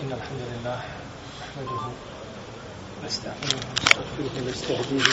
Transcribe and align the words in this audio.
إن 0.00 0.12
الحمد 0.12 0.40
لله 0.52 0.80
نحمده 1.40 1.82
ونستعينه 3.02 3.60
ونستغفره 3.72 4.34
ونستهديه 4.46 5.04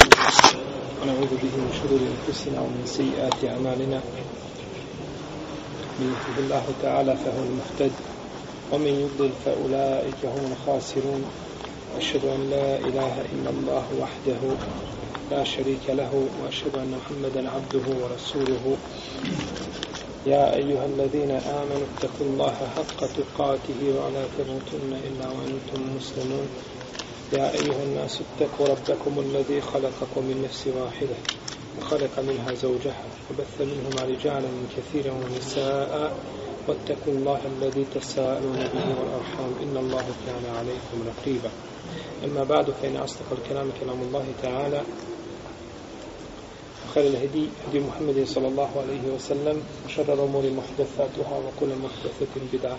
ونعوذ 1.02 1.32
به 1.44 1.54
من 1.64 1.72
شرور 1.80 2.02
أنفسنا 2.14 2.60
ومن 2.62 2.84
سيئات 2.86 3.40
أعمالنا. 3.46 4.00
من 6.00 6.08
يهده 6.16 6.38
الله 6.40 6.66
تعالى 6.82 7.18
فهو 7.18 7.44
المهتد 7.44 7.92
ومن 8.72 8.94
يضلل 9.04 9.32
فأولئك 9.46 10.22
هم 10.26 10.52
الخاسرون. 10.52 11.24
أشهد 11.98 12.26
أن 12.26 12.50
لا 12.50 12.78
إله 12.78 13.14
إلا 13.34 13.50
الله 13.50 13.86
وحده 14.02 14.42
لا 15.32 15.44
شريك 15.44 15.86
له 15.90 16.28
وأشهد 16.44 16.76
أن 16.76 17.00
محمدا 17.00 17.50
عبده 17.50 17.86
ورسوله. 18.02 18.78
يا 20.26 20.56
أيها 20.56 20.86
الذين 20.86 21.32
آمنوا 21.32 21.88
اتقوا 21.98 22.28
الله 22.28 22.56
حق 22.76 23.00
تقاته 23.00 23.82
ولا 23.84 24.24
تموتن 24.38 24.92
إلا 25.08 25.28
وأنتم 25.28 25.96
مسلمون. 25.98 26.48
يا 27.34 27.52
أيها 27.52 27.84
الناس 27.84 28.20
اتقوا 28.22 28.68
ربكم 28.68 29.20
الذي 29.20 29.62
خلقكم 29.62 30.22
من 30.24 30.42
نفس 30.46 30.68
واحدة 30.68 31.16
وخلق 31.80 32.20
منها 32.20 32.54
زوجها 32.54 33.04
وبث 33.30 33.62
منهما 33.62 34.02
رجالا 34.16 34.50
كثيرا 34.78 35.14
ونساء. 35.14 36.14
واتقوا 36.68 37.14
الله 37.14 37.40
الذي 37.58 37.86
تساءلون 37.96 38.60
به 38.74 38.88
والأرحام 39.00 39.52
إن 39.64 39.78
الله 39.78 40.06
كان 40.26 40.56
عليكم 40.56 40.98
رقيبا. 41.12 41.52
أما 42.26 42.44
بعد 42.44 42.72
فإن 42.82 42.98
أصدق 42.98 43.28
الكلام 43.32 43.68
كلام 43.82 44.02
الله 44.02 44.26
تعالى. 44.44 44.82
خير 46.95 47.07
الهدي 47.07 47.47
هدي 47.69 47.81
محمد 47.81 48.25
صلى 48.25 48.49
الله 48.49 48.71
عليه 48.83 49.15
وسلم 49.15 49.63
وشر 49.87 50.15
الأمور 50.15 50.51
محدثاتها 50.51 51.37
وكل 51.39 51.71
محدثة 51.85 52.35
بدعة 52.53 52.79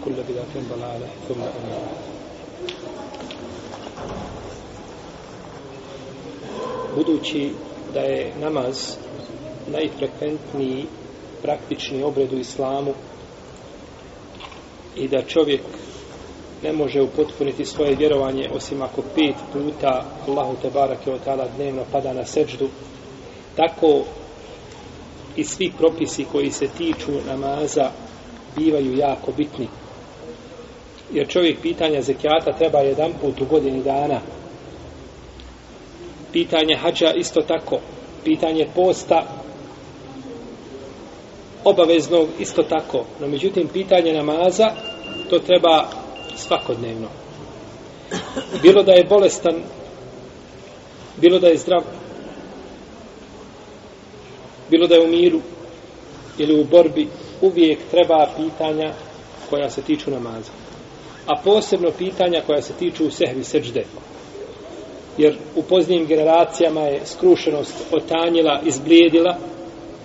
وكل 0.00 0.12
بدعة 0.12 0.54
ضلالة 0.70 1.08
ثم 1.28 1.40
أما 1.42 1.78
Budući 6.96 7.50
da 7.94 8.00
je 8.00 8.32
namaz 8.40 8.96
najfrekventniji 9.72 10.86
praktični 11.42 12.02
obred 12.02 12.32
u 12.32 12.38
islamu 12.38 12.94
i 14.96 15.08
da 15.08 15.22
čovjek 15.22 15.60
ne 16.62 16.72
može 16.72 17.02
upotpuniti 17.02 17.64
svoje 17.64 17.94
vjerovanje 17.94 18.50
osim 18.54 18.82
ako 18.82 19.02
pet 19.14 19.34
puta 19.52 20.04
Allahu 20.28 20.56
te 20.62 20.70
barake 20.70 21.12
od 21.12 21.24
tala 21.24 21.48
dnevno 21.56 21.84
pada 21.92 22.12
na 22.12 22.24
seđdu 22.24 22.68
tako 23.55 24.03
i 25.35 25.43
svi 25.43 25.71
propisi 25.77 26.25
koji 26.31 26.51
se 26.51 26.67
tiču 26.67 27.11
namaza 27.27 27.91
bivaju 28.55 28.97
jako 28.97 29.31
bitni. 29.31 29.67
Jer 31.13 31.27
čovjek 31.27 31.61
pitanja 31.61 32.01
zekijata 32.01 32.53
treba 32.57 32.79
jedan 32.79 33.11
put 33.21 33.41
u 33.41 33.45
godini 33.45 33.83
dana. 33.83 34.19
Pitanje 36.31 36.75
hađa 36.75 37.13
isto 37.13 37.41
tako. 37.41 37.79
Pitanje 38.23 38.67
posta 38.75 39.23
obaveznog 41.63 42.27
isto 42.39 42.63
tako. 42.63 43.05
No 43.19 43.27
međutim 43.27 43.67
pitanje 43.67 44.13
namaza 44.13 44.71
to 45.29 45.39
treba 45.39 45.87
svakodnevno. 46.35 47.07
Bilo 48.61 48.83
da 48.83 48.91
je 48.91 49.03
bolestan 49.03 49.55
bilo 51.17 51.39
da 51.39 51.47
je 51.47 51.57
zdrav 51.57 51.83
bilo 54.73 54.87
da 54.87 54.95
je 54.95 55.05
u 55.05 55.07
miru 55.07 55.39
ili 56.37 56.61
u 56.61 56.65
borbi 56.65 57.07
uvijek 57.41 57.79
treba 57.91 58.27
pitanja 58.37 58.93
koja 59.49 59.69
se 59.69 59.81
tiču 59.81 60.11
namaza 60.11 60.51
a 61.25 61.41
posebno 61.43 61.91
pitanja 61.97 62.41
koja 62.45 62.61
se 62.61 62.73
tiču 62.73 63.11
sehvi 63.11 63.43
seđde. 63.43 63.85
jer 65.17 65.37
u 65.55 65.63
poznijim 65.63 66.05
generacijama 66.05 66.81
je 66.81 67.01
skrušenost 67.05 67.75
otanjila, 67.91 68.61
izblijedila 68.65 69.37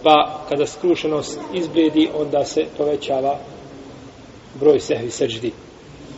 pa 0.03 0.45
kada 0.49 0.67
skrušenost 0.67 1.41
izblijedi 1.55 2.09
onda 2.15 2.45
se 2.45 2.65
povećava 2.77 3.39
broj 4.61 4.81
sehvi 4.81 5.11
seđdi. 5.11 5.53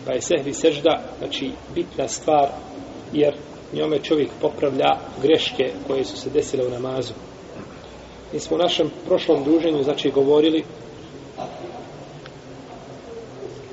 pa 0.06 0.12
je 0.12 0.20
sehvi 0.20 0.52
seđda, 0.52 1.02
znači 1.18 1.50
bitna 1.74 2.08
stvar 2.08 2.48
jer 3.12 3.34
njome 3.72 3.98
čovjek 3.98 4.30
popravlja 4.40 4.98
greške 5.22 5.72
koje 5.86 6.04
su 6.04 6.16
se 6.16 6.30
desile 6.30 6.66
u 6.66 6.70
namazu 6.70 7.12
Mi 8.32 8.40
smo 8.40 8.56
u 8.56 8.60
našem 8.60 8.90
prošlom 9.06 9.44
druženju 9.44 9.82
znači 9.82 10.10
govorili 10.10 10.64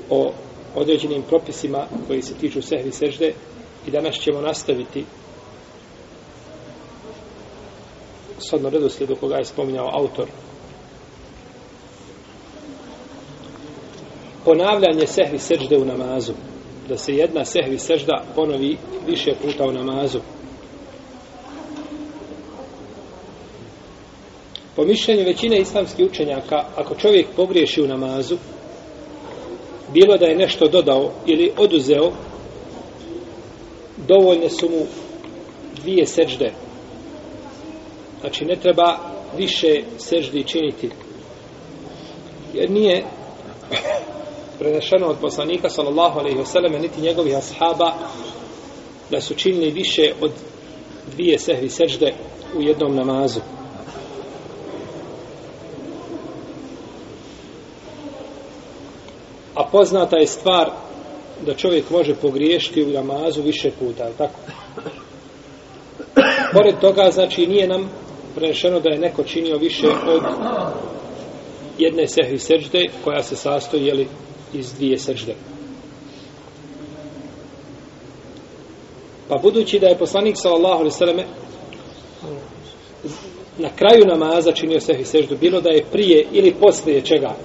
o 0.10 0.32
određenim 0.76 1.22
propisima 1.22 1.88
koji 2.08 2.22
se 2.22 2.34
tiču 2.34 2.62
sehvi 2.62 2.92
sežde 2.92 3.34
i 3.88 3.92
danas 3.92 4.16
ćemo 4.16 4.42
nastaviti 4.42 5.06
s 8.38 8.54
odno 8.54 8.70
redoslijedu 8.70 9.16
koga 9.16 9.36
je 9.36 9.46
spominjao 9.46 9.90
autor. 9.94 10.28
Ponavljanje 14.46 15.08
sehvi 15.08 15.40
sežde 15.40 15.78
u 15.78 15.86
namazu 15.86 16.34
da 16.90 16.98
se 16.98 17.16
jedna 17.16 17.46
sehvi 17.46 17.80
sežda 17.80 18.24
ponovi 18.36 18.78
više 19.08 19.32
puta 19.42 19.66
u 19.66 19.72
namazu. 19.72 20.20
Po 24.78 24.86
mišljenju 24.86 25.26
većine 25.26 25.60
islamskih 25.60 26.06
učenjaka, 26.06 26.66
ako 26.76 26.96
čovjek 26.96 27.28
pogriješi 27.36 27.82
u 27.82 27.88
namazu, 27.88 28.38
bilo 29.94 30.18
da 30.18 30.26
je 30.26 30.36
nešto 30.36 30.68
dodao 30.68 31.12
ili 31.26 31.52
oduzeo, 31.58 32.12
dovoljne 34.08 34.50
su 34.50 34.70
mu 34.70 34.86
dvije 35.82 36.06
sežde. 36.06 36.52
Znači, 38.22 38.46
ne 38.46 38.56
treba 38.56 38.98
više 39.38 39.84
seždi 39.98 40.44
činiti. 40.44 40.90
Jer 42.54 42.70
nije 42.70 43.04
prenešeno 44.60 45.08
od 45.08 45.18
poslanika, 45.22 45.70
sallallahu 45.70 46.20
alaihi 46.20 46.40
wasallam, 46.40 46.82
niti 46.82 47.02
njegovih 47.02 47.38
ashaba, 47.38 47.94
da 49.12 49.22
su 49.22 49.36
činili 49.36 49.72
više 49.72 50.14
od 50.22 50.32
dvije 51.12 51.40
sehvi 51.40 51.70
sežde 51.70 52.14
u 52.58 52.62
jednom 52.62 52.96
namazu. 52.96 53.40
A 59.58 59.64
poznata 59.72 60.18
je 60.18 60.28
stvar 60.28 60.70
da 61.46 61.54
čovjek 61.54 61.90
može 61.90 62.16
pogriješiti 62.16 62.84
u 62.84 62.88
namazu 62.88 63.42
više 63.42 63.72
puta, 63.80 64.04
je 64.04 64.14
tako? 64.18 64.40
Pored 66.54 66.80
toga, 66.82 67.12
znači, 67.12 67.48
nije 67.48 67.68
nam 67.68 67.90
prenešeno 68.36 68.80
da 68.80 68.90
je 68.90 69.00
neko 69.00 69.24
činio 69.24 69.58
više 69.58 69.88
od 69.88 70.22
jedne 71.78 72.08
sehvi 72.08 72.40
sežde, 72.40 72.86
koja 73.04 73.24
se 73.24 73.36
sastoji, 73.36 73.86
jeli, 73.86 74.08
iz 74.54 74.74
dvije 74.74 74.98
sežde. 74.98 75.36
Pa 79.30 79.38
budući 79.42 79.80
da 79.80 79.88
je 79.88 79.98
poslanik, 79.98 80.36
sallallahu 80.38 80.76
alaihi 80.76 80.92
sallam, 80.92 81.18
na 83.58 83.70
kraju 83.76 84.06
namaza 84.06 84.52
činio 84.52 84.80
sehvi 84.80 85.06
seždu, 85.06 85.38
bilo 85.42 85.62
da 85.62 85.70
je 85.70 85.86
prije 85.92 86.26
ili 86.32 86.56
poslije 86.60 87.02
čega? 87.02 87.36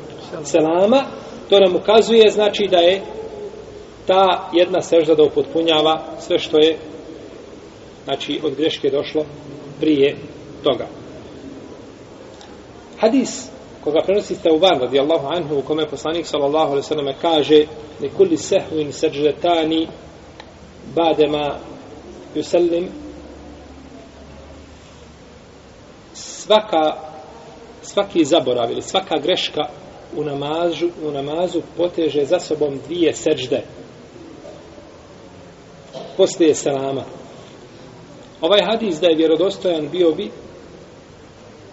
Selama, 0.44 1.04
to 1.52 1.60
nam 1.60 1.76
ukazuje 1.76 2.30
znači 2.30 2.68
da 2.70 2.76
je 2.76 3.02
ta 4.06 4.50
jedna 4.52 4.82
sežda 4.82 5.14
da 5.14 5.22
upotpunjava 5.22 6.02
sve 6.20 6.38
što 6.38 6.58
je 6.58 6.78
znači 8.04 8.40
od 8.44 8.54
greške 8.54 8.90
došlo 8.90 9.24
prije 9.80 10.16
toga. 10.62 10.86
Hadis 13.00 13.48
koga 13.84 14.00
prenosi 14.06 14.42
Teuban 14.42 14.80
radijallahu 14.80 15.26
anhu 15.26 15.58
u 15.58 15.62
kome 15.62 15.86
poslanik 15.86 16.26
sallallahu 16.26 16.70
alaihi 16.70 16.86
sallam 16.86 17.14
kaže 17.22 17.64
nekulli 18.00 18.36
sehvin 18.36 18.92
seždetani 18.92 19.88
badema 20.94 21.56
yusallim 22.34 22.86
svaka 26.14 26.96
svaki 27.82 28.24
zaborav 28.24 28.70
ili 28.70 28.82
svaka 28.82 29.18
greška 29.18 29.81
u 30.16 30.24
namazu, 30.24 30.88
u 31.04 31.10
namazu 31.10 31.60
poteže 31.76 32.24
za 32.24 32.40
sobom 32.40 32.78
dvije 32.86 33.14
sežde. 33.14 33.62
Poslije 36.16 36.54
selama. 36.54 37.04
Ovaj 38.40 38.60
hadis 38.64 39.00
da 39.00 39.06
je 39.06 39.16
vjerodostojan 39.16 39.88
bio 39.92 40.12
bi 40.12 40.30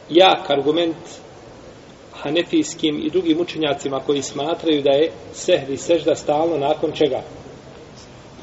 jak 0.10 0.50
argument 0.50 0.96
hanefijskim 2.14 3.02
i 3.06 3.10
drugim 3.10 3.42
učenjacima 3.42 4.00
koji 4.00 4.22
smatraju 4.22 4.82
da 4.82 4.92
je 4.92 5.12
sehvi 5.34 5.78
sežda 5.78 6.16
stalno 6.16 6.58
nakon 6.58 6.92
čega? 6.92 7.22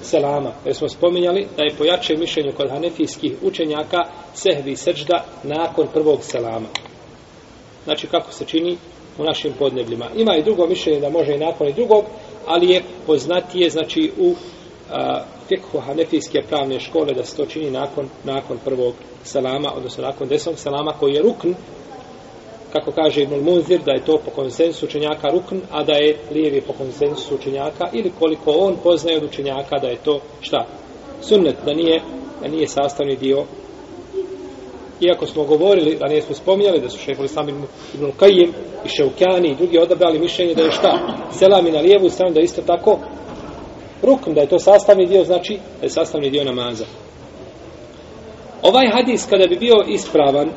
Selama. 0.02 0.52
Jer 0.64 0.75
smo 0.75 0.88
spominjali 0.88 1.46
da 1.56 1.62
je 1.62 1.75
po 1.78 1.84
jačem 1.84 2.20
mišljenju 2.20 2.52
kod 2.56 2.70
hanefijskih 2.70 3.32
učenjaka 3.42 3.99
sehvi 4.34 4.76
sežda 4.76 5.25
nakon 5.42 5.87
prvog 5.92 6.19
selama. 6.22 6.66
Znači 7.84 8.06
kako 8.06 8.32
se 8.32 8.44
čini? 8.44 8.78
U 9.18 9.24
našim 9.24 9.52
podnebljima. 9.58 10.06
Ima 10.16 10.36
i 10.36 10.42
drugo 10.42 10.66
mišljenje 10.66 11.00
da 11.00 11.10
može 11.10 11.34
i 11.34 11.38
nakon 11.38 11.68
i 11.68 11.72
drugog, 11.72 12.04
ali 12.46 12.70
je 12.70 12.82
poznatije, 13.06 13.70
znači, 13.70 14.12
u 14.18 14.34
a, 14.90 15.22
fikhu 15.48 15.78
hanefijske 15.78 16.42
pravne 16.48 16.80
škole 16.80 17.14
da 17.14 17.24
se 17.24 17.36
to 17.36 17.46
čini 17.46 17.70
nakon, 17.70 18.08
nakon 18.24 18.58
prvog 18.64 18.94
salama, 19.24 19.72
odnosno 19.76 20.04
nakon 20.04 20.28
desnog 20.28 20.58
salama 20.58 20.92
koji 21.00 21.14
je 21.14 21.22
rukn, 21.22 21.52
kako 22.72 22.92
kaže 22.92 23.22
Ibn 23.22 23.44
Munzir, 23.44 23.80
da 23.84 23.92
je 23.92 24.04
to 24.04 24.18
po 24.24 24.30
konsensu 24.30 24.86
učenjaka 24.86 25.28
rukn, 25.28 25.56
a 25.70 25.84
da 25.84 25.92
je 25.92 26.16
lijevi 26.32 26.60
po 26.60 26.72
konsensu 26.72 27.34
učenjaka, 27.34 27.88
ili 27.92 28.12
koliko 28.18 28.50
on 28.50 28.76
poznaje 28.82 29.16
od 29.16 29.24
učenjaka 29.24 29.78
da 29.78 29.88
je 29.88 29.96
to 29.96 30.20
šta? 30.40 30.66
Sunnet, 31.20 31.56
da 31.64 31.72
nije, 31.72 32.00
da 32.42 32.48
nije 32.48 32.68
sastavni 32.68 33.16
dio 33.16 33.44
iako 35.00 35.26
smo 35.26 35.44
govorili, 35.44 35.96
da 36.00 36.06
nije 36.06 36.22
smo 36.22 36.34
spominjali 36.34 36.81
da 36.81 36.90
su 36.90 36.98
šeholi 36.98 37.28
sami 37.28 37.52
Ibn 37.94 38.12
Kajim 38.19 38.52
i 38.84 38.88
Šeukjani 38.88 39.48
i 39.48 39.54
drugi 39.54 39.78
odabrali 39.78 40.19
mišljenje 40.19 40.54
da 40.54 40.62
je 40.62 40.70
šta? 40.70 40.98
Selami 41.32 41.70
na 41.70 41.81
lijevu 41.81 42.10
stranu 42.10 42.34
da 42.34 42.40
isto 42.40 42.62
tako 42.62 42.98
rukn, 44.02 44.34
da 44.34 44.40
je 44.40 44.48
to 44.48 44.58
sastavni 44.58 45.06
dio, 45.06 45.25
znači 45.25 45.58
da 45.81 45.87
je 45.87 45.90
sastavni 45.90 46.31
dio 46.31 46.44
namaza. 46.44 46.84
Ovaj 48.62 48.87
hadis 48.93 49.26
kada 49.31 49.46
bi 49.46 49.56
bio 49.56 49.84
ispravan 49.88 50.50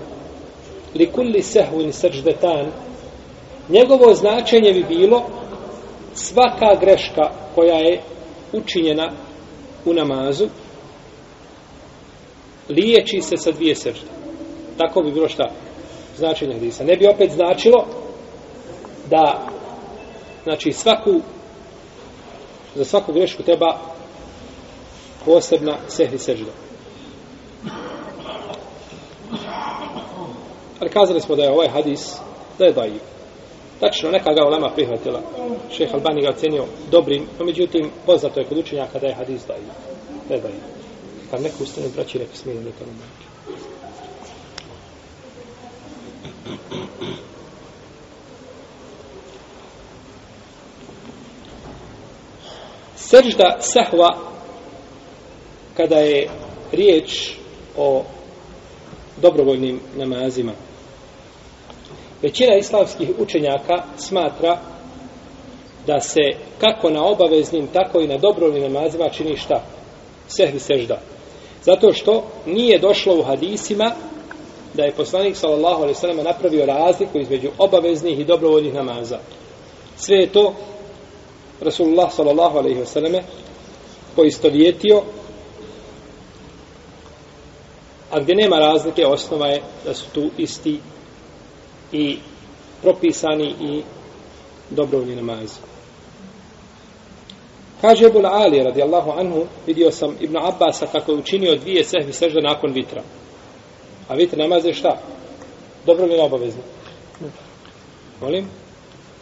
li 0.96 1.12
kulli 1.12 1.42
sehvin 1.42 1.94
srđdetan 1.94 2.72
njegovo 3.70 4.14
značenje 4.14 4.74
bi 4.74 4.84
bilo 4.84 5.24
svaka 6.14 6.76
greška 6.82 7.32
koja 7.56 7.76
je 7.76 8.02
učinjena 8.54 9.12
u 9.86 9.94
namazu 9.94 10.48
liječi 12.70 13.22
se 13.22 13.38
sa 13.38 13.52
dvije 13.52 13.76
srđde. 13.76 14.19
Tako 14.80 15.02
bi 15.02 15.12
bilo 15.12 15.28
šta 15.28 15.44
značenje 16.18 16.54
hadisa. 16.54 16.84
Ne 16.84 16.96
bi 16.96 17.08
opet 17.08 17.32
značilo 17.32 17.86
da 19.10 19.48
znači 20.44 20.72
svaku 20.72 21.22
za 22.76 22.86
svaku 22.86 23.14
grešku 23.14 23.44
treba 23.44 23.78
posebna 25.26 25.78
sehri 25.88 26.18
sežda. 26.18 26.52
Ali 30.80 30.90
kazali 30.90 31.22
smo 31.22 31.36
da 31.36 31.44
je 31.44 31.52
ovaj 31.52 31.68
hadis 31.68 32.18
da 32.60 32.66
je 32.66 32.74
dajiv. 32.74 33.02
Tačno, 33.80 34.12
neka 34.12 34.34
ga 34.34 34.48
ulema 34.48 34.70
prihvatila. 34.76 35.22
Šeha 35.72 35.94
Albani 35.94 36.22
ga 36.22 36.30
ocenio 36.30 36.66
dobrim, 36.92 37.28
no 37.40 37.46
međutim, 37.46 37.92
poznato 38.06 38.40
je 38.40 38.46
kod 38.46 38.58
učenjaka 38.58 39.00
da 39.00 39.08
je 39.08 39.16
hadis 39.16 39.46
dajiv. 39.48 39.70
Da 40.28 40.34
je 40.36 40.42
dajiv. 40.42 40.62
Kad 41.32 41.42
neko 41.42 41.64
ustane 41.64 41.88
braći, 41.96 42.18
reka 42.18 42.36
smije 42.36 42.56
neka 42.56 42.86
nam 42.86 43.29
Sežda 52.96 53.58
sehva 53.60 54.18
kada 55.78 55.96
je 55.96 56.30
riječ 56.72 57.32
o 57.78 58.04
dobrovoljnim 59.22 59.80
namazima. 59.96 60.52
Većina 62.22 62.56
islamskih 62.56 63.10
učenjaka 63.20 63.84
smatra 63.98 64.58
da 65.88 66.00
se 66.00 66.22
kako 66.60 66.90
na 66.90 67.06
obaveznim, 67.06 67.68
tako 67.68 68.00
i 68.00 68.08
na 68.08 68.18
dobrovoljnim 68.18 68.74
namazima 68.74 69.10
čini 69.10 69.38
šta? 69.38 69.64
Sehvi 70.28 70.60
sežda. 70.60 71.02
Zato 71.64 71.94
što 71.94 72.24
nije 72.46 72.80
došlo 72.80 73.16
u 73.16 73.24
hadisima 73.24 73.92
da 74.74 74.84
je 74.84 74.92
poslanik 74.92 75.36
sallallahu 75.36 75.76
alejhi 75.76 75.96
ve 75.98 76.00
sellem 76.00 76.24
napravio 76.24 76.66
razliku 76.66 77.20
između 77.20 77.50
obaveznih 77.58 78.20
i 78.20 78.26
dobrovoljnih 78.26 78.74
namaza. 78.74 79.20
Sve 79.98 80.18
je 80.18 80.28
to 80.28 80.54
Rasulullah 81.62 82.12
sallallahu 82.12 82.58
alejhi 82.58 82.80
ve 82.80 82.86
selleme 82.86 83.24
poistovjetio 84.16 85.02
a 88.12 88.20
gdje 88.20 88.36
nema 88.36 88.60
razlike 88.60 89.06
osnova 89.06 89.48
je 89.48 89.62
da 89.86 89.94
su 89.94 90.06
tu 90.14 90.30
isti 90.38 90.80
i 91.92 92.18
propisani 92.82 93.56
i 93.62 93.82
dobrovoljni 94.70 95.16
namazi. 95.16 95.60
Kaže 97.82 98.06
Ebul 98.06 98.26
Ali 98.26 98.64
radijallahu 98.64 99.12
anhu, 99.12 99.46
vidio 99.68 99.92
sam 99.92 100.16
Ibn 100.20 100.38
Abbasa 100.38 100.88
kako 100.88 101.12
je 101.12 101.18
učinio 101.18 101.56
dvije 101.56 101.84
sehvi 101.84 102.14
sežde 102.14 102.42
nakon 102.42 102.72
vitra. 102.72 103.04
A 104.10 104.16
vidite, 104.16 104.38
namaz 104.38 104.66
je 104.66 104.74
šta? 104.74 104.98
Dobro 105.86 106.06
je 106.06 106.22
obavezno. 106.22 106.62
Molim? 108.22 108.46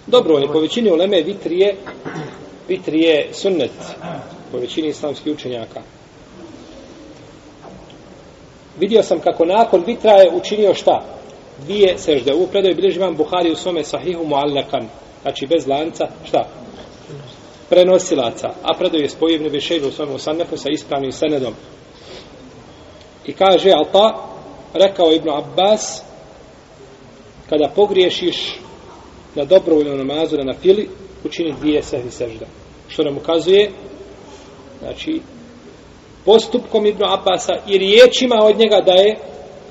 Dobro 0.08 0.38
je, 0.38 0.48
Po 0.48 0.60
većini 0.60 0.92
uleme 0.92 1.22
vitr 1.22 1.52
je, 1.52 1.76
vitr 2.68 2.94
je 2.94 3.30
sunnet. 3.34 3.72
Po 4.52 4.58
većini 4.58 4.88
islamskih 4.88 5.34
učenjaka. 5.34 5.82
Vidio 8.80 9.04
sam 9.04 9.20
kako 9.20 9.46
nakon 9.46 9.84
vitra 9.86 10.12
je 10.12 10.32
učinio 10.34 10.74
šta? 10.74 11.06
Dvije 11.66 11.98
sežde. 11.98 12.34
Ovu 12.34 12.48
predaju 12.48 12.76
bilježi 12.76 13.00
vam 13.00 13.16
Buhari 13.16 13.52
u 13.52 13.56
svome 13.56 13.84
sahihu 13.84 14.26
muallakan. 14.26 14.88
Znači 15.22 15.48
bez 15.48 15.68
lanca. 15.68 16.08
Šta? 16.28 16.48
Prenosilaca. 17.70 18.50
A 18.64 18.74
predaju 18.78 19.04
je 19.04 19.10
spojivni 19.10 19.48
Ibn 19.48 19.88
u 19.88 19.92
svome 19.92 20.14
usannefu 20.14 20.58
sa 20.58 20.70
ispravnim 20.70 21.12
senedom. 21.12 21.54
I 23.26 23.34
kaže 23.34 23.72
Alta, 23.72 24.37
rekao 24.74 25.12
Ibn 25.12 25.30
Abbas, 25.30 26.02
kada 27.50 27.72
pogriješiš 27.76 28.60
na 29.36 29.46
dobrovoljnom 29.46 29.98
namazu 29.98 30.38
na 30.38 30.54
fili, 30.54 30.90
učini 31.26 31.54
dvije 31.60 31.84
sehvi 31.84 32.12
sežda. 32.12 32.46
Što 32.88 33.04
nam 33.04 33.18
ukazuje, 33.18 33.72
znači, 34.80 35.22
postupkom 36.26 36.86
Ibn 36.86 37.04
Abbasa 37.04 37.54
i 37.68 37.78
riječima 37.78 38.36
od 38.42 38.60
njega 38.60 38.82
da 38.86 38.92
je 38.92 39.18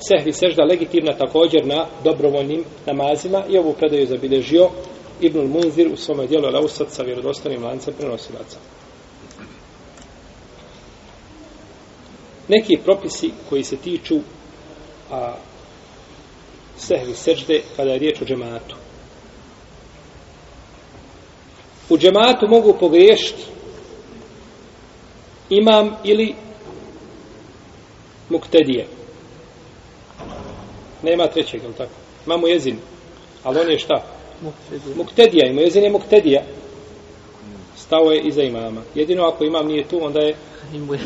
sehvi 0.08 0.32
sežda 0.32 0.64
legitimna 0.64 1.12
također 1.12 1.66
na 1.66 1.86
dobrovoljnim 2.04 2.64
namazima 2.86 3.42
i 3.48 3.58
ovu 3.58 3.72
predaju 3.72 4.06
zabilježio 4.06 4.68
Ibn 5.20 5.38
Munzir 5.38 5.88
u 5.92 5.96
svome 5.96 6.26
dijelu 6.26 6.50
Lausat 6.50 6.90
sa 6.90 7.02
vjerodostanim 7.02 7.64
lancem 7.64 7.94
prenosilaca. 7.98 8.58
Neki 12.48 12.76
propisi 12.84 13.30
koji 13.48 13.64
se 13.64 13.76
tiču 13.76 14.16
a, 15.10 15.34
sehvi 16.76 17.14
sežde 17.14 17.62
kada 17.76 17.90
je 17.90 17.98
riječ 17.98 18.20
o 18.20 18.24
džematu. 18.24 18.76
U 21.88 21.98
džematu 21.98 22.48
mogu 22.48 22.76
pogriješiti 22.80 23.42
imam 25.50 25.96
ili 26.04 26.34
muktedije. 28.28 28.86
Nema 31.02 31.26
trećeg, 31.26 31.62
je 31.62 31.72
tako? 31.72 31.90
Imamo 32.26 32.46
jezin, 32.46 32.78
ali 33.42 33.60
on 33.60 33.70
je 33.70 33.78
šta? 33.78 34.02
Muktedija. 34.42 34.96
Muktedija, 34.96 35.46
ima 35.46 35.60
jezin 35.60 35.84
je 35.84 35.90
muktedija. 35.90 36.42
Stao 37.76 38.10
je 38.10 38.20
iza 38.20 38.42
imama. 38.42 38.82
Jedino 38.94 39.24
ako 39.24 39.44
imam 39.44 39.66
nije 39.66 39.88
tu, 39.88 40.04
onda 40.04 40.20
je 40.20 40.34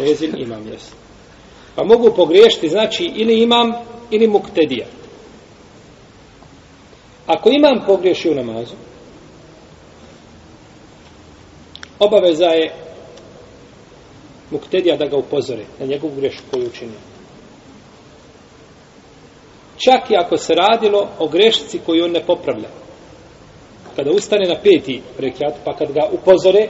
jezin 0.01 0.35
imam, 0.39 0.69
jes. 0.69 1.00
Pa 1.75 1.85
mogu 1.85 2.13
pogriješiti, 2.17 2.69
znači, 2.69 3.13
ili 3.15 3.43
imam, 3.43 3.73
ili 4.11 4.27
muktedija. 4.27 4.87
Ako 7.27 7.51
imam 7.51 7.85
pogriješi 7.87 8.31
u 8.31 8.35
namazu, 8.35 8.75
obaveza 11.99 12.47
je 12.47 12.73
muktedija 14.51 14.97
da 14.97 15.07
ga 15.07 15.17
upozore 15.17 15.65
na 15.79 15.87
njegovu 15.87 16.13
grešku 16.17 16.43
koju 16.51 16.67
učinio. 16.67 16.99
Čak 19.79 20.11
i 20.11 20.17
ako 20.17 20.37
se 20.37 20.55
radilo 20.55 21.09
o 21.19 21.29
grešci 21.29 21.79
koju 21.87 22.05
on 22.05 22.11
ne 22.11 22.21
popravlja. 22.27 22.69
Kada 23.97 24.11
ustane 24.11 24.49
na 24.49 24.61
peti 24.63 25.03
rekiat, 25.19 25.55
pa 25.65 25.77
kad 25.77 25.93
ga 25.93 26.09
upozore, 26.13 26.69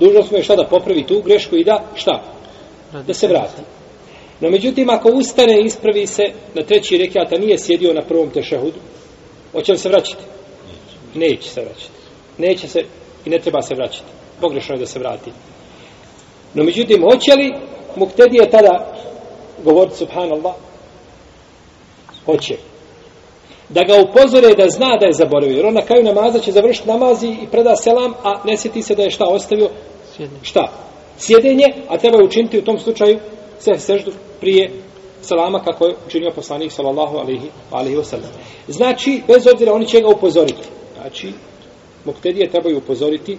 dužno 0.00 0.22
smo 0.22 0.36
je 0.36 0.42
šta 0.42 0.56
da 0.56 0.64
popravi 0.64 1.06
tu 1.06 1.22
grešku 1.24 1.56
i 1.56 1.64
da 1.64 1.84
šta? 1.94 2.22
Da 3.06 3.14
se 3.14 3.26
vrati. 3.26 3.62
No 4.40 4.50
međutim, 4.50 4.90
ako 4.90 5.08
ustane 5.08 5.60
i 5.60 5.64
ispravi 5.64 6.06
se 6.06 6.22
na 6.54 6.62
treći 6.62 6.98
rekiat, 6.98 7.32
a 7.32 7.38
nije 7.38 7.58
sjedio 7.58 7.94
na 7.94 8.02
prvom 8.02 8.30
tešahudu, 8.30 8.78
hoće 9.52 9.72
li 9.72 9.78
se 9.78 9.88
vraćati? 9.88 10.24
Neće 11.14 11.48
se 11.48 11.60
vraćati. 11.60 11.98
Neće 12.38 12.68
se 12.68 12.80
i 13.24 13.30
ne 13.30 13.38
treba 13.38 13.62
se 13.62 13.74
vraćati. 13.74 14.10
Pogrešno 14.40 14.74
je 14.74 14.78
da 14.78 14.86
se 14.86 14.98
vrati. 14.98 15.30
No 16.54 16.64
međutim, 16.64 17.02
hoće 17.02 17.32
li 17.34 17.54
muktedije 17.96 18.50
tada 18.50 18.94
govoriti 19.64 19.96
subhanallah? 19.96 20.54
Hoće. 22.24 22.56
Da 23.68 23.82
ga 23.84 23.94
upozore 23.94 24.54
da 24.54 24.68
zna 24.68 24.96
da 25.00 25.06
je 25.06 25.12
zaboravio. 25.12 25.56
Jer 25.56 25.66
on 25.66 25.74
na 25.74 25.82
kraju 25.82 26.04
namaza 26.04 26.38
će 26.38 26.52
završiti 26.52 26.88
namazi 26.88 27.28
i 27.28 27.46
preda 27.50 27.76
selam, 27.76 28.14
a 28.22 28.42
ne 28.44 28.56
sjeti 28.56 28.82
se 28.82 28.94
da 28.94 29.02
je 29.02 29.10
šta 29.10 29.24
ostavio? 29.24 29.70
Sjedenje. 30.16 30.40
Šta? 30.42 30.72
Sjedenje, 31.18 31.64
a 31.88 31.98
treba 31.98 32.18
je 32.18 32.24
učiniti 32.24 32.58
u 32.58 32.64
tom 32.64 32.78
slučaju 32.78 33.18
se 33.58 33.78
seždu 33.78 34.12
prije 34.40 34.70
salama 35.22 35.62
kako 35.62 35.86
je 35.86 35.94
učinio 36.06 36.30
poslanik 36.34 36.72
sallallahu 36.72 37.16
alaihi, 37.16 37.50
alaihi 37.70 37.96
wasallam. 37.96 38.30
Znači, 38.68 39.22
bez 39.26 39.46
obzira 39.52 39.72
oni 39.72 39.86
će 39.86 40.00
ga 40.00 40.08
upozoriti. 40.08 40.68
Znači, 41.00 41.32
muktedije 42.04 42.50
trebaju 42.50 42.78
upozoriti 42.78 43.38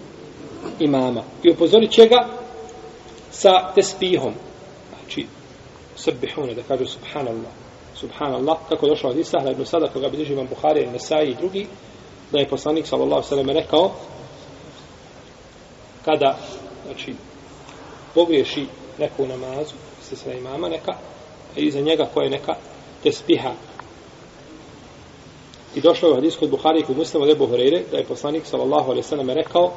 imama. 0.79 1.23
I 1.43 1.51
upozorit 1.51 1.91
će 1.91 2.05
ga 2.05 2.27
sa 3.31 3.73
tespihom. 3.75 4.33
Znači, 4.89 5.25
srbihune, 5.95 6.53
da 6.53 6.63
kažu 6.63 6.85
subhanallah. 6.85 7.51
Subhanallah, 7.95 8.57
kako 8.69 8.85
je 8.85 8.89
došao 8.89 9.09
od 9.09 9.17
Isahra 9.17 9.51
ibn 9.51 9.65
Sada, 9.65 9.87
koga 9.87 10.09
bilježi 10.09 10.35
vam 10.35 10.47
Buhari, 10.47 10.87
Nesai 10.87 11.29
i 11.29 11.35
drugi, 11.35 11.67
da 12.31 12.39
je 12.39 12.47
poslanik, 12.47 12.87
sallallahu 12.87 13.23
sallam, 13.23 13.49
rekao, 13.49 13.91
kada, 16.05 16.37
znači, 16.85 17.13
pogriješi 18.13 18.65
neku 18.99 19.27
namazu, 19.27 19.73
se 20.09 20.15
sve 20.15 20.37
imama 20.37 20.69
neka, 20.69 20.93
i 21.55 21.65
iza 21.65 21.81
njega 21.81 22.09
koje 22.13 22.29
neka 22.29 22.51
neka 22.51 22.55
tespiha. 23.03 23.51
I 25.75 25.81
došlo 25.81 26.07
je 26.07 26.11
u 26.11 26.15
hadisku 26.15 26.45
od 26.45 26.51
Buhari 26.51 26.83
kod 26.83 26.97
muslima 26.97 27.25
od 27.25 27.31
Ebu 27.31 27.47
Horeire, 27.47 27.83
da 27.91 27.97
je 27.97 28.03
poslanik, 28.03 28.45
sallallahu 28.45 28.91
alaihi 28.91 29.07
sallam, 29.07 29.29
rekao, 29.29 29.71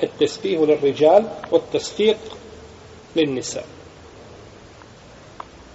et 0.00 0.10
tespihu 0.18 0.64
lir 0.64 0.78
riđal, 0.82 1.22
od 1.50 1.62
tesfiq 1.72 2.16
lin 3.14 3.34
nisa. 3.34 3.62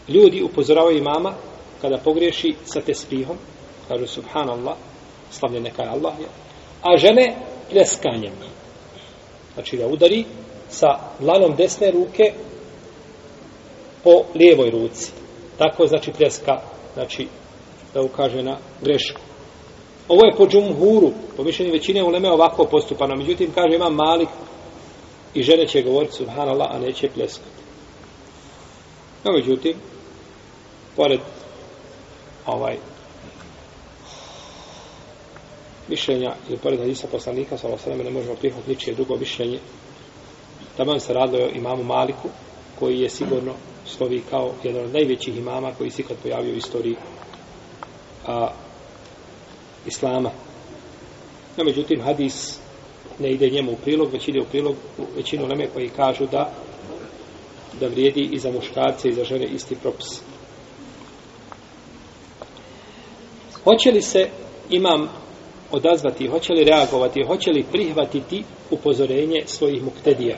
Ljudi 0.08 0.44
upozoravaju 0.44 0.98
imama 0.98 1.34
kada 1.82 1.98
pogriješi 1.98 2.56
sa 2.66 2.82
tespihom, 2.82 3.38
kažu 3.88 4.08
subhanallah, 4.08 4.76
slavljen 5.32 5.64
neka 5.64 5.84
je 5.84 5.90
Allah, 5.90 6.14
ja. 6.22 6.30
a 6.82 6.98
žene 6.98 7.36
pljeskanjem. 7.70 8.34
Znači 9.54 9.78
da 9.78 9.88
udari 9.88 10.26
sa 10.70 10.88
dlanom 11.20 11.56
desne 11.56 11.92
ruke 11.92 12.34
po 14.04 14.24
lijevoj 14.36 14.70
ruci. 14.70 15.12
Tako 15.58 15.88
znači 15.88 16.12
pljeska, 16.12 16.62
znači 16.94 17.28
da 17.94 18.02
ukaže 18.02 18.44
na 18.44 18.58
grešku. 18.82 19.22
Ovo 20.08 20.26
je 20.26 20.36
po 20.38 20.48
džumhuru, 20.48 21.12
po 21.38 21.44
mišljenju 21.44 21.72
većine 21.72 22.04
uleme 22.04 22.32
ovako 22.32 22.66
postupano. 22.66 23.16
Međutim, 23.16 23.52
kaže 23.56 23.76
ima 23.76 23.90
malik 23.90 24.30
i 25.34 25.44
žene 25.44 25.68
će 25.68 25.82
govoriti 25.82 26.16
subhanallah, 26.16 26.68
a 26.72 26.80
neće 26.80 27.10
pljeskati. 27.10 27.58
No, 29.24 29.32
međutim, 29.32 29.74
pored 30.96 31.20
ovaj 32.46 32.78
mišljenja 35.88 36.36
ili 36.50 36.58
pored 36.58 36.80
hadisa 36.80 37.08
poslanika 37.12 37.58
sa 37.58 37.68
ovo 37.68 37.78
ne 38.04 38.10
možemo 38.10 38.36
prihvatiti 38.36 38.70
ničije 38.70 38.96
drugo 38.96 39.18
mišljenje 39.18 39.60
Taman 40.78 41.00
se 41.00 41.14
radilo 41.14 41.46
o 41.46 41.50
imamu 41.56 41.84
Maliku 41.84 42.30
koji 42.80 43.00
je 43.00 43.10
sigurno 43.10 43.54
slovi 43.88 44.24
kao 44.30 44.54
jedan 44.64 44.86
od 44.86 44.94
najvećih 44.94 45.38
imama 45.38 45.72
koji 45.78 45.90
se 45.90 46.02
ikad 46.02 46.18
pojavio 46.24 46.54
u 46.54 46.58
istoriji 46.58 46.96
a, 48.28 48.50
Islama 49.86 50.32
no 51.58 51.64
međutim 51.64 52.02
hadis 52.02 52.60
ne 53.20 53.32
ide 53.32 53.50
njemu 53.50 53.72
u 53.72 53.78
prilog 53.84 54.12
već 54.12 54.28
ide 54.28 54.42
u 54.42 54.46
prilog 54.46 54.76
u 54.98 55.04
većinu 55.16 55.48
leme 55.48 55.68
koji 55.74 55.90
kažu 55.90 56.26
da 56.26 56.54
da 57.80 57.88
vrijedi 57.88 58.30
i 58.32 58.40
za 58.40 58.52
muškarce 58.52 59.10
i 59.10 59.14
za 59.14 59.24
žene 59.24 59.46
isti 59.46 59.76
propis 59.76 60.22
Hoće 63.68 63.92
li 63.92 64.02
se 64.02 64.30
imam 64.70 65.10
odazvati, 65.72 66.28
hoće 66.28 66.54
li 66.54 66.64
reagovati, 66.64 67.24
hoće 67.24 67.52
li 67.52 67.66
prihvatiti 67.72 68.44
upozorenje 68.72 69.44
svojih 69.46 69.84
muktedija? 69.84 70.38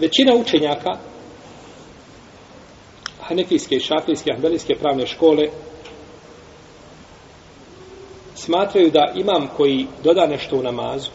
Većina 0.00 0.34
učenjaka 0.34 0.90
hanefijske, 3.20 3.80
šafijske, 3.80 4.30
ahbelijske 4.32 4.74
pravne 4.74 5.06
škole 5.06 5.48
smatraju 8.34 8.90
da 8.90 9.12
imam 9.14 9.48
koji 9.56 9.86
doda 10.04 10.26
nešto 10.26 10.56
u 10.56 10.62
namazu 10.62 11.10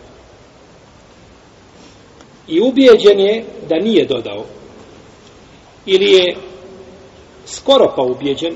i 2.48 2.62
ubijeđen 2.62 3.20
je 3.20 3.46
da 3.70 3.76
nije 3.76 4.06
dodao 4.06 4.46
ili 5.86 6.12
je 6.12 6.36
skoro 7.46 7.94
pa 7.96 8.02
ubijeđen 8.02 8.56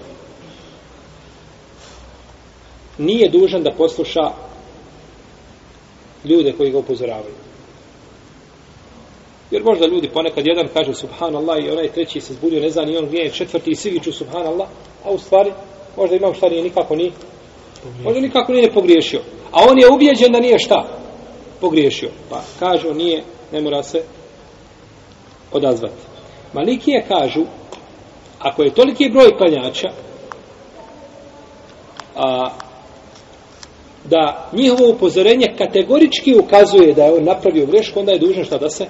nije 2.97 3.29
dužan 3.29 3.63
da 3.63 3.71
posluša 3.71 4.31
ljude 6.23 6.53
koji 6.53 6.71
ga 6.71 6.77
upozoravaju. 6.77 7.33
Jer 9.51 9.63
možda 9.63 9.87
ljudi 9.87 10.09
ponekad 10.13 10.47
jedan 10.47 10.67
kaže 10.73 10.93
subhanallah 10.93 11.57
i 11.59 11.69
onaj 11.69 11.91
treći 11.91 12.21
se 12.21 12.33
zbudio, 12.33 12.61
ne 12.61 12.69
zna 12.69 12.85
ni 12.85 12.97
on 12.97 13.05
gdje 13.05 13.19
je 13.19 13.29
četvrti 13.29 13.71
i 13.71 13.75
svi 13.75 13.89
viču 13.89 14.11
subhanallah, 14.11 14.67
a 15.03 15.11
u 15.11 15.17
stvari 15.17 15.51
možda 15.97 16.15
imam 16.15 16.33
šta 16.33 16.49
nije 16.49 16.63
nikako 16.63 16.95
ni 16.95 17.11
možda 18.03 18.21
nikako 18.21 18.51
nije 18.53 18.73
pogriješio. 18.73 19.21
A 19.51 19.63
on 19.69 19.79
je 19.79 19.89
ubijeđen 19.89 20.31
da 20.31 20.39
nije 20.39 20.59
šta 20.59 20.87
pogriješio. 21.61 22.09
Pa 22.29 22.41
kažu 22.59 22.93
nije, 22.93 23.23
ne 23.51 23.61
mora 23.61 23.83
se 23.83 24.03
odazvati. 25.51 26.01
Malikije 26.53 27.05
kažu, 27.07 27.45
ako 28.39 28.63
je 28.63 28.73
toliki 28.73 29.09
broj 29.09 29.29
klanjača, 29.37 29.87
a, 32.15 32.49
da 34.05 34.49
njihovo 34.53 34.89
upozorenje 34.89 35.47
kategorički 35.57 36.35
ukazuje 36.35 36.93
da 36.93 37.03
je 37.03 37.13
on 37.13 37.23
napravio 37.23 37.65
grešku, 37.65 37.99
onda 37.99 38.11
je 38.11 38.19
dužan 38.19 38.45
šta 38.45 38.57
da 38.57 38.69
se 38.69 38.85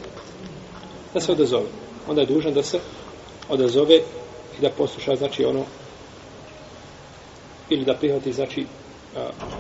da 1.16 1.22
se 1.22 1.32
odazove. 1.32 1.66
Onda 2.08 2.22
je 2.22 2.28
dužan 2.28 2.54
da 2.54 2.64
se 2.64 2.80
odazove 3.50 3.96
i 4.58 4.62
da 4.62 4.70
posluša, 4.70 5.16
znači, 5.16 5.46
ono 5.46 5.64
ili 7.70 7.86
da 7.86 7.94
prihvati, 7.94 8.34
znači, 8.34 8.66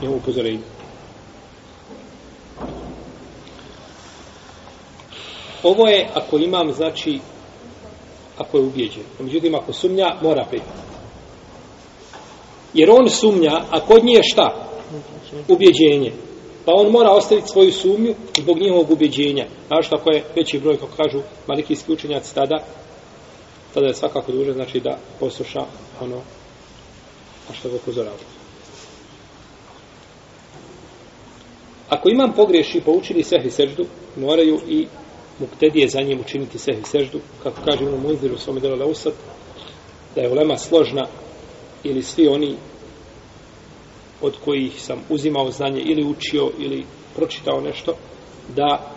njihovo 0.01 0.17
upozorenje. 0.17 0.59
Ovo 5.63 5.87
je, 5.87 6.09
ako 6.13 6.37
imam, 6.37 6.73
znači, 6.73 7.19
ako 8.37 8.57
je 8.57 8.63
ubijeđen. 8.63 9.03
Međutim, 9.19 9.55
ako 9.55 9.73
sumnja, 9.73 10.15
mora 10.21 10.45
prihvatiti. 10.49 10.85
Jer 12.73 12.89
on 12.91 13.09
sumnja, 13.09 13.61
a 13.71 13.79
kod 13.79 14.03
nje 14.03 14.23
šta? 14.23 14.67
Ubjeđenje. 15.47 16.13
Pa 16.65 16.71
on 16.73 16.91
mora 16.91 17.11
ostaviti 17.11 17.47
svoju 17.47 17.71
sumnju 17.71 18.15
zbog 18.37 18.59
njihovog 18.59 18.91
ubeđenja. 18.91 19.45
Znaš, 19.67 19.89
tako 19.89 20.11
je 20.11 20.23
veći 20.35 20.59
broj, 20.59 20.77
kako 20.77 20.95
kažu 20.95 21.19
malikijski 21.47 21.93
učenjaci 21.93 22.35
tada, 22.35 22.63
tada 23.73 23.87
je 23.87 23.93
svakako 23.93 24.31
duže, 24.31 24.53
znači 24.53 24.79
da 24.79 24.97
posluša 25.19 25.65
ono 26.01 26.21
a 27.49 27.53
što 27.53 27.69
ga 27.69 27.75
upozorava. 27.75 28.15
Ako 31.89 32.09
imam 32.09 32.33
pogreši, 32.33 32.81
poučili 32.81 33.23
sehvi 33.23 33.51
seždu, 33.51 33.85
moraju 34.15 34.59
i 34.67 34.87
muktedije 35.39 35.87
za 35.87 36.01
njim 36.01 36.19
učiniti 36.19 36.57
sehi 36.57 36.83
seždu, 36.83 37.19
kako 37.43 37.61
kaže 37.65 37.85
ono 37.85 37.97
Ibn 37.97 38.07
Muzir 38.07 38.33
u 38.33 38.37
svome 38.37 38.59
delu 38.59 38.79
Lausat, 38.79 39.13
da 40.15 40.21
je 40.21 40.29
ulema 40.29 40.57
složna 40.57 41.07
ili 41.83 42.03
svi 42.03 42.27
oni 42.27 42.55
od 44.21 44.33
kojih 44.45 44.81
sam 44.81 45.03
uzimao 45.09 45.51
znanje 45.51 45.81
ili 45.81 46.03
učio 46.03 46.51
ili 46.59 46.85
pročitao 47.15 47.61
nešto, 47.61 47.93
da 48.55 48.91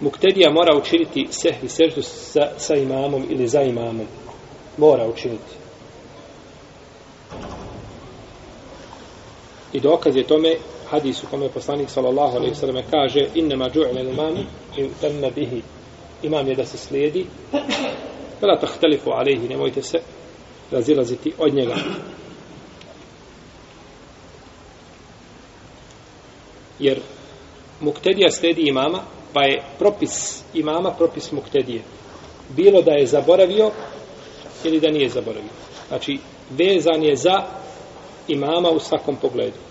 muktedija 0.00 0.50
mora 0.50 0.76
učiniti 0.78 1.26
sehvi 1.30 1.68
seždu 1.68 2.02
sa, 2.02 2.48
sa 2.56 2.74
imamom 2.74 3.24
ili 3.30 3.48
za 3.48 3.62
imamom. 3.62 4.06
Mora 4.76 5.08
učiniti. 5.08 5.54
I 9.72 9.80
dokaz 9.80 10.16
je 10.16 10.26
tome 10.26 10.56
hadis 10.90 11.22
u 11.22 11.26
kome 11.30 11.48
poslanik 11.48 11.90
sallallahu 11.90 12.36
alejhi 12.36 12.50
ve 12.50 12.56
selleme 12.56 12.84
kaže 12.90 13.26
inma 13.34 13.68
ju'ila 13.74 14.00
al-imam 14.00 14.34
yutamma 14.76 15.30
bihi 15.34 15.62
imam 16.22 16.48
je 16.48 16.54
da 16.54 16.64
se 16.64 16.78
slijedi 16.78 17.26
fala 18.40 18.58
tahtalifu 18.60 19.10
alayhi 19.10 19.48
nemojte 19.48 19.82
se 19.82 19.98
razilaziti 20.70 21.32
od 21.38 21.54
njega 21.54 21.74
jer 26.78 27.00
muktedija 27.80 28.30
sledi 28.30 28.68
imama 28.68 29.00
pa 29.32 29.42
je 29.42 29.62
propis 29.78 30.42
imama 30.54 30.90
propis 30.90 31.32
muktedije 31.32 31.82
bilo 32.48 32.82
da 32.82 32.92
je 32.92 33.06
zaboravio 33.06 33.70
ili 34.64 34.80
da 34.80 34.90
nije 34.90 35.08
zaboravio 35.08 35.50
znači 35.88 36.18
vezan 36.50 37.02
je 37.02 37.16
za 37.16 37.42
imama 38.28 38.70
u 38.70 38.80
svakom 38.80 39.16
pogledu 39.16 39.66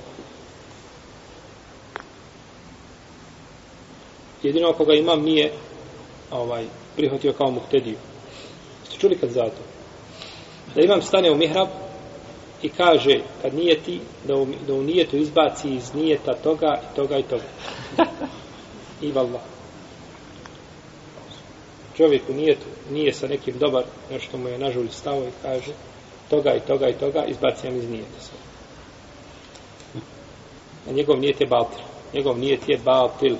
jedino 4.43 4.69
ako 4.69 4.85
ga 4.85 4.93
imam 4.93 5.21
nije 5.21 5.51
ovaj, 6.31 6.65
prihvatio 6.95 7.33
kao 7.33 7.51
muktediju. 7.51 7.97
Ste 8.87 8.97
čuli 8.97 9.17
kad 9.17 9.29
zato? 9.29 9.61
Da 10.75 10.81
imam 10.81 11.01
stane 11.01 11.31
u 11.31 11.35
mihrab 11.35 11.67
i 12.65 12.69
kaže 12.69 13.19
kad 13.41 13.53
nije 13.53 13.79
ti 13.79 13.99
da 14.27 14.35
u, 14.35 14.47
da 14.67 14.73
u 14.73 14.83
nijetu 14.83 15.17
izbaci 15.17 15.69
iz 15.69 15.93
nijeta 15.93 16.33
toga 16.33 16.81
i 16.83 16.95
toga 16.95 17.17
i 17.17 17.23
toga. 17.23 17.43
I 19.07 19.11
vallah. 19.11 19.41
Čovjek 21.97 22.21
u 22.29 22.33
nijetu 22.33 22.65
nije 22.91 23.13
sa 23.13 23.27
nekim 23.27 23.57
dobar, 23.59 23.83
nešto 24.11 24.37
mu 24.37 24.47
je 24.47 24.57
nažulj 24.57 24.89
stao 24.89 25.23
i 25.23 25.31
kaže 25.41 25.71
toga 26.29 26.55
i 26.55 26.59
toga 26.59 26.87
i 26.87 26.93
toga, 26.93 27.25
izbacim 27.25 27.77
iz 27.77 27.89
nijeta 27.89 28.19
sve. 28.19 28.37
A 30.89 30.91
njegov 30.91 31.19
nijet 31.19 31.41
je 31.41 31.47
baltil. 31.47 31.83
Njegov 32.13 32.39
nijet 32.39 32.69
je 32.69 32.77
baltil. 32.77 33.35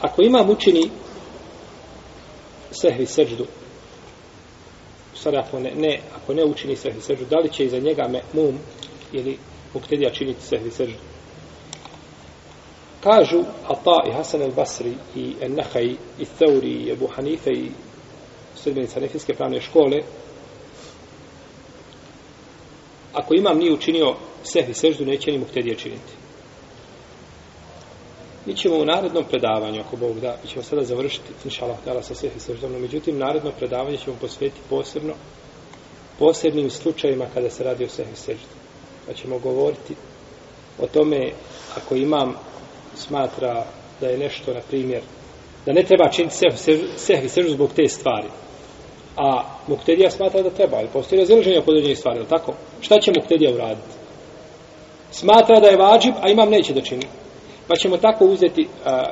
Ako 0.00 0.22
imam 0.22 0.50
učini 0.50 0.90
sehvi 2.70 3.06
seđdu, 3.06 3.46
sada 5.16 5.38
ako 5.46 5.58
ne, 5.60 5.72
ne, 5.76 6.00
ako 6.16 6.34
ne 6.34 6.44
učini 6.44 6.76
sehvi 6.76 7.00
seždu, 7.00 7.24
da 7.30 7.36
li 7.38 7.52
će 7.52 7.64
iza 7.64 7.78
njega 7.78 8.08
me 8.08 8.20
mum 8.32 8.58
ili 9.12 9.38
muktedija 9.74 10.10
činiti 10.10 10.42
sehvi 10.42 10.70
seždu? 10.70 10.98
Kažu 13.00 13.40
Ata 13.68 14.02
i 14.08 14.12
Hasan 14.12 14.40
al-Basri 14.40 14.92
i 15.16 15.34
Ennahaj 15.40 15.86
i 16.18 16.24
Thauri 16.38 16.70
i 16.70 16.90
Ebu 16.90 17.06
Hanife 17.06 17.50
i 17.50 17.70
sredbenica 18.54 19.00
nefijske 19.00 19.34
pravne 19.34 19.60
škole 19.60 20.02
ako 23.16 23.34
imam 23.34 23.58
nije 23.58 23.72
učinio 23.72 24.14
sehvi 24.44 24.74
seždu, 24.74 25.04
neće 25.04 25.32
ni 25.32 25.38
muktedija 25.38 25.76
činiti. 25.76 26.25
Mi 28.46 28.56
ćemo 28.56 28.76
u 28.76 28.84
narednom 28.84 29.24
predavanju, 29.24 29.80
ako 29.80 29.96
Bog 29.96 30.20
da, 30.20 30.36
mi 30.42 30.50
ćemo 30.50 30.62
sada 30.62 30.84
završiti, 30.84 31.32
inša 31.44 31.64
Allah, 31.64 32.04
sa 32.04 32.14
sehvi 32.14 32.40
seždom, 32.40 32.72
no 32.72 32.78
međutim, 32.78 33.18
naredno 33.18 33.50
predavanje 33.58 33.96
ćemo 33.96 34.16
posvetiti 34.20 34.60
posebno 34.70 35.14
posebnim 36.18 36.70
slučajima 36.70 37.26
kada 37.34 37.50
se 37.50 37.64
radi 37.64 37.84
o 37.84 37.88
sehvi 37.88 38.16
seždu. 38.16 38.54
Pa 39.06 39.12
ćemo 39.12 39.38
govoriti 39.38 39.94
o 40.78 40.86
tome, 40.86 41.30
ako 41.76 41.94
imam 41.94 42.34
smatra 42.94 43.64
da 44.00 44.06
je 44.06 44.18
nešto, 44.18 44.54
na 44.54 44.60
primjer, 44.68 45.02
da 45.66 45.72
ne 45.72 45.82
treba 45.82 46.10
činiti 46.10 46.34
sehvi 46.96 47.28
seždu 47.28 47.52
zbog 47.52 47.70
te 47.76 47.88
stvari. 47.88 48.28
A 49.16 49.42
muktedija 49.68 50.10
smatra 50.10 50.42
da 50.42 50.50
treba, 50.50 50.76
ali 50.76 50.88
postoji 50.92 51.20
razilaženje 51.20 51.58
oko 51.58 51.70
određenih 51.70 51.98
stvari, 51.98 52.18
ali 52.18 52.28
tako? 52.28 52.54
Šta 52.80 53.00
će 53.00 53.12
muktedija 53.16 53.54
uraditi? 53.54 53.88
Smatra 55.10 55.60
da 55.60 55.66
je 55.66 55.76
vađib, 55.76 56.14
a 56.20 56.30
imam 56.30 56.50
neće 56.50 56.74
da 56.74 56.80
čini. 56.80 57.06
Pa 57.68 57.76
ćemo 57.76 57.96
tako 57.96 58.24
uzeti 58.24 58.68
a, 58.84 59.02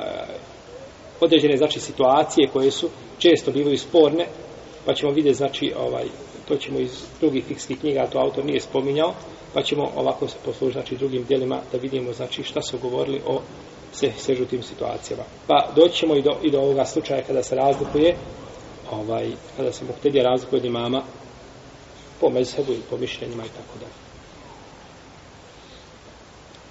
određene, 1.21 1.57
znači, 1.57 1.79
situacije 1.79 2.49
koje 2.53 2.71
su 2.71 2.89
često 3.17 3.51
bivaju 3.51 3.77
sporne, 3.77 4.25
pa 4.85 4.93
ćemo 4.93 5.11
vidjeti, 5.11 5.37
znači, 5.37 5.73
ovaj, 5.77 6.05
to 6.47 6.55
ćemo 6.55 6.79
iz 6.79 7.03
drugih 7.19 7.45
fikskih 7.45 7.79
knjiga, 7.79 8.07
to 8.07 8.19
autor 8.19 8.45
nije 8.45 8.59
spominjao, 8.59 9.13
pa 9.53 9.63
ćemo 9.63 9.91
ovako 9.95 10.27
se 10.27 10.35
poslužiti, 10.45 10.79
znači, 10.79 10.97
drugim 10.97 11.25
dijelima 11.25 11.59
da 11.71 11.77
vidimo, 11.77 12.13
znači, 12.13 12.43
šta 12.43 12.61
su 12.61 12.77
govorili 12.77 13.21
o 13.27 13.41
se 13.93 14.11
sežutim 14.17 14.63
situacijama. 14.63 15.23
Pa 15.47 15.69
doći 15.75 15.95
ćemo 15.95 16.15
i 16.15 16.21
do, 16.21 16.37
i 16.43 16.51
do 16.51 16.59
ovoga 16.59 16.85
slučaja 16.85 17.21
kada 17.27 17.43
se 17.43 17.55
razlikuje 17.55 18.15
ovaj, 18.91 19.31
kada 19.57 19.71
se 19.71 19.85
muhtedija 19.85 20.23
razlikuje 20.23 20.59
od 20.59 20.65
imama 20.65 21.01
po 22.21 22.29
mezhebu 22.29 22.71
i 22.71 22.81
po 22.89 22.97
mišljenjima 22.97 23.43
i 23.43 23.49
tako 23.49 23.79
dalje. 23.79 24.04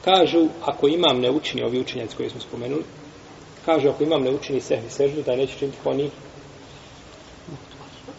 Kažu, 0.04 0.48
ako 0.62 0.88
imam 0.88 1.20
ne 1.20 1.30
učini 1.30 1.62
ovi 1.62 1.80
učenjaci 1.80 2.16
koji 2.16 2.30
smo 2.30 2.40
spomenuli, 2.40 2.82
kažu, 3.64 3.88
ako 3.88 4.04
imam 4.04 4.22
ne 4.22 4.30
učini 4.30 4.60
sehvi 4.60 4.90
seždu, 4.90 5.22
da 5.22 5.36
neće 5.36 5.58
činiti 5.58 5.78
ko 5.84 5.92
ni 5.92 6.10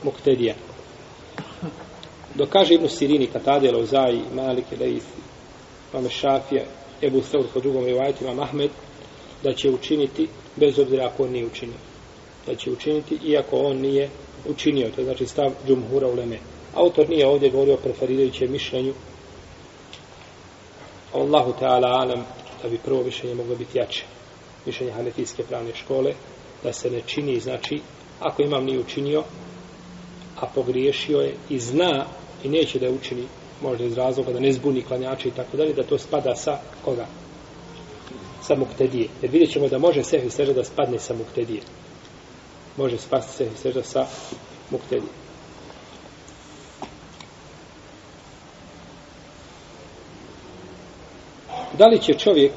muktedija. 0.04 0.56
Dok 2.36 2.50
kaže 2.50 2.74
Ibnu 2.74 2.90
Sirini, 2.90 3.28
Katade, 3.28 3.72
Lauzai, 3.72 4.22
Malik, 4.36 4.66
Leif, 4.80 5.04
Mame 5.94 6.10
Šafija, 6.10 6.64
Ebu 7.02 7.22
Theur, 7.22 7.46
po 7.54 7.60
drugom 7.60 7.86
rivajtu, 7.86 8.24
Imam 8.24 8.40
Ahmed, 8.40 8.72
da 9.44 9.54
će 9.54 9.70
učiniti, 9.70 10.28
bez 10.56 10.80
obzira 10.80 11.06
ako 11.06 11.24
on 11.24 11.32
nije 11.32 11.46
učinio 11.46 11.78
da 12.46 12.56
će 12.56 12.72
učiniti, 12.72 13.20
iako 13.26 13.58
on 13.58 13.78
nije 13.78 14.10
učinio. 14.50 14.90
To 14.96 15.02
je 15.02 15.06
znači 15.06 15.26
stav 15.26 15.52
džumhura 15.68 16.08
u 16.08 16.16
leme. 16.16 16.38
Autor 16.74 17.10
nije 17.10 17.28
ovdje 17.28 17.50
govorio 17.50 17.74
o 17.74 17.78
preferirajućem 17.78 18.52
mišljenju. 18.52 18.94
Allahu 21.16 21.54
Teala 21.60 21.88
alam 21.88 22.26
da 22.64 22.70
bi 22.70 22.78
prvo 22.78 23.04
mišljenje 23.04 23.36
moglo 23.36 23.56
biti 23.56 23.78
jače. 23.78 24.04
Mišljenje 24.66 24.94
hanefijske 24.94 25.44
pravne 25.44 25.76
škole 25.76 26.14
da 26.64 26.74
se 26.74 26.90
ne 26.90 27.02
čini, 27.06 27.40
znači, 27.40 27.82
ako 28.20 28.44
imam 28.44 28.66
nije 28.66 28.80
učinio, 28.80 29.24
a 30.40 30.46
pogriješio 30.56 31.20
je 31.20 31.36
i 31.50 31.60
zna 31.60 32.06
i 32.44 32.50
neće 32.50 32.80
da 32.80 32.86
je 32.86 32.92
učini, 32.92 33.24
možda 33.62 33.86
iz 33.86 33.98
razloga 33.98 34.34
da 34.34 34.40
ne 34.40 34.54
zbuni 34.54 34.82
klanjače 34.82 35.28
i 35.28 35.32
tako 35.32 35.58
dalje, 35.58 35.74
da 35.74 35.84
to 35.84 35.98
spada 35.98 36.36
sa 36.36 36.58
koga? 36.86 37.06
Sa 38.42 38.56
muktedije. 38.56 39.08
Jer 39.22 39.32
vidjet 39.32 39.52
ćemo 39.52 39.68
da 39.68 39.78
može 39.78 40.04
sehvi 40.04 40.30
sežda 40.30 40.54
da 40.54 40.64
spadne 40.64 41.00
sa 41.00 41.14
muktedije 41.14 41.62
može 42.78 42.98
spasti 42.98 43.38
se 43.38 43.50
sežda 43.62 43.84
sa 43.84 44.06
muktedije. 44.72 45.25
Da 51.78 51.86
li 51.86 52.02
će 52.02 52.14
čovjek 52.14 52.52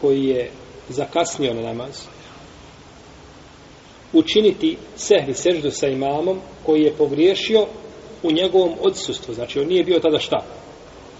koji 0.00 0.24
je 0.24 0.50
zakasnio 0.88 1.54
na 1.54 1.62
namaz 1.62 2.02
učiniti 4.12 4.76
sehvi 4.96 5.34
seždu 5.34 5.70
sa 5.70 5.88
imamom 5.88 6.40
koji 6.66 6.82
je 6.82 6.92
pogriješio 6.92 7.66
u 8.22 8.32
njegovom 8.32 8.72
odsustvu. 8.80 9.34
Znači, 9.34 9.60
on 9.60 9.66
nije 9.66 9.84
bio 9.84 10.00
tada 10.00 10.18
šta? 10.18 10.44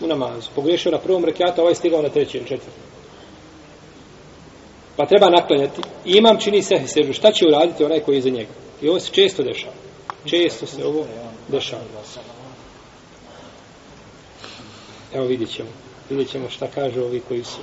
U 0.00 0.07
namazu. 0.07 0.50
Pogriješio 0.54 0.92
na 0.92 0.98
prvom 0.98 1.24
rekiatu, 1.24 1.61
a 1.61 1.62
ovaj 1.62 1.74
stigao 1.74 2.02
na 2.02 2.09
treći 2.09 2.38
ili 2.38 2.46
četvrti 2.46 2.94
pa 4.96 5.07
treba 5.07 5.30
naklanjati 5.30 5.80
i 6.04 6.12
imam 6.12 6.38
čini 6.40 6.62
se 6.62 6.83
seždu. 6.87 7.12
šta 7.12 7.33
će 7.33 7.46
uraditi 7.46 7.85
onaj 7.85 8.00
koji 8.00 8.16
je 8.16 8.22
za 8.22 8.30
njega? 8.30 8.50
I 8.83 8.88
ovo 8.88 9.00
se 9.00 9.12
često 9.12 9.42
dešava. 9.42 9.74
Često 10.24 10.66
se 10.66 10.87
ovo 10.87 11.07
dešava. 11.48 11.83
Evo 15.14 15.26
vidit 15.26 15.50
ćemo. 15.50 15.68
Vidjet 16.10 16.30
ćemo 16.30 16.50
šta 16.50 16.66
kažu 16.66 17.00
ovi 17.00 17.22
koji 17.28 17.44
su 17.44 17.60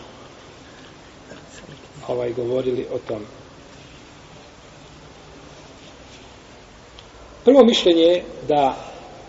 ovaj 2.07 2.33
govorili 2.33 2.87
o 2.93 2.99
tom. 3.07 3.21
Prvo 7.45 7.63
mišljenje 7.65 8.01
je 8.01 8.23
da 8.47 8.75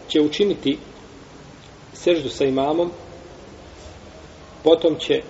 će 0.08 0.20
učiniti 0.20 0.78
seždu 1.92 2.28
sa 2.28 2.44
imamom, 2.44 2.92
potom 4.64 4.98
će 4.98 5.22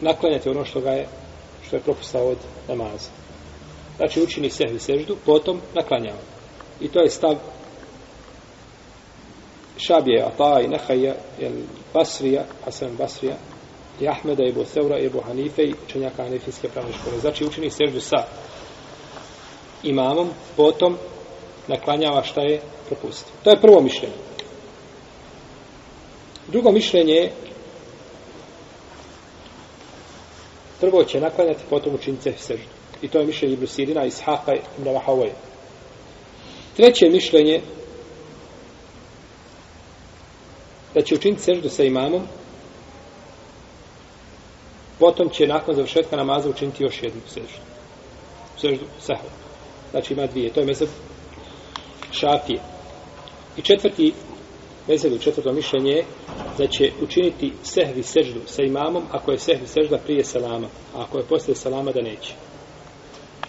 naklanjati 0.00 0.48
ono 0.48 0.64
što 0.64 0.80
ga 0.80 0.90
je 0.90 1.08
što 1.66 1.76
je 1.76 1.82
propustao 1.82 2.28
od 2.28 2.38
namaza. 2.68 3.10
Znači 3.96 4.22
učini 4.22 4.50
sehvi 4.50 4.78
seždu, 4.78 5.16
potom 5.26 5.60
naklanjava. 5.74 6.18
I 6.80 6.88
to 6.88 7.00
je 7.00 7.10
stav 7.10 7.36
Šabije, 9.86 10.22
Ata 10.22 10.60
i 10.64 10.68
Nehaja, 10.68 11.14
el 11.40 11.52
Basrija, 11.94 12.44
Hasan 12.64 12.96
Basrija, 12.96 13.36
i 14.00 14.08
Ahmeda, 14.08 14.44
Ebu 14.48 14.64
Seura, 14.64 14.98
Ebu 14.98 15.20
Hanife 15.20 15.62
i 15.62 15.74
učenjaka 15.86 16.22
Hanefijske 16.22 16.68
pravne 16.68 16.92
škole. 16.92 17.18
Znači 17.20 17.44
učini 17.44 17.70
seždu 17.70 18.00
sa 18.00 18.16
imamom, 19.82 20.30
potom 20.56 20.96
naklanjava 21.68 22.22
šta 22.22 22.40
je 22.40 22.60
propustio. 22.88 23.32
To 23.44 23.50
je 23.50 23.60
prvo 23.60 23.80
mišljenje. 23.80 24.14
Drugo 26.48 26.72
mišljenje 26.72 27.14
je 27.14 27.32
prvo 30.80 31.04
će 31.04 31.20
naklanjati, 31.20 31.64
potom 31.70 31.94
učiniti 31.94 32.32
seždu. 32.38 32.64
I 33.02 33.08
to 33.08 33.18
je 33.18 33.26
mišljenje 33.26 33.54
Ibn 33.54 33.66
Sirina, 33.66 34.06
Ishaqa 34.06 34.54
i 34.54 34.60
Ibn 34.78 34.88
Treće 36.76 37.08
mišljenje 37.10 37.60
da 40.94 41.02
će 41.02 41.14
učiniti 41.14 41.42
seždu 41.42 41.68
sa 41.68 41.84
imamom, 41.84 42.22
potom 44.98 45.28
će 45.28 45.46
nakon 45.46 45.74
završetka 45.74 46.16
namaza 46.16 46.50
učiniti 46.50 46.82
još 46.82 47.02
jednu 47.02 47.20
seždu. 47.26 47.60
Seždu 48.60 48.84
sahva. 49.00 49.30
Znači 49.90 50.12
ima 50.12 50.26
dvije. 50.26 50.52
To 50.52 50.60
je 50.60 50.66
mesec 50.66 50.88
šafije. 52.12 52.60
I 53.56 53.62
četvrti 53.62 54.12
mesec, 54.88 55.22
četvrto 55.22 55.52
mišljenje 55.52 55.92
je 55.92 56.04
da 56.58 56.66
će 56.66 56.92
učiniti 57.02 57.52
sehvi 57.62 58.02
seždu 58.02 58.40
sa 58.46 58.62
imamom 58.62 59.02
ako 59.12 59.32
je 59.32 59.38
sehvi 59.38 59.66
sežda 59.66 59.98
prije 59.98 60.24
salama, 60.24 60.66
a 60.94 61.02
ako 61.02 61.18
je 61.18 61.24
poslije 61.24 61.54
salama 61.56 61.92
da 61.92 62.02
neće. 62.02 62.34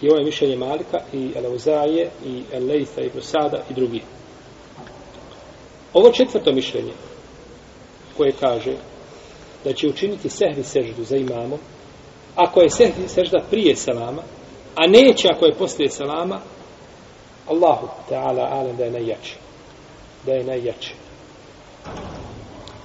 I 0.02 0.08
ovo 0.08 0.18
je 0.18 0.24
mišljenje 0.24 0.56
Malika 0.56 0.98
i 1.12 1.32
Eleuzaje 1.36 2.10
i 2.26 2.42
Elejta 2.52 3.00
i 3.00 3.10
Brusada 3.10 3.62
i 3.70 3.74
drugi. 3.74 4.02
Ovo 5.92 6.12
četvrto 6.12 6.52
mišljenje 6.52 6.92
koje 8.16 8.32
kaže 8.40 8.76
da 9.64 9.72
će 9.72 9.88
učiniti 9.88 10.28
sehvi 10.28 10.62
seždu 10.62 11.04
za 11.04 11.16
imamom 11.16 11.58
ako 12.34 12.60
je 12.60 12.70
sehvi 12.70 13.08
sežda 13.08 13.38
prije 13.50 13.76
selama, 13.76 14.22
a 14.74 14.86
neće 14.86 15.28
ako 15.32 15.46
je 15.46 15.54
poslije 15.54 15.90
salama, 15.90 16.40
Allahu 17.46 17.88
ta'ala 18.10 18.48
alam 18.50 18.76
da 18.76 18.84
je 18.84 18.90
najjači. 18.90 19.36
Da 20.26 20.32
je 20.32 20.44
najjači 20.44 20.94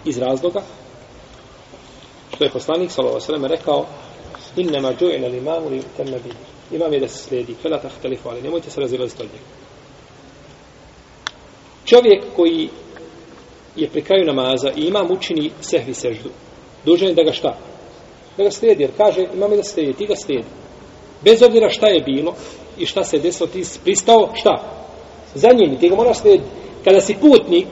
iz 0.05 0.17
razloga 0.17 0.61
što 2.35 2.43
je 2.43 2.49
poslanik 2.49 2.91
sallallahu 2.91 3.15
alejhi 3.15 3.31
ve 3.31 3.37
sellem 3.37 3.51
rekao 3.51 3.85
innama 4.55 4.93
ju'ila 4.99 5.31
li 5.31 5.37
imamu 5.37 5.69
li 5.69 5.81
yutamma 5.81 6.19
bihi 6.23 6.49
imam 6.71 6.93
je 6.93 6.99
da 6.99 7.07
se 7.07 7.17
slijedi. 7.17 7.55
Fela 7.61 7.77
tahtalifu, 7.77 8.29
ali 8.29 8.41
nemojte 8.41 8.69
se 8.69 8.81
razilaziti 8.81 9.23
od 9.23 9.29
njega. 9.29 9.45
Čovjek 11.85 12.23
koji 12.35 12.69
je 13.81 13.89
pri 13.89 14.01
kraju 14.01 14.25
namaza 14.25 14.71
i 14.75 14.81
imam 14.81 15.11
učini 15.11 15.51
sehvi 15.61 15.93
seždu, 15.93 16.29
dužan 16.85 17.09
je 17.09 17.15
da 17.15 17.23
ga 17.23 17.31
šta? 17.31 17.57
Da 18.37 18.43
ga 18.43 18.51
slijedi, 18.51 18.83
jer 18.83 18.91
kaže 18.97 19.27
imam 19.33 19.51
je 19.51 19.57
da 19.57 19.63
slijedi, 19.63 19.93
ti 19.93 20.05
ga 20.05 20.15
slijedi. 20.15 20.47
Bez 21.21 21.43
obzira 21.43 21.69
šta 21.69 21.87
je 21.87 22.01
bilo 22.01 22.33
i 22.77 22.85
šta 22.85 23.03
se 23.03 23.19
desilo, 23.19 23.47
ti 23.47 23.63
pristao, 23.83 24.29
šta? 24.33 24.63
Za 25.35 25.49
njim, 25.53 25.77
ti 25.79 25.89
ga 25.89 25.95
moraš 25.95 26.19
slijediti. 26.19 26.49
Kada 26.83 27.01
si 27.01 27.15
putnik 27.21 27.67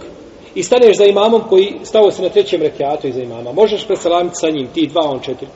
i 0.55 0.63
staneš 0.63 0.97
za 0.97 1.05
imamom 1.05 1.41
koji 1.49 1.73
stao 1.83 2.11
se 2.11 2.21
na 2.21 2.29
trećem 2.29 2.61
rekiatu 2.61 3.07
iza 3.07 3.21
imama, 3.21 3.51
možeš 3.51 3.87
presalamiti 3.87 4.35
sa 4.35 4.49
njim, 4.49 4.67
ti 4.73 4.87
dva, 4.87 5.01
on 5.01 5.19
četiri. 5.19 5.47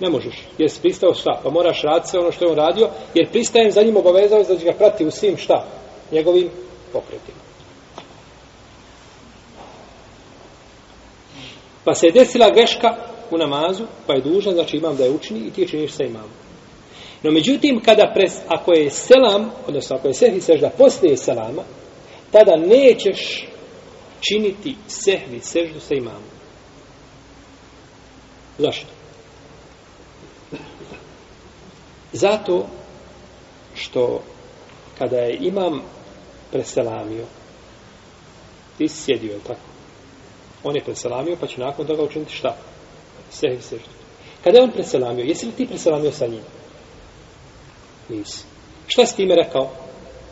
Ne 0.00 0.10
možeš, 0.10 0.42
jer 0.58 0.70
si 0.70 0.80
pristao 0.80 1.14
šta? 1.14 1.40
Pa 1.42 1.50
moraš 1.50 1.82
raditi 1.82 2.08
sve 2.08 2.20
ono 2.20 2.32
što 2.32 2.44
je 2.44 2.50
on 2.50 2.56
radio, 2.56 2.88
jer 3.14 3.30
pristajem 3.30 3.70
za 3.70 3.82
njim 3.82 3.96
obavezao 3.96 4.42
da 4.42 4.56
će 4.58 4.64
ga 4.64 4.72
prati 4.72 5.06
u 5.06 5.10
svim 5.10 5.36
šta? 5.36 5.64
Njegovim 6.12 6.50
pokretima. 6.92 7.43
Pa 11.84 11.94
se 11.94 12.06
je 12.06 12.12
desila 12.12 12.50
greška 12.50 12.88
u 13.30 13.38
namazu, 13.38 13.84
pa 14.06 14.14
je 14.14 14.20
dužan, 14.20 14.54
znači 14.54 14.76
imam 14.76 14.96
da 14.96 15.04
je 15.04 15.10
učini 15.10 15.40
i 15.40 15.50
ti 15.50 15.68
činiš 15.68 15.92
sa 15.92 16.04
imamom. 16.04 16.30
No 17.22 17.30
međutim, 17.30 17.80
kada 17.84 18.12
pres, 18.14 18.32
ako 18.48 18.72
je 18.72 18.90
selam, 18.90 19.50
odnosno 19.66 19.96
ako 19.96 20.08
je 20.08 20.14
sehvi 20.14 20.40
sežda 20.40 20.70
poslije 20.78 21.16
selama, 21.16 21.62
tada 22.30 22.56
nećeš 22.56 23.48
činiti 24.20 24.76
sehvi 24.88 25.40
seždu 25.40 25.80
sa 25.80 25.94
imamom. 25.94 26.34
Zašto? 28.58 28.86
Zato 32.12 32.66
što 33.74 34.22
kada 34.98 35.16
je 35.16 35.38
imam 35.40 35.82
preselamio, 36.52 37.24
ti 38.78 38.88
si 38.88 39.02
sjedio, 39.02 39.38
tako? 39.46 39.73
On 40.64 40.76
je 40.76 40.84
preselamio, 40.84 41.36
pa 41.40 41.46
će 41.46 41.60
nakon 41.60 41.86
toga 41.86 42.02
učiniti 42.02 42.32
šta? 42.32 42.56
Sehvi 43.30 43.62
seždu. 43.62 43.88
Kada 44.44 44.58
je 44.58 44.64
on 44.64 44.70
preselamio, 44.70 45.24
jesi 45.24 45.46
li 45.46 45.52
ti 45.52 45.66
preselamio 45.66 46.12
sa 46.12 46.26
njim? 46.26 46.42
Nisi. 48.08 48.44
Šta 48.86 49.06
si 49.06 49.16
time 49.16 49.34
rekao? 49.34 49.70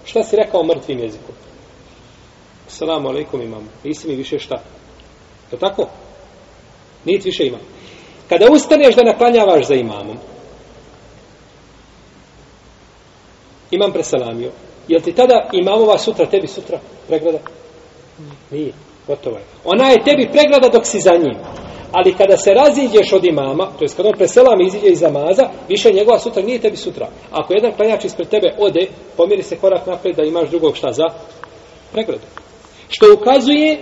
Šta 0.04 0.22
si 0.22 0.36
rekao 0.36 0.64
mrtvim 0.64 0.98
jezikom? 0.98 1.34
Salamu 2.68 3.08
alaikum 3.08 3.42
imam. 3.42 3.68
Nisi 3.84 4.08
mi 4.08 4.14
više 4.14 4.38
šta? 4.38 4.62
Je 5.52 5.58
tako? 5.58 5.88
Niti 7.04 7.28
više 7.28 7.46
imam. 7.46 7.60
Kada 8.28 8.46
ustaneš 8.52 8.94
da 8.94 9.02
naklanjavaš 9.02 9.66
za 9.66 9.74
imamom, 9.74 10.16
imam 13.70 13.92
preselamio. 13.92 14.50
je 14.88 15.00
ti 15.00 15.12
tada 15.14 15.48
imamova 15.52 15.98
sutra 15.98 16.26
tebi 16.26 16.46
sutra 16.46 16.80
pregleda? 17.08 17.38
Nije. 18.50 18.72
Gotovo 19.06 19.36
je. 19.36 19.44
Ona 19.64 19.88
je 19.88 20.04
tebi 20.04 20.28
pregrada 20.32 20.68
dok 20.68 20.86
si 20.86 21.00
za 21.00 21.12
njim. 21.12 21.36
Ali 21.92 22.14
kada 22.14 22.36
se 22.36 22.50
raziđeš 22.50 23.12
od 23.12 23.24
imama, 23.24 23.66
to 23.78 23.84
je 23.84 23.88
kada 23.96 24.08
on 24.08 24.14
preselam 24.14 24.60
i 24.60 24.66
iziđe 24.66 24.86
iz 24.86 25.02
namaza, 25.02 25.48
više 25.68 25.92
njegova 25.92 26.18
sutra 26.18 26.42
nije 26.42 26.60
tebi 26.60 26.76
sutra. 26.76 27.08
Ako 27.30 27.54
jedan 27.54 27.72
klanjač 27.72 28.04
ispred 28.04 28.28
tebe 28.28 28.54
ode, 28.58 28.86
pomiri 29.16 29.42
se 29.42 29.56
korak 29.56 29.86
napred 29.86 30.16
da 30.16 30.22
imaš 30.22 30.48
drugog 30.48 30.76
šta 30.76 30.92
za 30.92 31.04
pregradu. 31.92 32.24
Što 32.88 33.06
ukazuje 33.14 33.78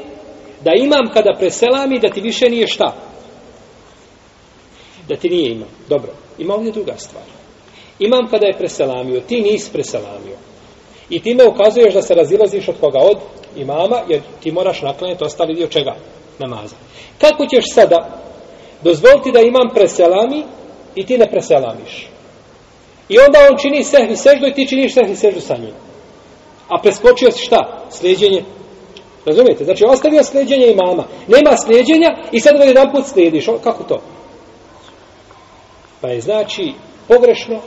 da 0.65 0.71
imam 0.77 1.11
kada 1.15 1.37
preselami 1.39 1.99
da 1.99 2.09
ti 2.09 2.21
više 2.21 2.51
nije 2.51 2.67
šta. 2.67 2.95
Da 5.09 5.17
ti 5.17 5.29
nije 5.29 5.53
imam. 5.53 5.69
Dobro, 5.89 6.13
ima 6.39 6.55
ovdje 6.55 6.73
druga 6.73 6.97
stvar. 6.97 7.25
Imam 7.99 8.29
kada 8.31 8.47
je 8.47 8.59
preselamio, 8.59 9.21
ti 9.21 9.41
nisi 9.41 9.73
preselamio. 9.73 10.37
I 11.11 11.23
time 11.23 11.45
ukazuješ 11.45 11.95
da 11.95 12.03
se 12.03 12.15
razilaziš 12.15 12.69
od 12.69 12.75
koga 12.81 12.99
od 12.99 13.19
imama, 13.57 14.01
jer 14.09 14.21
ti 14.43 14.53
moraš 14.53 14.83
naklanjati 14.83 15.25
ostali 15.25 15.55
dio 15.55 15.67
čega? 15.67 15.97
Namaza. 16.39 16.77
Kako 17.21 17.47
ćeš 17.47 17.65
sada 17.75 18.21
dozvoliti 18.83 19.33
da 19.33 19.41
imam 19.41 19.69
preselami 19.75 20.45
i 20.95 21.07
ti 21.07 21.19
ne 21.19 21.31
preselamiš? 21.31 22.09
I 23.09 23.19
onda 23.19 23.39
on 23.51 23.59
čini 23.59 23.85
sehvi 23.85 24.17
seždu 24.17 24.47
i 24.47 24.55
ti 24.55 24.69
činiš 24.69 24.95
sehvi 24.95 25.17
seždu 25.17 25.41
sa 25.41 25.57
njim. 25.57 25.75
A 26.69 26.79
preskočio 26.83 27.31
si 27.31 27.45
šta? 27.45 27.87
Slijedjenje. 27.91 28.45
Razumijete? 29.27 29.65
Znači, 29.65 29.85
ostavio 29.85 30.25
slijedjenje 30.25 30.67
imama. 30.67 31.05
Nema 31.29 31.57
slijedjenja 31.57 32.09
i 32.33 32.41
sad 32.41 32.55
ovaj 32.55 32.69
jedan 32.69 32.93
put 32.93 33.07
slijediš. 33.07 33.49
O, 33.49 33.59
kako 33.65 33.85
to? 33.85 34.01
Pa 36.01 36.09
je 36.09 36.21
znači 36.21 36.73
pogrešno, 37.09 37.61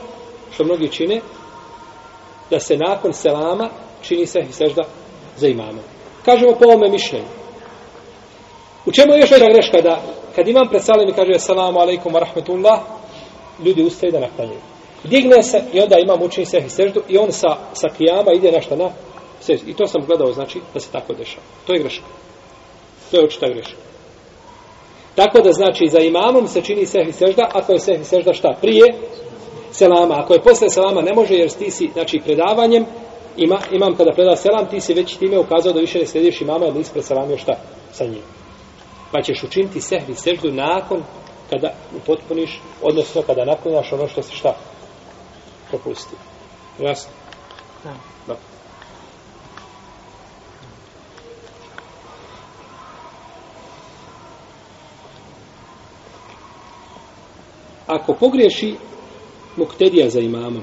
što 0.54 0.64
mnogi 0.64 0.88
čine, 0.88 1.20
da 2.50 2.60
se 2.60 2.76
nakon 2.76 3.12
selama 3.12 3.68
čini 4.02 4.26
se 4.26 4.40
sežda 4.50 4.82
za 5.36 5.48
imamom. 5.48 5.84
Kažemo 6.24 6.52
po 6.52 6.64
ovome 6.64 6.88
mišljenju. 6.88 7.26
U 8.86 8.92
čemu 8.92 9.12
je 9.12 9.20
još 9.20 9.30
jedna 9.30 9.46
greška 9.52 9.80
da 9.80 10.02
kad 10.34 10.48
imam 10.48 10.68
pred 10.68 10.84
salim 10.84 11.08
i 11.08 11.12
kaže 11.12 11.38
salamu 11.38 11.80
alaikum 11.80 12.12
wa 12.12 12.18
rahmetullah, 12.18 12.80
ljudi 13.64 13.82
ustaju 13.82 14.12
da 14.12 14.20
naklanjaju. 14.20 14.60
Digne 15.04 15.42
se 15.42 15.62
i 15.72 15.80
onda 15.80 15.96
imam 15.98 16.22
učini 16.22 16.46
sehvi 16.46 16.70
seždu 16.70 17.02
i 17.08 17.18
on 17.18 17.32
sa, 17.32 17.56
sa 17.72 17.88
kijama 17.96 18.32
ide 18.34 18.52
nešto 18.52 18.76
na 18.76 18.90
seždu. 19.40 19.70
I 19.70 19.74
to 19.74 19.86
sam 19.86 20.02
gledao, 20.06 20.32
znači, 20.32 20.60
da 20.74 20.80
se 20.80 20.92
tako 20.92 21.12
dešava. 21.14 21.42
To 21.66 21.72
je 21.72 21.78
greška. 21.78 22.04
To 23.10 23.16
je 23.16 23.24
očita 23.24 23.46
greška. 23.48 23.76
Tako 25.14 25.40
da 25.40 25.52
znači 25.52 25.86
za 25.88 25.98
imamom 25.98 26.48
se 26.48 26.62
čini 26.62 26.86
sehvi 26.86 27.12
sežda, 27.12 27.48
ako 27.52 27.72
je 27.72 27.78
sehvi 27.78 28.04
sežda 28.04 28.32
šta? 28.32 28.48
Prije 28.60 28.94
selama. 29.74 30.14
Ako 30.18 30.34
je 30.34 30.42
posle 30.42 30.70
selama 30.70 31.02
ne 31.02 31.14
može 31.14 31.34
jer 31.34 31.50
ti 31.50 31.70
si, 31.70 31.90
znači, 31.92 32.20
predavanjem 32.24 32.84
ima, 33.36 33.58
imam 33.72 33.96
kada 33.96 34.12
preda 34.12 34.36
selam, 34.36 34.66
ti 34.66 34.80
si 34.80 34.94
već 34.94 35.16
time 35.16 35.38
ukazao 35.38 35.72
da 35.72 35.80
više 35.80 35.98
ne 35.98 36.06
slediš 36.06 36.40
imama, 36.40 36.64
jer 36.64 36.74
nisi 36.74 36.92
preselamio 36.92 37.38
šta 37.38 37.52
sa 37.92 38.04
njim 38.04 38.22
pa 39.14 39.22
ćeš 39.22 39.42
učiniti 39.42 39.80
sehvi 39.80 40.14
seždu 40.14 40.52
nakon 40.52 41.02
kada 41.50 41.68
upotpuniš, 41.96 42.60
odnosno 42.82 43.22
kada 43.22 43.44
naklonjaš 43.44 43.92
ono 43.92 44.08
što 44.08 44.22
se 44.22 44.32
šta 44.32 44.56
propusti. 45.68 46.16
Jasno? 46.78 47.12
Da. 47.84 47.94
da. 48.26 48.36
Ako 57.86 58.14
pogriješi 58.14 58.76
muktedija 59.56 60.10
za 60.10 60.20
imamom, 60.20 60.62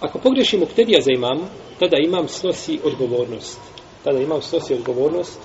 Ako 0.00 0.18
pogreši 0.18 0.58
muktedija 0.58 1.00
za 1.00 1.12
imam, 1.12 1.38
tada 1.78 1.96
imam 1.96 2.28
snosi 2.28 2.80
odgovornost. 2.84 3.60
Tada 4.04 4.20
imam 4.20 4.42
snosi 4.42 4.74
odgovornost 4.74 5.38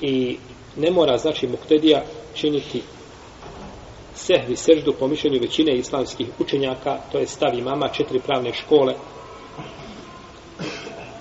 i 0.00 0.36
ne 0.76 0.90
mora, 0.90 1.18
znači, 1.18 1.46
muktedija 1.46 2.04
činiti 2.34 2.82
sehvi 4.14 4.56
seždu 4.56 4.92
po 4.98 5.08
mišljenju 5.08 5.40
većine 5.40 5.76
islamskih 5.76 6.26
učenjaka, 6.38 6.98
to 7.12 7.18
je 7.18 7.26
stav 7.26 7.58
imama 7.58 7.88
četiri 7.88 8.18
pravne 8.18 8.52
škole. 8.52 8.94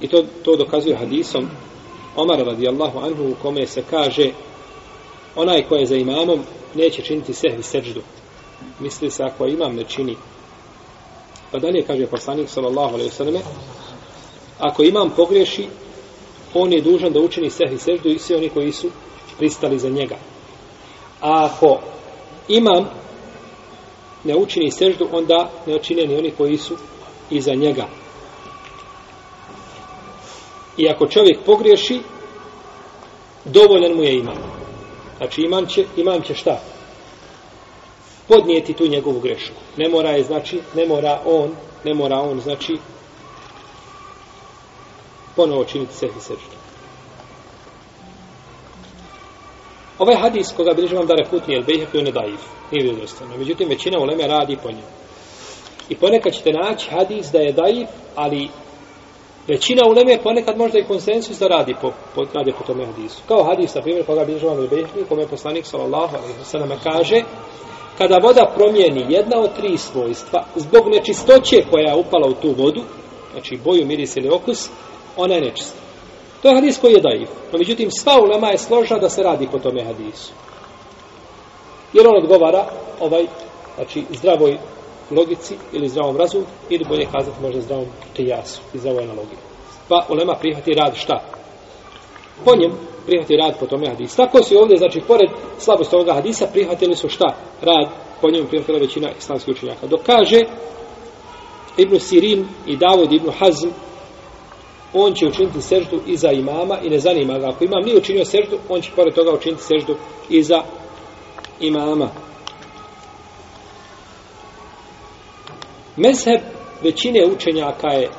I 0.01 0.07
to, 0.07 0.23
to 0.43 0.55
dokazuje 0.55 0.95
hadisom 0.95 1.49
Omar 2.15 2.39
radijallahu 2.45 2.99
anhu 2.99 3.23
u 3.23 3.35
kome 3.41 3.67
se 3.67 3.83
kaže 3.89 4.29
onaj 5.35 5.63
ko 5.69 5.75
je 5.75 5.85
za 5.85 5.95
imamom 5.95 6.39
neće 6.75 7.01
činiti 7.01 7.33
sehvi 7.33 7.63
seđdu. 7.63 8.01
Misli 8.79 9.11
se 9.11 9.23
ako 9.23 9.45
imam 9.45 9.75
ne 9.75 9.83
čini 9.83 10.15
Pa 11.51 11.59
dalje 11.59 11.83
kaže 11.83 12.07
poslanik 12.07 12.49
sallallahu 12.49 12.93
alejhi 12.93 13.09
ve 13.09 13.15
selleme 13.15 13.39
ako 14.59 14.83
imam 14.83 15.09
pogreši 15.09 15.67
on 16.53 16.73
je 16.73 16.81
dužan 16.81 17.13
da 17.13 17.19
učini 17.19 17.49
sehvi 17.49 17.77
seždu 17.77 18.09
i 18.09 18.19
svi 18.19 18.35
oni 18.35 18.49
koji 18.49 18.71
su 18.71 18.89
pristali 19.37 19.79
za 19.79 19.89
njega. 19.89 20.15
A 21.21 21.45
ako 21.45 21.79
imam 22.47 22.89
ne 24.23 24.35
učini 24.35 24.71
seždu, 24.71 25.07
onda 25.11 25.51
ne 25.67 25.75
učine 25.75 26.07
ni 26.07 26.17
oni 26.17 26.31
koji 26.37 26.57
su 26.57 26.75
iza 27.29 27.53
njega. 27.53 27.87
I 30.77 30.89
ako 30.89 31.07
čovjek 31.07 31.39
pogriješi, 31.45 31.99
dovoljan 33.45 33.93
mu 33.93 34.03
je 34.03 34.17
imam. 34.17 34.60
Znači 35.21 35.41
imam 35.41 35.65
će, 35.65 35.85
imam 35.97 36.21
će 36.21 36.35
šta? 36.35 36.61
podnijeti 38.31 38.73
tu 38.73 38.87
njegovu 38.87 39.19
grešku. 39.19 39.61
Ne 39.77 39.89
mora 39.89 40.09
je, 40.09 40.23
znači, 40.23 40.61
ne 40.75 40.85
mora 40.85 41.21
on, 41.25 41.51
ne 41.83 41.93
mora 41.93 42.19
on, 42.19 42.41
znači, 42.41 42.77
ponovo 45.35 45.65
činiti 45.65 45.93
sebi 45.93 46.19
seždu. 46.19 46.57
Ovaj 49.99 50.15
hadis 50.15 50.47
koga 50.57 50.73
bilježi 50.73 50.95
vam 50.95 51.07
da 51.07 51.15
refutni, 51.15 51.53
jer 51.53 51.63
bejhe 51.65 51.97
je 51.97 52.03
ne 52.03 52.11
daif, 52.11 52.41
nije 52.71 52.83
vjerodostavno. 52.83 53.37
Međutim, 53.37 53.69
većina 53.69 53.99
uleme 53.99 54.27
radi 54.27 54.57
po 54.63 54.69
njemu. 54.69 54.91
I 55.89 55.95
ponekad 55.95 56.33
ćete 56.33 56.51
naći 56.51 56.89
hadis 56.89 57.31
da 57.31 57.39
je 57.39 57.51
daif, 57.51 57.89
ali 58.15 58.49
Većina 59.51 59.81
uleme 59.87 60.23
ponekad 60.23 60.57
možda 60.57 60.79
i 60.79 60.83
konsensus 60.83 61.39
da 61.39 61.47
radi 61.47 61.75
po, 61.81 61.91
po, 62.15 62.21
radi 62.33 62.53
po 62.57 62.63
tome 62.63 62.85
hadisu. 62.85 63.21
Kao 63.27 63.43
hadis, 63.43 63.75
na 63.75 63.81
primjer, 63.81 64.05
koga 64.05 64.25
bilježava 64.25 64.53
vam 64.53 64.61
Rebehni, 64.61 65.03
kome 65.09 65.21
je 65.21 65.27
poslanik 65.27 65.65
sallallahu 65.65 66.15
alaihi 66.15 66.39
wasallam 66.43 66.75
kaže 66.83 67.21
kada 67.97 68.17
voda 68.23 68.51
promijeni 68.55 69.05
jedna 69.09 69.39
od 69.39 69.55
tri 69.55 69.77
svojstva 69.77 70.45
zbog 70.55 70.87
nečistoće 70.87 71.63
koja 71.71 71.89
je 71.89 71.95
upala 71.95 72.27
u 72.27 72.33
tu 72.33 72.53
vodu, 72.57 72.81
znači 73.31 73.59
boju, 73.63 73.85
miris 73.85 74.17
ili 74.17 74.29
okus, 74.29 74.69
ona 75.17 75.35
je 75.35 75.41
nečista. 75.41 75.79
To 76.41 76.49
je 76.49 76.55
hadis 76.55 76.77
koji 76.77 76.93
je 76.93 77.01
daiv. 77.01 77.27
No, 77.51 77.57
međutim, 77.59 77.91
sva 77.91 78.21
ulema 78.21 78.47
je 78.47 78.57
složna 78.57 78.97
da 78.97 79.09
se 79.09 79.23
radi 79.23 79.47
po 79.51 79.59
tome 79.59 79.83
hadisu. 79.83 80.31
Jer 81.93 82.07
on 82.07 82.23
odgovara 82.23 82.65
ovaj, 82.99 83.25
znači, 83.75 84.03
zdravoj 84.09 84.57
logici 85.11 85.55
ili 85.73 85.89
zdravom 85.89 86.17
razumu 86.17 86.45
ili 86.69 86.85
bolje 86.85 87.05
kazati 87.05 87.41
možda 87.41 87.61
zdravom 87.61 87.85
kijasu 88.13 88.61
i 88.73 88.77
zdravoj 88.77 89.03
analogiji. 89.03 89.37
Pa 89.89 90.05
ulema 90.09 90.35
prihvati 90.35 90.73
rad 90.73 90.95
šta? 90.95 91.23
Po 92.45 92.55
njem 92.55 92.71
prihvati 93.05 93.35
rad 93.35 93.59
po 93.59 93.65
tome 93.65 93.87
hadisa. 93.87 94.25
Tako 94.25 94.43
si 94.43 94.55
ovdje, 94.55 94.77
znači, 94.77 95.01
pored 95.07 95.29
slabosti 95.57 95.95
ovoga 95.95 96.13
hadisa, 96.13 96.47
prihvatili 96.53 96.95
su 96.95 97.09
šta? 97.09 97.35
Rad, 97.61 97.87
po 98.21 98.31
njemu 98.31 98.47
prihvatila 98.47 98.79
većina 98.79 99.09
islamskih 99.17 99.55
učenjaka. 99.55 99.87
Dok 99.87 100.01
kaže 100.05 100.39
Ibn 101.77 101.99
Sirin 101.99 102.47
i 102.67 102.77
Davod 102.77 103.13
Ibn 103.13 103.29
Hazm, 103.39 103.69
on 104.93 105.13
će 105.13 105.27
učiniti 105.27 105.61
seždu 105.61 105.99
iza 106.07 106.31
imama 106.31 106.77
i 106.83 106.89
ne 106.89 106.99
zanima 106.99 107.39
ga. 107.39 107.49
Ako 107.49 107.63
imam 107.63 107.83
nije 107.85 107.97
učinio 107.97 108.25
seždu, 108.25 108.57
on 108.69 108.81
će 108.81 108.91
pored 108.95 109.13
toga 109.13 109.31
učiniti 109.31 109.63
seždu 109.63 109.95
iza 110.29 110.61
imama. 111.59 112.09
Mezheb 115.95 116.41
većine 116.83 117.25
učenjaka 117.25 117.87
je 117.87 118.09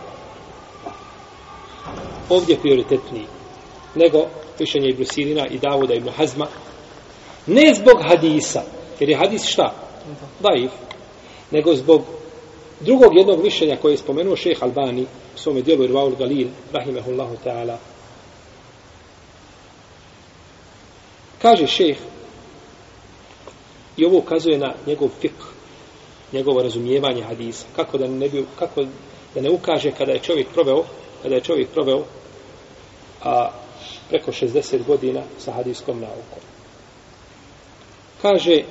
ovdje 2.28 2.58
prioritetniji 2.58 3.26
nego 3.94 4.26
mišljenje 4.60 4.88
Ibn 4.88 5.04
Sirina 5.04 5.46
i 5.46 5.58
Davuda 5.58 5.94
Ibn 5.94 6.08
Hazma. 6.08 6.46
Ne 7.46 7.74
zbog 7.74 8.02
hadisa 8.08 8.62
jer 9.00 9.08
je 9.08 9.16
hadis 9.16 9.44
šta? 9.44 9.74
daif. 10.40 10.70
Nego 11.50 11.74
zbog 11.74 12.02
drugog 12.80 13.16
jednog 13.16 13.42
mišljenja 13.42 13.76
koje 13.76 13.92
je 13.92 13.96
spomenuo 13.96 14.36
šejh 14.36 14.62
Albani 14.62 15.02
u 15.02 15.38
svome 15.38 15.62
dijelu 15.62 15.84
Irvaul 15.84 16.16
Galil 16.18 16.48
rahimehullahu 16.72 17.36
ta'ala. 17.44 17.76
Kaže 21.42 21.66
šejh, 21.66 21.98
i 23.96 24.04
ovo 24.04 24.18
ukazuje 24.18 24.58
na 24.58 24.74
njegov 24.86 25.08
fikh 25.20 25.51
njegovo 26.32 26.62
razumijevanje 26.62 27.22
hadisa. 27.22 27.66
Kako 27.76 27.98
da 27.98 28.06
ne 28.06 28.28
bi, 28.28 28.44
kako 28.58 28.84
da 29.34 29.40
ne 29.40 29.50
ukaže 29.50 29.90
kada 29.90 30.12
je 30.12 30.18
čovjek 30.18 30.48
proveo, 30.54 30.84
kada 31.22 31.34
je 31.34 31.40
čovjek 31.40 31.68
proveo 31.68 32.04
a 33.24 33.50
preko 34.08 34.32
60 34.32 34.86
godina 34.86 35.22
sa 35.38 35.52
hadiskom 35.52 36.00
naukom. 36.00 36.42
Kaže, 38.22 38.62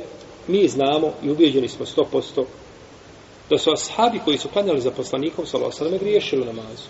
mi 0.47 0.67
znamo 0.67 1.13
i 1.23 1.29
ubijeđeni 1.29 1.67
smo 1.67 1.85
100% 1.85 2.43
da 3.49 3.57
su 3.57 3.71
ashabi 3.71 4.19
koji 4.25 4.37
su 4.37 4.49
klanjali 4.49 4.81
za 4.81 4.91
poslanikom 4.91 5.45
sallallahu 5.45 5.97
griješili 5.99 6.45
namazu. 6.45 6.87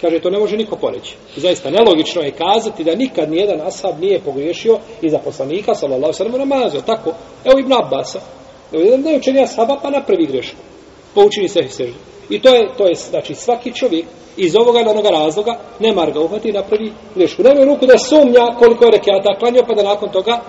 Kaže, 0.00 0.18
to 0.18 0.30
ne 0.30 0.38
može 0.38 0.56
niko 0.56 0.76
poreći. 0.76 1.16
Zaista, 1.36 1.70
nelogično 1.70 2.22
je 2.22 2.30
kazati 2.32 2.84
da 2.84 2.94
nikad 2.94 3.30
nijedan 3.30 3.60
ashab 3.60 4.00
nije 4.00 4.20
pogriješio 4.20 4.78
i 5.02 5.10
za 5.10 5.18
poslanika 5.18 5.74
sallallahu 5.74 6.12
alejhi 6.20 6.38
namazu. 6.38 6.80
Tako, 6.86 7.12
evo 7.44 7.58
Ibn 7.58 7.72
Abbasa, 7.72 8.20
evo 8.72 8.82
jedan 8.82 9.16
učenja 9.16 9.42
ashaba 9.42 9.78
pa 9.82 9.90
napravi 9.90 10.26
grešku. 10.26 10.56
Poučini 11.14 11.48
se 11.48 11.62
seždu. 11.68 11.98
I 12.30 12.40
to 12.40 12.54
je, 12.54 12.68
to 12.78 12.86
je, 12.86 12.94
znači, 12.94 13.34
svaki 13.34 13.72
čovjek 13.74 14.06
iz 14.36 14.56
ovoga 14.56 14.80
ili 14.80 14.90
onoga 14.90 15.08
razloga 15.08 15.58
ne 15.80 15.92
marga 15.92 16.20
uhvati 16.20 16.48
i 16.48 16.52
napravi 16.52 16.92
grešku. 17.14 17.42
Nemoj 17.42 17.64
ruku 17.64 17.86
da 17.86 17.98
sumnja 17.98 18.56
koliko 18.58 18.84
je 18.84 18.90
rekiata 18.90 19.38
klanio, 19.38 19.62
pa 19.68 19.74
da 19.74 19.82
nakon 19.82 20.12
toga 20.12 20.40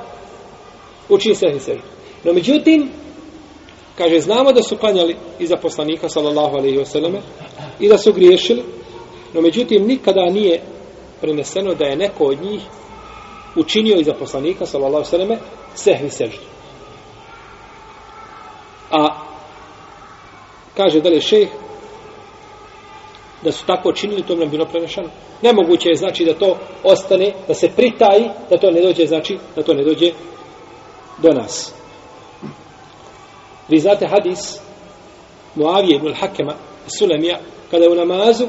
učini 1.10 1.36
se 1.36 1.60
seždu. 1.60 1.84
No, 2.24 2.34
međutim, 2.34 2.90
Kaže, 3.98 4.20
znamo 4.20 4.52
da 4.52 4.64
su 4.64 4.78
klanjali 4.78 5.16
iza 5.40 5.58
poslanika, 5.58 6.10
sallallahu 6.10 6.58
alaihi 6.58 6.78
wasallam, 6.78 7.20
i 7.80 7.90
da 7.90 7.98
su 7.98 8.14
griješili, 8.14 8.64
no 9.34 9.42
međutim, 9.42 9.88
nikada 9.88 10.30
nije 10.30 10.62
preneseno 11.22 11.74
da 11.74 11.86
je 11.86 11.96
neko 11.96 12.24
od 12.24 12.42
njih 12.42 12.62
učinio 13.56 14.00
iza 14.00 14.14
poslanika, 14.20 14.66
sallallahu 14.66 15.06
alaihi 15.14 15.32
wasallam, 15.32 15.38
sehvi 15.76 16.10
seždu. 16.10 16.46
A, 18.94 19.08
kaže 20.78 21.02
dalje 21.02 21.22
šejh, 21.22 21.50
da 23.44 23.52
su 23.52 23.66
tako 23.66 23.92
činili, 23.92 24.24
to 24.24 24.36
nam 24.36 24.50
bilo 24.50 24.66
prenešano. 24.66 25.10
Nemoguće 25.42 25.90
je, 25.90 25.96
znači, 25.96 26.26
da 26.26 26.34
to 26.34 26.58
ostane, 26.84 27.34
da 27.48 27.54
se 27.54 27.70
pritaji, 27.76 28.30
da 28.50 28.58
to 28.58 28.72
ne 28.72 28.82
dođe, 28.82 29.08
znači, 29.08 29.38
da 29.56 29.64
to 29.64 29.74
ne 29.74 29.84
dođe 29.84 30.12
do 31.18 31.30
nas. 31.30 31.74
Vi 33.70 33.80
znate 33.80 34.08
hadis 34.08 34.60
Muavije 35.56 35.96
ibn 35.96 36.08
al-Hakema 36.08 36.54
Sulemija 36.88 37.40
kada 37.72 37.84
je 37.84 37.92
u 37.92 37.96
namazu 37.96 38.48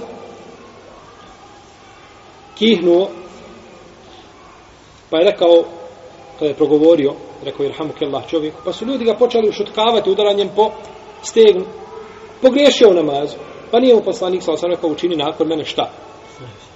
kihnuo 2.59 3.09
pa 5.11 5.19
je 5.19 5.25
rekao 5.25 5.65
kada 6.39 6.47
je 6.47 6.55
progovorio 6.55 7.15
rekao 7.45 7.65
je 7.65 7.73
Allah 8.07 8.27
čovjek 8.29 8.55
pa 8.65 8.73
su 8.73 8.87
ljudi 8.87 9.05
ga 9.05 9.15
počeli 9.15 9.49
ušutkavati 9.49 10.11
udaranjem 10.11 10.49
po 10.57 10.71
stegnu 11.23 11.65
pogriješio 12.43 12.91
u 12.91 12.95
namazu. 12.95 13.37
Pa 13.71 13.81
nije 13.81 13.95
mu 13.95 14.01
poslanik 14.01 14.43
sa 14.43 14.53
osam 14.53 14.71
rekao 14.71 14.91
učini 14.91 15.17
nakon 15.17 15.49
mene 15.49 15.65
šta? 15.65 15.91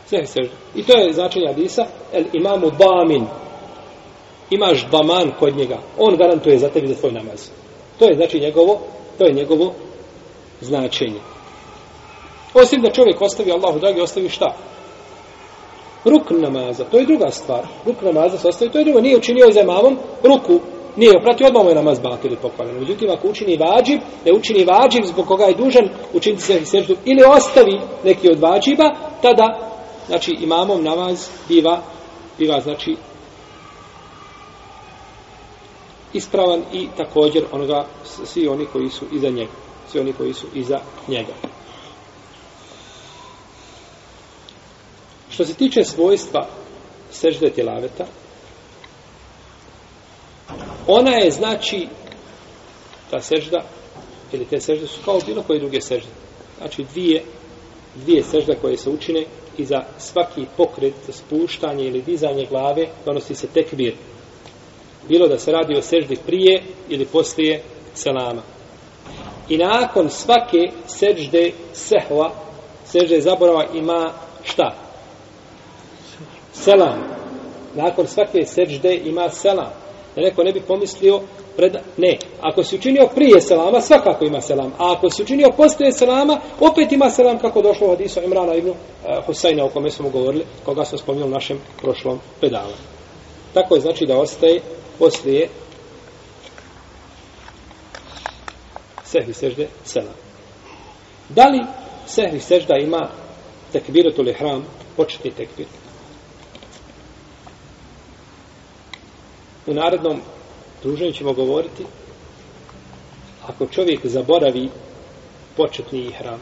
Sve 0.07 0.27
sežda 0.27 0.55
i 0.75 0.83
to 0.83 0.99
je 0.99 1.13
značenje 1.13 1.47
hadisa 1.47 1.87
el 2.13 2.25
imamu 2.33 2.71
damin 2.71 3.27
imaš 4.51 4.87
daman 4.91 5.33
kod 5.39 5.57
njega. 5.57 5.79
On 5.99 6.17
garantuje 6.17 6.59
za 6.59 6.69
tebi 6.69 6.89
za 6.89 6.95
tvoj 6.95 7.13
namaz. 7.13 7.49
To 7.99 8.05
je 8.09 8.15
znači 8.17 8.41
njegovo, 8.41 8.81
to 9.19 9.25
je 9.25 9.33
njegovo 9.33 9.73
značenje. 10.61 11.21
Osim 12.55 12.83
da 12.83 12.91
čovjek 12.91 13.21
ostavi 13.21 13.53
Allahu 13.53 13.79
dragi, 13.79 14.01
ostavi 14.01 14.29
šta? 14.29 14.57
Ruk 16.09 16.31
namaza, 16.31 16.85
to 16.85 16.99
je 16.99 17.07
druga 17.07 17.31
stvar. 17.31 17.67
Ruk 17.87 18.03
namaza 18.03 18.39
se 18.39 18.49
ostavi, 18.49 18.71
to 18.71 18.79
je 18.79 18.85
drugo. 18.85 19.01
Nije 19.01 19.17
učinio 19.17 19.53
za 19.53 19.65
mamom 19.65 19.99
ruku, 20.23 20.61
nije 20.97 21.19
opratio 21.19 21.47
odmah 21.47 21.65
moj 21.65 21.75
namaz 21.75 21.99
bat 21.99 22.13
pokvaren. 22.13 22.39
pokvalen. 22.43 22.79
Međutim, 22.79 23.11
ako 23.11 23.29
učini 23.29 23.57
vađib, 23.57 24.01
ne 24.27 24.33
učini 24.33 24.65
vađib 24.65 25.05
zbog 25.05 25.27
koga 25.27 25.45
je 25.45 25.55
dužan 25.55 25.89
učiniti 26.13 26.43
se 26.43 26.65
seždu, 26.65 26.97
ili 27.05 27.23
ostavi 27.37 27.81
neki 28.05 28.31
od 28.31 28.41
vađiba, 28.41 28.95
tada, 29.23 29.71
znači, 30.07 30.37
imamom 30.41 30.85
namaz 30.85 31.29
biva, 31.49 31.81
biva, 32.39 32.61
znači, 32.61 32.97
ispravan 36.13 36.63
i 36.73 36.89
također 36.97 37.45
onoga 37.53 37.85
svi 38.05 38.49
oni 38.49 38.67
koji 38.67 38.89
su 38.89 39.05
iza 39.13 39.29
njega 39.29 39.51
svi 39.89 40.01
oni 40.01 40.13
koji 40.13 40.35
su 40.35 40.47
iza 40.55 40.79
njega 41.09 41.33
što 45.39 45.45
se 45.45 45.55
tiče 45.55 45.85
svojstva 45.85 46.47
sežde 47.11 47.51
tjelaveta 47.51 48.07
ona 50.87 51.11
je 51.11 51.31
znači 51.31 51.89
ta 53.11 53.21
sežda 53.21 53.59
ili 54.33 54.45
te 54.45 54.61
sežde 54.61 54.87
su 54.87 55.01
kao 55.05 55.21
bilo 55.27 55.43
koje 55.43 55.61
druge 55.61 55.81
sežde 55.81 56.09
znači 56.59 56.85
dvije 56.93 57.23
dvije 57.95 58.23
sežde 58.23 58.59
koje 58.61 58.77
se 58.77 58.91
učine 58.91 59.25
i 59.59 59.65
za 59.65 59.83
svaki 59.99 60.47
pokret 60.57 60.95
spuštanje 61.09 61.85
ili 61.85 62.03
dizanje 62.03 62.47
glave 62.51 62.87
donosi 63.07 63.35
se 63.35 63.47
tekbir 63.47 63.95
bilo 65.09 65.29
da 65.29 65.39
se 65.39 65.53
radi 65.53 65.77
o 65.77 65.83
seždi 65.83 66.17
prije 66.27 66.63
ili 66.89 67.07
poslije 67.07 67.63
selama. 67.95 68.43
I 69.49 69.57
nakon 69.57 70.11
svake 70.11 70.73
sežde 70.87 71.53
sehva, 71.73 72.31
sežde 72.85 73.21
zaborava 73.21 73.65
ima 73.75 74.13
šta? 74.45 74.88
Selam. 76.61 76.99
Nakon 77.75 78.07
svake 78.07 78.45
seđde 78.45 78.95
ima 78.95 79.31
selam. 79.31 79.73
Da 80.17 80.23
neko 80.23 80.43
ne 80.43 80.53
bi 80.53 80.61
pomislio 80.61 81.21
pred... 81.57 81.77
Ne. 81.97 82.19
Ako 82.41 82.65
si 82.65 82.77
učinio 82.77 83.09
prije 83.15 83.41
selama, 83.41 83.81
svakako 83.81 84.25
ima 84.25 84.41
selam. 84.41 84.73
A 84.79 84.93
ako 84.93 85.11
si 85.11 85.23
učinio 85.23 85.49
poslije 85.57 85.93
selama, 85.93 86.41
opet 86.61 86.93
ima 86.93 87.11
selam 87.11 87.39
kako 87.39 87.63
došlo 87.63 87.87
u 87.87 87.91
hadisu 87.91 88.21
Imrana 88.23 88.55
ibn 88.55 88.69
e, 88.69 88.73
uh, 88.73 89.27
Husayna 89.27 89.63
o 89.63 89.69
kome 89.69 89.91
smo 89.91 90.09
govorili, 90.09 90.45
koga 90.65 90.85
smo 90.85 90.99
spominjali 90.99 91.31
u 91.31 91.35
našem 91.35 91.59
prošlom 91.83 92.21
pedalu. 92.41 92.73
Tako 93.55 93.75
je 93.75 93.81
znači 93.81 94.07
da 94.07 94.19
ostaje 94.19 94.61
poslije 94.99 95.49
sehvi 99.05 99.33
sežde 99.33 99.69
selam. 99.85 100.15
Da 101.29 101.45
li 101.45 101.61
sehvi 102.07 102.41
sežda 102.41 102.75
ima 102.77 103.09
tekbiratul 103.73 104.29
ihram, 104.29 104.65
početni 104.97 105.31
tekbir? 105.31 105.67
U 109.69 109.75
narodnom 109.75 110.21
druženju 110.83 111.13
ćemo 111.13 111.33
govoriti 111.33 111.85
ako 113.47 113.67
čovjek 113.67 114.07
zaboravi 114.07 114.71
početni 115.57 116.01
ihram, 116.01 116.41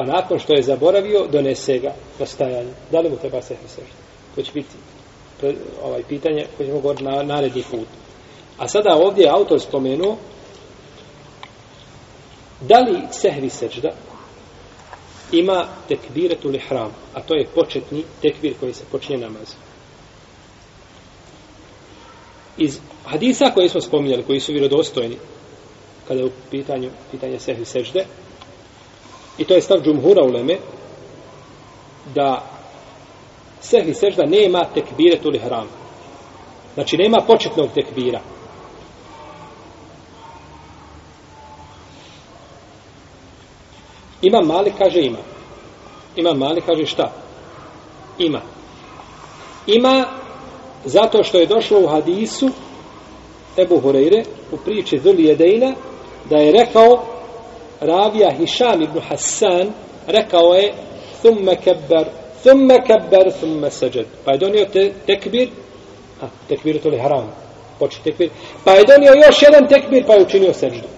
Pa 0.00 0.04
nakon 0.04 0.38
što 0.38 0.54
je 0.54 0.62
zaboravio, 0.62 1.26
donese 1.26 1.78
ga 1.78 1.94
na 2.18 2.26
stajanje. 2.26 2.72
Da 2.90 3.00
li 3.00 3.10
mu 3.10 3.16
treba 3.16 3.42
sehvi 3.42 3.68
sežda? 3.68 3.96
To 4.34 4.42
će 4.42 4.52
biti 4.52 4.76
ovaj 5.82 6.02
pitanje 6.08 6.46
koje 6.56 6.66
ćemo 6.66 6.80
govoriti 6.80 7.04
na 7.04 7.22
naredni 7.22 7.62
put. 7.70 7.88
A 8.58 8.68
sada 8.68 8.96
ovdje 8.96 9.22
je 9.22 9.30
autor 9.30 9.60
spomenuo 9.60 10.16
da 12.60 12.78
li 12.78 12.98
sehvi 13.10 13.50
sežda 13.50 13.88
ima 15.32 15.66
tekbiretu 15.88 16.48
li 16.48 16.58
hram, 16.58 16.92
a 17.14 17.22
to 17.22 17.34
je 17.34 17.46
početni 17.54 18.04
tekbir 18.22 18.54
koji 18.60 18.74
se 18.74 18.84
počinje 18.92 19.18
namaz. 19.18 19.54
Iz 22.58 22.78
hadisa 23.04 23.50
koje 23.54 23.68
smo 23.68 23.80
spominjali, 23.80 24.22
koji 24.22 24.40
su 24.40 24.52
vjerodostojni, 24.52 25.16
kada 26.08 26.20
je 26.20 26.26
u 26.26 26.30
pitanju, 26.50 26.90
pitanje 27.10 27.38
sehvi 27.38 27.64
sežde, 27.64 28.04
i 29.38 29.44
to 29.44 29.54
je 29.54 29.60
stav 29.60 29.80
džumhura 29.82 30.24
uleme, 30.24 30.56
da 32.14 32.50
sehvi 33.60 33.94
sežda 33.94 34.26
nema 34.26 34.64
tekbire 34.64 35.18
tuli 35.22 35.38
hram. 35.38 35.68
Znači, 36.74 36.96
nema 36.96 37.24
početnog 37.26 37.68
tekbira. 37.74 38.20
Ima 44.22 44.40
mali, 44.40 44.72
kaže 44.78 45.00
ima. 45.00 45.18
Ima 46.16 46.34
mali, 46.34 46.60
kaže 46.60 46.86
šta? 46.86 47.12
Ima. 48.18 48.40
Ima 49.66 50.06
zato 50.84 51.22
što 51.22 51.38
je 51.38 51.46
došlo 51.46 51.80
u 51.80 51.86
hadisu 51.86 52.50
Ebu 53.58 53.80
Hureyre 53.80 54.24
u 54.52 54.56
priči 54.56 54.98
Dhuli 54.98 55.24
Jedejna 55.24 55.74
da 56.30 56.36
je 56.36 56.52
rekao 56.52 57.04
Ravija 57.80 58.30
Hišam 58.38 58.82
ibn 58.82 59.00
Hassan 59.08 59.72
rekao 60.06 60.54
je 60.54 60.72
thumme 61.20 61.56
kebber 61.56 62.06
thumme 62.42 62.76
kebber 62.86 63.32
thumme 63.32 63.70
seđed 63.70 64.06
pa 64.24 64.32
je 64.32 64.38
donio 64.38 64.66
te, 64.72 64.92
tekbir 65.06 65.48
a, 66.20 66.26
tekbir 66.48 66.82
to 66.82 66.88
li 66.88 66.98
haram 66.98 67.32
poči 67.78 68.02
tekbir 68.04 68.30
pa 68.64 68.70
je 68.70 68.84
donio 68.84 69.26
još 69.26 69.42
jedan 69.42 69.68
tekbir 69.68 70.04
pa 70.06 70.12
je 70.12 70.22
učinio 70.22 70.52
seđdu 70.52 70.88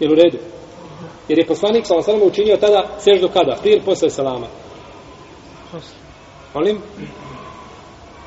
jel 0.00 0.12
u 0.12 0.14
redu 0.14 0.38
Jer 1.28 1.38
je 1.38 1.46
poslanik 1.46 1.86
sa 1.86 1.96
osalama 1.96 2.24
učinio 2.24 2.56
tada 2.56 2.88
seždu 2.98 3.28
kada? 3.28 3.56
Prije 3.60 3.76
ili 3.76 3.84
posle 3.84 4.10
salama? 4.10 4.46
Molim? 6.54 6.78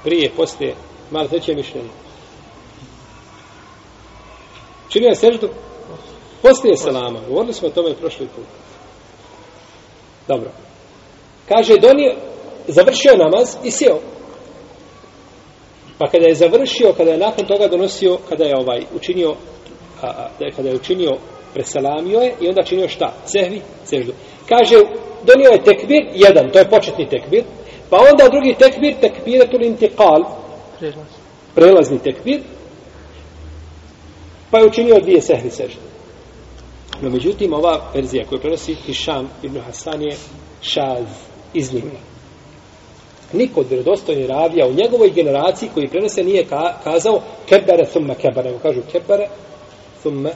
Prije, 0.05 0.29
poslije. 0.37 0.75
Malo 1.11 1.27
treće 1.27 1.55
mišljenje. 1.55 1.89
Činio 4.89 5.07
je 5.07 5.15
seždu? 5.15 5.49
Poslije 6.41 6.77
salama. 6.77 7.19
Govorili 7.27 7.53
smo 7.53 7.67
o 7.67 7.71
tome 7.71 7.93
prošli 7.93 8.27
put. 8.35 8.45
Dobro. 10.27 10.49
Kaže, 11.49 11.77
donio, 11.77 12.15
završio 12.67 13.17
namaz 13.17 13.55
i 13.63 13.71
sjeo. 13.71 13.99
Pa 15.97 16.07
kada 16.11 16.25
je 16.27 16.35
završio, 16.35 16.93
kada 16.97 17.11
je 17.11 17.17
nakon 17.17 17.45
toga 17.45 17.67
donosio, 17.67 18.17
kada 18.29 18.43
je 18.43 18.57
ovaj 18.57 18.83
učinio, 18.95 19.35
a, 20.01 20.07
a, 20.07 20.29
kada 20.55 20.69
je 20.69 20.75
učinio 20.75 21.11
preselamio 21.53 22.19
je 22.19 22.33
i 22.41 22.47
onda 22.47 22.63
činio 22.63 22.89
šta? 22.89 23.13
Sehvi, 23.25 23.61
seždu. 23.85 24.13
Kaže, 24.49 24.75
donio 25.23 25.49
je 25.49 25.63
tekbir, 25.63 26.03
jedan, 26.13 26.49
to 26.51 26.59
je 26.59 26.69
početni 26.69 27.09
tekbir, 27.09 27.43
pa 27.89 27.97
onda 27.97 28.29
drugi 28.29 28.55
tekbir, 28.59 28.95
tekbiretul 29.01 29.61
intiqal, 29.61 30.23
Prelaz. 30.79 31.07
prelazni 31.55 31.99
tekbir, 31.99 32.41
pa 34.51 34.59
je 34.59 34.65
učinio 34.65 34.99
dvije 34.99 35.21
sehvi 35.21 35.49
sežde. 35.49 35.81
No, 37.01 37.09
međutim, 37.09 37.53
ova 37.53 37.91
verzija 37.93 38.25
koju 38.25 38.41
prenosi 38.41 38.75
Hišam 38.75 39.29
ibn 39.43 39.59
Hasan 39.59 40.01
je 40.01 40.15
šaz, 40.61 41.05
iznimna. 41.53 41.99
Niko 43.33 43.59
od 43.59 43.69
vjerodostojni 43.69 44.27
ravija 44.27 44.67
u 44.67 44.73
njegovoj 44.73 45.09
generaciji 45.09 45.69
koji 45.73 45.87
prenose 45.87 46.23
nije 46.23 46.45
ka 46.45 46.73
kazao 46.83 47.21
kebere 47.49 47.85
thumma 47.85 48.15
kebere, 48.15 48.49
nego 48.49 48.59
kažu 48.59 48.81
kebere 48.91 49.27
thumma 49.99 50.29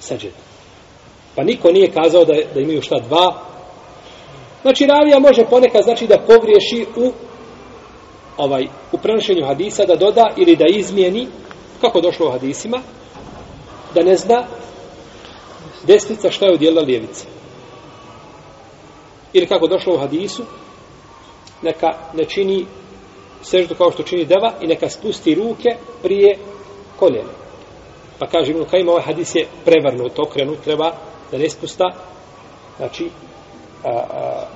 sađede. 0.00 0.34
Pa 1.34 1.44
niko 1.44 1.70
nije 1.72 1.90
kazao 1.90 2.24
da, 2.24 2.34
da 2.54 2.60
imaju 2.60 2.82
šta 2.82 2.96
dva. 3.08 3.42
Znači, 4.68 4.86
ravija 4.86 5.18
može 5.18 5.44
ponekad 5.44 5.82
znači 5.84 6.06
da 6.06 6.18
pogriješi 6.18 6.86
u 6.96 7.12
ovaj 8.36 8.66
u 8.92 8.98
prenošenju 8.98 9.46
hadisa 9.46 9.84
da 9.84 9.96
doda 9.96 10.24
ili 10.36 10.56
da 10.56 10.64
izmijeni 10.68 11.28
kako 11.80 12.00
došlo 12.00 12.26
u 12.26 12.30
hadisima 12.30 12.78
da 13.94 14.02
ne 14.02 14.16
zna 14.16 14.44
desnica 15.86 16.30
šta 16.30 16.46
je 16.46 16.54
udjela 16.54 16.82
lijevica. 16.82 17.26
Ili 19.32 19.46
kako 19.46 19.66
došlo 19.66 19.94
u 19.94 19.98
hadisu 19.98 20.42
neka 21.62 21.88
ne 22.14 22.24
čini 22.24 22.66
seždu 23.42 23.74
kao 23.74 23.92
što 23.92 24.02
čini 24.02 24.24
deva 24.24 24.52
i 24.60 24.66
neka 24.66 24.88
spusti 24.88 25.34
ruke 25.34 25.68
prije 26.02 26.38
koljena. 26.96 27.32
Pa 28.18 28.26
kaže 28.26 28.50
Ibn 28.50 28.64
Kajim, 28.64 28.88
ovaj 28.88 29.02
hadis 29.02 29.34
je 29.34 29.46
prevrnut, 29.64 30.18
okrenut, 30.18 30.58
treba 30.64 30.92
da 31.30 31.38
ne 31.38 31.50
spusta 31.50 31.84
znači 32.76 33.10
a, 33.84 33.90
a, 33.90 34.46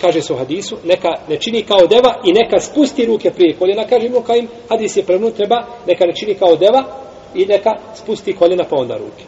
kaže 0.00 0.22
se 0.22 0.32
u 0.32 0.36
hadisu 0.36 0.76
neka 0.84 1.08
ne 1.28 1.36
čini 1.36 1.62
kao 1.62 1.86
deva 1.86 2.14
i 2.24 2.32
neka 2.32 2.60
spusti 2.60 3.06
ruke 3.06 3.30
prije 3.30 3.56
koljena 3.58 3.84
kaže 3.86 4.06
Ibn 4.06 4.22
kao 4.26 4.36
im 4.36 4.48
hadis 4.68 4.96
je 4.96 5.02
prevnut 5.02 5.34
treba 5.34 5.66
neka 5.86 6.06
ne 6.06 6.14
čini 6.14 6.34
kao 6.34 6.56
deva 6.56 6.84
i 7.34 7.46
neka 7.46 7.70
spusti 7.94 8.32
koljena 8.32 8.64
pa 8.70 8.76
onda 8.76 8.96
ruke. 8.96 9.24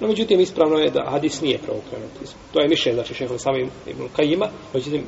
No 0.00 0.08
međutim 0.08 0.40
ispravno 0.40 0.78
je 0.78 0.90
da 0.90 1.10
hadis 1.10 1.40
nije 1.40 1.58
preokrenut. 1.58 2.10
To 2.52 2.60
je 2.60 2.68
mišljenje 2.68 2.94
znači 2.94 3.14
šeho 3.14 3.38
samim 3.38 3.70
Ibn 3.86 4.08
Kajima 4.16 4.48
međutim 4.74 5.04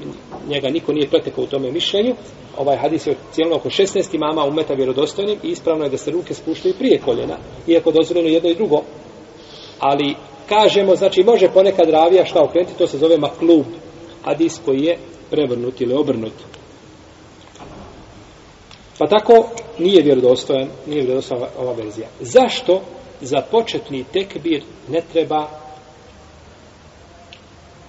njega 0.49 0.69
niko 0.69 0.93
nije 0.93 1.09
pretekao 1.09 1.45
u 1.45 1.47
tome 1.47 1.71
mišljenju. 1.71 2.15
Ovaj 2.59 2.77
hadis 2.77 3.07
je 3.07 3.17
cijelno 3.33 3.57
oko 3.57 3.69
16 3.69 4.15
imama 4.15 4.45
umeta 4.45 4.75
vjerodostojnim 4.75 5.39
i 5.43 5.49
ispravno 5.49 5.85
je 5.85 5.91
da 5.91 5.97
se 5.97 6.11
ruke 6.11 6.35
spuštaju 6.35 6.75
prije 6.79 6.99
koljena 6.99 7.37
iako 7.67 7.91
dozvoljeno 7.91 8.29
jedno 8.29 8.51
i 8.51 8.55
drugo 8.55 8.83
ali 9.79 10.15
kažemo, 10.49 10.97
znači 10.97 11.23
može 11.23 11.49
ponekad 11.49 11.89
ravija 11.91 12.25
šta 12.25 12.43
okrenuti, 12.43 12.79
to 12.79 12.87
se 12.87 12.99
zove 12.99 13.19
maklub, 13.19 13.67
hadis 14.25 14.61
koji 14.65 14.81
je 14.81 14.99
prevrnut 15.31 15.81
ili 15.81 15.95
obrnut. 15.95 16.33
Pa 18.99 19.07
tako 19.07 19.49
nije 19.79 20.03
vjerodostojan, 20.03 20.69
nije 20.87 21.03
vjerodostojan 21.03 21.45
ova 21.59 21.73
verzija. 21.73 22.09
Zašto 22.21 22.81
za 23.21 23.41
početni 23.51 24.05
tekbir 24.13 24.63
ne 24.89 25.03
treba 25.13 25.49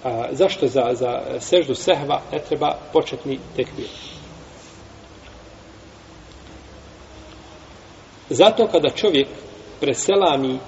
a, 0.04 0.28
zašto 0.32 0.68
za, 0.68 0.90
za 0.94 1.22
seždu 1.40 1.76
sehva 1.76 2.22
ne 2.32 2.40
treba 2.40 2.78
početni 2.94 3.40
tekbir? 3.56 3.88
Zato 8.30 8.68
kada 8.68 8.90
čovjek 8.90 9.28
preselami 9.80 10.60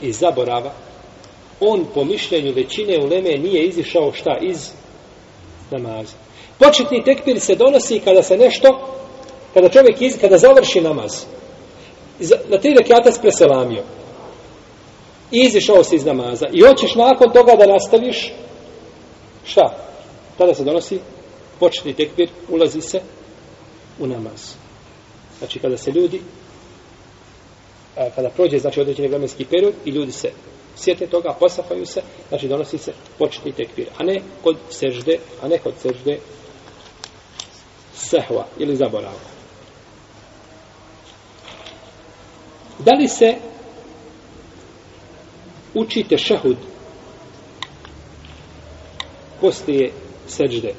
i 0.00 0.12
zaborava, 0.12 0.72
on 1.60 1.86
po 1.94 2.04
mišljenju 2.04 2.52
većine 2.52 2.98
uleme 2.98 3.30
nije 3.30 3.66
izišao 3.66 4.12
šta 4.12 4.38
iz 4.42 4.70
namaza. 5.70 6.16
Početni 6.58 7.04
tekbir 7.04 7.40
se 7.40 7.54
donosi 7.54 8.00
kada 8.04 8.22
se 8.22 8.36
nešto, 8.36 8.96
kada 9.54 9.68
čovjek 9.68 10.00
iz, 10.00 10.18
kada 10.20 10.38
završi 10.38 10.80
namaz. 10.80 11.24
Na 12.48 12.58
tri 12.58 12.74
rekiata 12.78 13.12
se 13.12 13.20
preselamio. 13.20 13.82
I 15.30 15.40
izišao 15.40 15.84
si 15.84 15.96
iz 15.96 16.04
namaza. 16.04 16.46
I 16.52 16.60
hoćeš 16.60 16.94
nakon 16.94 17.32
toga 17.32 17.52
da 17.56 17.66
nastaviš 17.66 18.32
šta? 19.44 19.76
Tada 20.38 20.54
se 20.54 20.64
donosi 20.64 20.98
početni 21.60 21.94
tekbir, 21.94 22.28
ulazi 22.48 22.80
se 22.80 23.00
u 23.98 24.06
namaz. 24.06 24.54
Znači 25.38 25.58
kada 25.58 25.76
se 25.76 25.90
ljudi 25.90 26.20
kada 28.14 28.30
prođe 28.30 28.58
znači 28.58 28.80
određeni 28.80 29.08
vremenski 29.08 29.44
period 29.44 29.74
i 29.84 29.90
ljudi 29.90 30.12
se 30.12 30.30
sjete 30.76 31.06
toga, 31.06 31.36
posafaju 31.40 31.86
se, 31.86 32.02
znači 32.28 32.48
donosi 32.48 32.78
se 32.78 32.92
početni 33.18 33.52
tekbir, 33.52 33.88
a 33.98 34.02
ne 34.02 34.20
kod 34.42 34.56
sežde, 34.70 35.18
a 35.42 35.48
ne 35.48 35.58
kod 35.58 35.74
sežde 35.82 36.18
sehva 37.94 38.46
ili 38.58 38.76
zaborava. 38.76 39.34
Da 42.78 42.92
li 42.92 43.08
se 43.08 43.34
učite 45.74 46.18
šehud 46.18 46.56
poslije 49.40 49.92
sežde? 50.26 50.74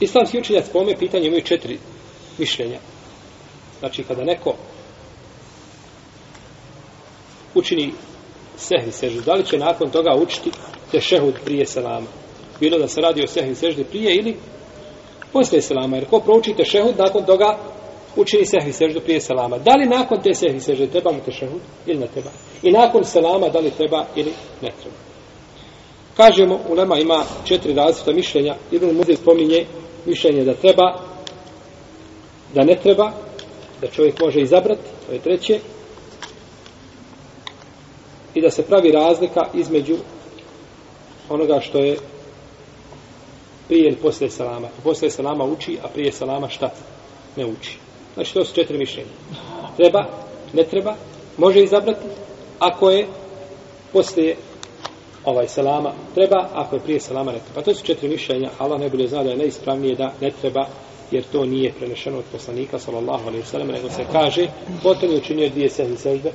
Islamski 0.00 0.38
učenjac 0.38 0.68
po 0.72 0.78
ome 0.78 0.96
pitanje 0.98 1.26
imaju 1.26 1.42
četiri 1.42 1.78
mišljenja. 2.38 2.78
Znači, 3.78 4.04
kada 4.04 4.24
neko 4.24 4.54
učini 7.56 7.92
sehvi 8.56 8.92
seždu, 8.92 9.20
da 9.20 9.34
li 9.34 9.44
će 9.44 9.58
nakon 9.58 9.90
toga 9.90 10.16
učiti 10.22 10.50
te 10.92 11.00
šehud 11.00 11.34
prije 11.44 11.66
selama? 11.66 12.06
Bilo 12.60 12.78
da 12.78 12.88
se 12.88 13.00
radi 13.00 13.22
o 13.24 13.26
sehvi 13.26 13.54
seždi 13.54 13.84
prije 13.84 14.14
ili 14.14 14.36
poslije 15.32 15.62
selama, 15.62 15.96
jer 15.96 16.06
ko 16.06 16.20
prouči 16.20 16.54
te 16.56 16.64
šehud, 16.64 16.94
nakon 16.98 17.24
toga 17.24 17.58
učini 18.16 18.44
sehvi 18.46 18.72
seždu 18.72 19.00
prije 19.00 19.20
selama. 19.20 19.58
Da 19.58 19.72
li 19.76 19.86
nakon 19.86 20.22
te 20.22 20.34
sehvi 20.34 20.60
sežde 20.60 20.86
treba 20.86 21.12
mu 21.12 21.20
tešehud 21.24 21.60
ili 21.86 21.98
ne 21.98 22.06
treba? 22.06 22.30
I 22.62 22.70
nakon 22.70 23.04
selama 23.04 23.48
da 23.48 23.58
li 23.58 23.70
treba 23.70 24.06
ili 24.16 24.32
ne 24.62 24.72
treba? 24.82 24.96
Kažemo, 26.16 26.60
u 26.68 26.74
Lema 26.74 26.98
ima 26.98 27.24
četiri 27.44 27.74
različita 27.74 28.12
mišljenja. 28.12 28.54
Ibn 28.70 28.96
Muzir 28.96 29.16
spominje 29.16 29.66
mišljenje 30.06 30.44
da 30.44 30.54
treba, 30.54 31.00
da 32.54 32.64
ne 32.64 32.76
treba, 32.82 33.12
da 33.80 33.86
čovjek 33.86 34.20
može 34.20 34.40
izabrati, 34.40 34.80
to 35.06 35.12
je 35.12 35.18
treće, 35.18 35.60
i 38.36 38.40
da 38.40 38.50
se 38.50 38.62
pravi 38.62 38.92
razlika 38.92 39.40
između 39.54 39.96
onoga 41.28 41.60
što 41.60 41.78
je 41.78 41.98
prije 43.68 43.88
ili 43.88 43.96
poslije 43.96 44.30
salama. 44.30 44.68
Poslije 44.84 45.10
salama 45.10 45.44
uči, 45.44 45.78
a 45.84 45.88
prije 45.88 46.12
salama 46.12 46.48
šta? 46.48 46.70
Ne 47.36 47.46
uči. 47.46 47.78
Znači, 48.14 48.34
to 48.34 48.44
su 48.44 48.54
četiri 48.54 48.78
mišljenja. 48.78 49.10
Treba, 49.76 50.04
ne 50.52 50.64
treba, 50.64 50.94
može 51.36 51.62
izabrati, 51.62 52.06
ako 52.58 52.90
je 52.90 53.06
poslije 53.92 54.36
ovaj 55.24 55.48
salama 55.48 55.92
treba, 56.14 56.48
ako 56.54 56.76
je 56.76 56.80
prije 56.80 57.00
salama 57.00 57.32
ne 57.32 57.38
treba. 57.38 57.54
Pa 57.54 57.62
to 57.62 57.74
su 57.74 57.84
četiri 57.84 58.08
mišljenja, 58.08 58.50
Allah 58.58 58.80
ne 58.80 59.06
zna 59.06 59.22
da 59.22 59.30
je 59.30 59.36
najispravnije 59.36 59.94
da 59.94 60.12
ne 60.20 60.30
treba, 60.40 60.66
jer 61.10 61.24
to 61.32 61.44
nije 61.44 61.72
prenešeno 61.72 62.18
od 62.18 62.24
poslanika, 62.32 62.78
sallallahu 62.78 63.28
alaihi 63.28 63.46
sallam, 63.46 63.68
nego 63.68 63.90
se 63.90 64.04
kaže, 64.12 64.48
potom 64.82 65.10
je 65.10 65.18
učinio 65.18 65.48
dvije 65.48 65.70
sehni 65.70 65.96
sežde, 65.96 66.32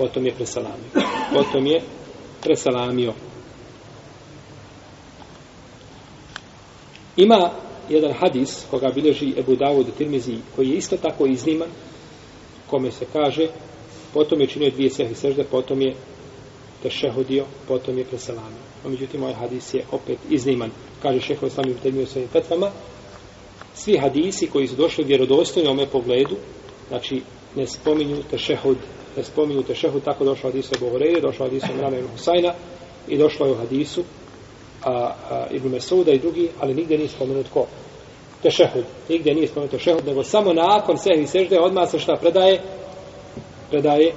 potom 0.00 0.26
je 0.26 0.32
presalamio. 0.32 0.90
Potom 1.32 1.66
je 1.66 1.80
presalamio. 2.42 3.12
Ima 7.16 7.50
jedan 7.88 8.12
hadis 8.12 8.64
koga 8.70 8.88
bilježi 8.94 9.34
Ebu 9.38 9.56
Davud 9.56 9.88
u 9.88 9.90
Tirmizi, 9.90 10.36
koji 10.56 10.68
je 10.68 10.76
isto 10.76 10.96
tako 10.96 11.26
izniman, 11.26 11.68
kome 12.70 12.90
se 12.90 13.04
kaže, 13.12 13.48
potom 14.14 14.40
je 14.40 14.46
činio 14.46 14.70
dvije 14.70 14.90
sehni 14.90 15.14
sežde, 15.14 15.44
potom 15.44 15.82
je 15.82 15.94
tešehudio, 16.82 17.44
potom 17.68 17.98
je 17.98 18.04
preselamio. 18.04 18.64
A 18.84 18.88
međutim, 18.88 19.22
ovaj 19.22 19.34
hadis 19.34 19.74
je 19.74 19.84
opet 19.92 20.18
izniman. 20.30 20.70
Kaže 21.02 21.20
šeho 21.20 21.46
i 21.46 21.74
temio 21.82 22.06
svojim 22.06 22.28
petvama, 22.32 22.70
svi 23.74 23.98
hadisi 23.98 24.46
koji 24.46 24.66
su 24.66 24.76
došli 24.76 25.04
vjerodostojno 25.04 25.70
ome 25.70 25.86
pogledu, 25.86 26.36
znači 26.88 27.22
ne 27.56 27.66
spominju 27.66 28.22
tešehud, 28.30 28.76
ne 29.16 29.24
spominju 29.24 29.62
tešehu, 29.62 30.00
tako 30.00 30.24
došlo 30.24 30.50
hadisu 30.50 30.74
Ebu 30.76 30.90
Horeire, 30.90 31.20
došlo 31.20 31.46
hadisu 31.46 31.66
Imrana 31.72 31.98
ibn 31.98 32.08
Husayna 32.16 32.52
i 33.08 33.18
došlo 33.18 33.46
je 33.46 33.52
u 33.52 33.56
hadisu 33.56 34.02
a, 34.84 34.90
a, 35.30 35.46
Ibn 35.50 35.68
Mesuda 35.68 36.12
i 36.12 36.18
drugi, 36.18 36.48
ali 36.60 36.74
nigdje 36.74 36.98
nije 36.98 37.08
spomenut 37.08 37.46
ko? 37.54 37.66
Tešehud. 38.42 38.84
Nigdje 39.08 39.34
nije 39.34 39.48
spomenut 39.48 39.70
tešehud, 39.70 40.06
nego 40.06 40.24
samo 40.24 40.52
nakon 40.52 40.98
sehvi 40.98 41.26
sežde 41.26 41.60
odmah 41.60 41.90
se 41.90 41.98
šta 41.98 42.16
predaje? 42.16 42.60
Predaje 43.70 44.12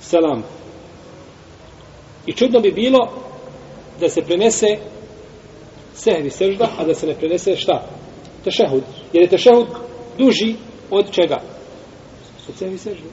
selam. 0.00 0.42
I 2.26 2.32
čudno 2.32 2.60
bi 2.60 2.70
bilo 2.70 3.08
da 4.00 4.08
se 4.08 4.22
prenese 4.22 4.66
sehvi 5.94 6.30
sežda, 6.30 6.68
a 6.78 6.84
da 6.84 6.94
se 6.94 7.06
ne 7.06 7.14
prenese 7.14 7.56
šta? 7.56 7.88
Tešehud. 8.44 8.82
Jer 9.12 9.22
je 9.22 9.28
tešehud 9.28 9.66
duži 10.18 10.54
od 10.90 11.10
čega? 11.10 11.40
Od 12.48 12.54
sehvi 12.56 12.78
sežde. 12.78 13.08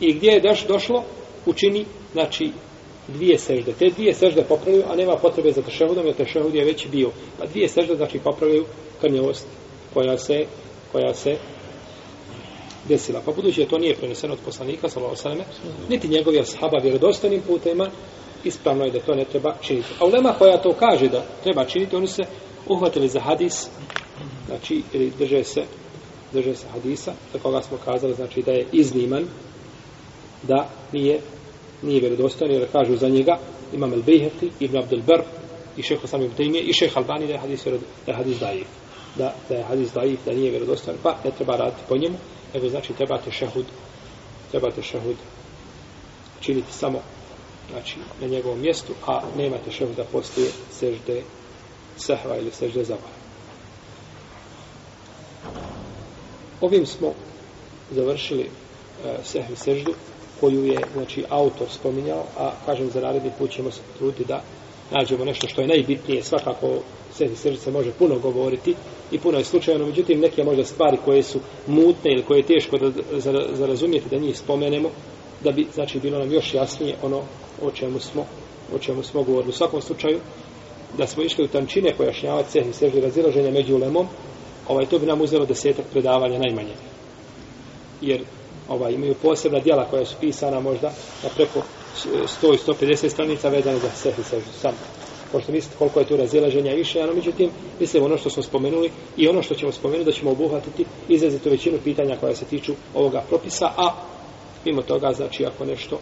I 0.00 0.12
gdje 0.12 0.30
je 0.30 0.40
daš 0.40 0.66
došlo? 0.66 1.04
Učini, 1.46 1.86
znači, 2.12 2.50
dvije 3.08 3.38
sežde. 3.38 3.72
Te 3.72 3.86
dvije 3.96 4.14
sežde 4.14 4.44
popravljaju, 4.48 4.84
a 4.90 4.96
nema 4.96 5.16
potrebe 5.16 5.52
za 5.52 5.62
tešehudom, 5.62 6.06
jer 6.06 6.16
tešehud 6.16 6.54
je 6.54 6.64
već 6.64 6.86
bio. 6.88 7.10
Pa 7.38 7.46
dvije 7.46 7.68
sežde, 7.68 7.96
znači, 7.96 8.18
popravljaju 8.18 8.64
krnjavost 9.00 9.46
koja 9.94 10.18
se, 10.18 10.46
koja 10.92 11.14
se 11.14 11.36
desila. 12.88 13.20
Pa 13.24 13.32
budući 13.32 13.60
da 13.60 13.68
to 13.68 13.78
nije 13.78 13.94
preneseno 13.94 14.32
od 14.32 14.38
poslanika, 14.44 14.88
sallallahu 14.88 15.20
alejhi 15.24 15.44
niti 15.88 16.08
njegovi 16.08 16.40
ashaba 16.40 16.78
vjerodostojnim 16.82 17.42
putima, 17.46 17.90
ispravno 18.44 18.84
je 18.84 18.90
da 18.90 19.00
to 19.00 19.14
ne 19.14 19.24
treba 19.24 19.54
činiti. 19.60 19.88
A 20.00 20.04
ulema 20.04 20.34
koja 20.38 20.62
to 20.62 20.72
kaže 20.72 21.08
da 21.08 21.24
treba 21.42 21.64
činiti, 21.64 21.96
oni 21.96 22.06
se 22.06 22.22
uhvatili 22.68 23.08
za 23.08 23.20
hadis, 23.20 23.68
znači, 24.46 24.82
ili 24.92 25.12
drže 25.18 25.44
se, 25.44 25.62
drže 26.34 26.54
se 26.54 26.66
hadisa, 26.68 27.12
za 27.32 27.38
koga 27.38 27.62
smo 27.62 27.78
kazali, 27.84 28.14
znači, 28.14 28.42
da 28.42 28.52
je 28.52 28.66
izniman, 28.72 29.24
da 30.42 30.68
nije, 30.92 31.20
nije 31.82 32.00
vjerodostojan, 32.00 32.52
jer 32.52 32.72
kažu 32.72 32.96
za 32.96 33.08
njega, 33.08 33.38
imam 33.72 33.92
el 33.92 34.02
Bejheti, 34.02 34.50
Ibn 34.60 34.78
Abdel 34.78 35.02
Ber, 35.06 35.22
i 35.76 35.82
šeh 35.82 35.98
sami 36.04 36.24
Ibn 36.24 36.56
i 36.56 36.72
šeh 36.72 36.96
Albani, 36.96 37.26
da 37.26 37.32
je 37.32 37.38
hadis, 37.38 37.64
da 38.06 38.12
je 38.12 38.16
hadis 38.16 38.38
daif. 38.38 38.66
Da, 39.18 39.34
da 39.48 39.54
je 39.54 39.62
hadis 39.62 39.92
daif, 39.92 40.18
da 40.26 40.32
nije 40.32 40.50
vjerodostojan, 40.50 40.98
pa 41.02 41.16
ne 41.24 41.30
treba 41.30 41.56
raditi 41.56 41.82
po 41.88 41.96
njemu, 41.96 42.16
nego 42.54 42.68
znači 42.68 42.92
trebate 42.92 43.30
šehud 43.30 43.64
trebate 44.50 44.82
šehud 44.82 45.16
činiti 46.40 46.72
samo 46.72 47.00
znači 47.70 47.96
na 48.20 48.26
njegovom 48.26 48.60
mjestu 48.60 48.92
a 49.06 49.20
nemate 49.36 49.70
šehud 49.70 49.96
da 49.96 50.04
postoje 50.04 50.50
sežde 50.70 51.22
sehva 51.96 52.36
ili 52.36 52.50
sežde 52.50 52.84
zavara 52.84 53.23
ovim 56.60 56.86
smo 56.86 57.12
završili 57.90 58.42
e, 58.42 58.48
sehvi 59.24 59.56
seždu 59.56 59.94
koju 60.40 60.64
je 60.64 60.78
znači 60.94 61.24
autor 61.28 61.66
spominjao 61.70 62.24
a 62.38 62.50
kažem 62.66 62.90
za 62.90 63.00
naredni 63.00 63.30
put 63.38 63.50
ćemo 63.50 63.70
se 63.70 63.80
truditi 63.98 64.24
da 64.24 64.42
nađemo 64.90 65.24
nešto 65.24 65.48
što 65.48 65.60
je 65.60 65.68
najbitnije 65.68 66.22
svakako 66.22 66.68
sehvi 67.12 67.36
seždu 67.36 67.60
se 67.60 67.70
može 67.70 67.90
puno 67.92 68.18
govoriti 68.18 68.74
i 69.12 69.18
puno 69.18 69.38
je 69.38 69.44
slučajno, 69.44 69.86
međutim 69.86 70.20
neke 70.20 70.44
možda 70.44 70.64
stvari 70.64 70.98
koje 71.04 71.22
su 71.22 71.38
mutne 71.66 72.12
ili 72.12 72.22
koje 72.22 72.38
je 72.38 72.46
teško 72.46 72.78
da, 72.78 72.90
za, 73.12 73.46
za 73.52 73.66
razumijeti 73.66 74.08
da 74.08 74.16
njih 74.16 74.38
spomenemo, 74.38 74.90
da 75.44 75.52
bi 75.52 75.66
znači 75.74 76.00
bilo 76.00 76.18
nam 76.18 76.32
još 76.32 76.54
jasnije 76.54 76.96
ono 77.02 77.22
o 77.62 77.70
čemu 77.70 78.00
smo 78.00 78.26
o 78.74 78.78
čemu 78.78 79.02
smo 79.02 79.22
govorili. 79.22 79.50
U 79.50 79.56
svakom 79.56 79.82
slučaju 79.82 80.18
da 80.98 81.06
smo 81.06 81.22
išli 81.22 81.44
u 81.44 81.48
tančine 81.48 81.94
pojašnjavati 81.96 82.52
sehvi 82.52 82.72
seždu 82.72 83.00
razilaženja 83.00 83.50
među 83.50 83.74
ulemom, 83.74 84.06
ovaj, 84.68 84.86
to 84.86 84.98
bi 84.98 85.06
nam 85.06 85.20
uzelo 85.20 85.46
desetak 85.46 85.84
predavanja 85.92 86.38
najmanje. 86.38 86.74
Jer 88.00 88.22
ovaj, 88.68 88.92
imaju 88.92 89.14
posebna 89.22 89.60
djela 89.60 89.84
koja 89.90 90.04
su 90.04 90.14
pisana 90.20 90.60
možda 90.60 90.92
na 91.22 91.28
preko 91.36 91.62
100 92.42 92.54
i 92.54 92.86
150 92.86 93.08
stranica 93.08 93.48
vezane 93.48 93.78
za 93.78 93.90
sehi 93.90 94.22
seždu 94.22 94.50
sam 94.60 94.74
pošto 95.34 95.52
mislite 95.52 95.76
koliko 95.78 96.00
je 96.00 96.06
tu 96.06 96.16
razilaženja 96.16 96.72
i 96.72 96.76
više, 96.76 97.00
ali 97.02 97.14
međutim, 97.14 97.50
mislim 97.80 98.04
ono 98.04 98.18
što 98.18 98.30
smo 98.30 98.42
spomenuli 98.42 98.90
i 99.16 99.28
ono 99.28 99.42
što 99.42 99.54
ćemo 99.54 99.72
spomenuti 99.72 100.10
da 100.10 100.12
ćemo 100.12 100.30
obuhvatiti 100.30 100.84
izrazitu 101.08 101.50
većinu 101.50 101.78
pitanja 101.84 102.16
koja 102.20 102.34
se 102.34 102.44
tiču 102.44 102.72
ovoga 102.94 103.22
propisa, 103.28 103.66
a 103.76 103.94
mimo 104.64 104.82
toga, 104.82 105.12
znači, 105.12 105.46
ako 105.46 105.64
nešto 105.64 105.98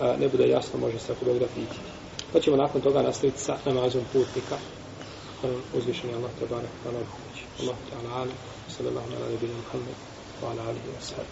a, 0.00 0.16
ne 0.20 0.28
bude 0.28 0.48
jasno, 0.48 0.80
može 0.80 0.98
se 0.98 1.12
ako 1.12 1.24
dobro 1.24 1.46
pititi. 1.54 1.80
Pa 2.32 2.40
ćemo 2.40 2.56
nakon 2.56 2.80
toga 2.80 3.02
nastaviti 3.02 3.40
sa 3.40 3.56
namazom 3.64 4.02
putnika, 4.12 4.56
uzvišenje 5.78 6.14
Allah 6.14 6.30
te 6.38 6.46
barek, 6.46 6.70
na. 6.84 7.31
Allah 7.60 7.76
sallallahu 8.68 9.06
ala 9.16 9.28
nebina 9.30 9.54
Muhammed, 9.54 9.96
wa 10.42 10.50
ala 10.50 10.62
alihi 10.68 10.88
wa 10.88 11.00
sallam. 11.00 11.26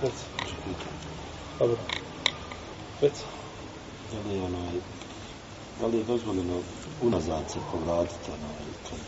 Thank 0.00 0.14
you. 0.14 1.16
Dobro. 1.58 1.76
Reci. 3.00 3.22
Da 4.12 4.28
li 4.28 4.36
je 4.36 4.42
onaj, 4.42 4.74
da 5.80 5.86
li 5.86 5.98
je 5.98 6.04
dozvoljeno 6.04 6.60
unazad 7.02 7.50
se 7.52 7.58
povratiti 7.72 8.30
onaj, 8.30 8.66
kad 8.90 8.98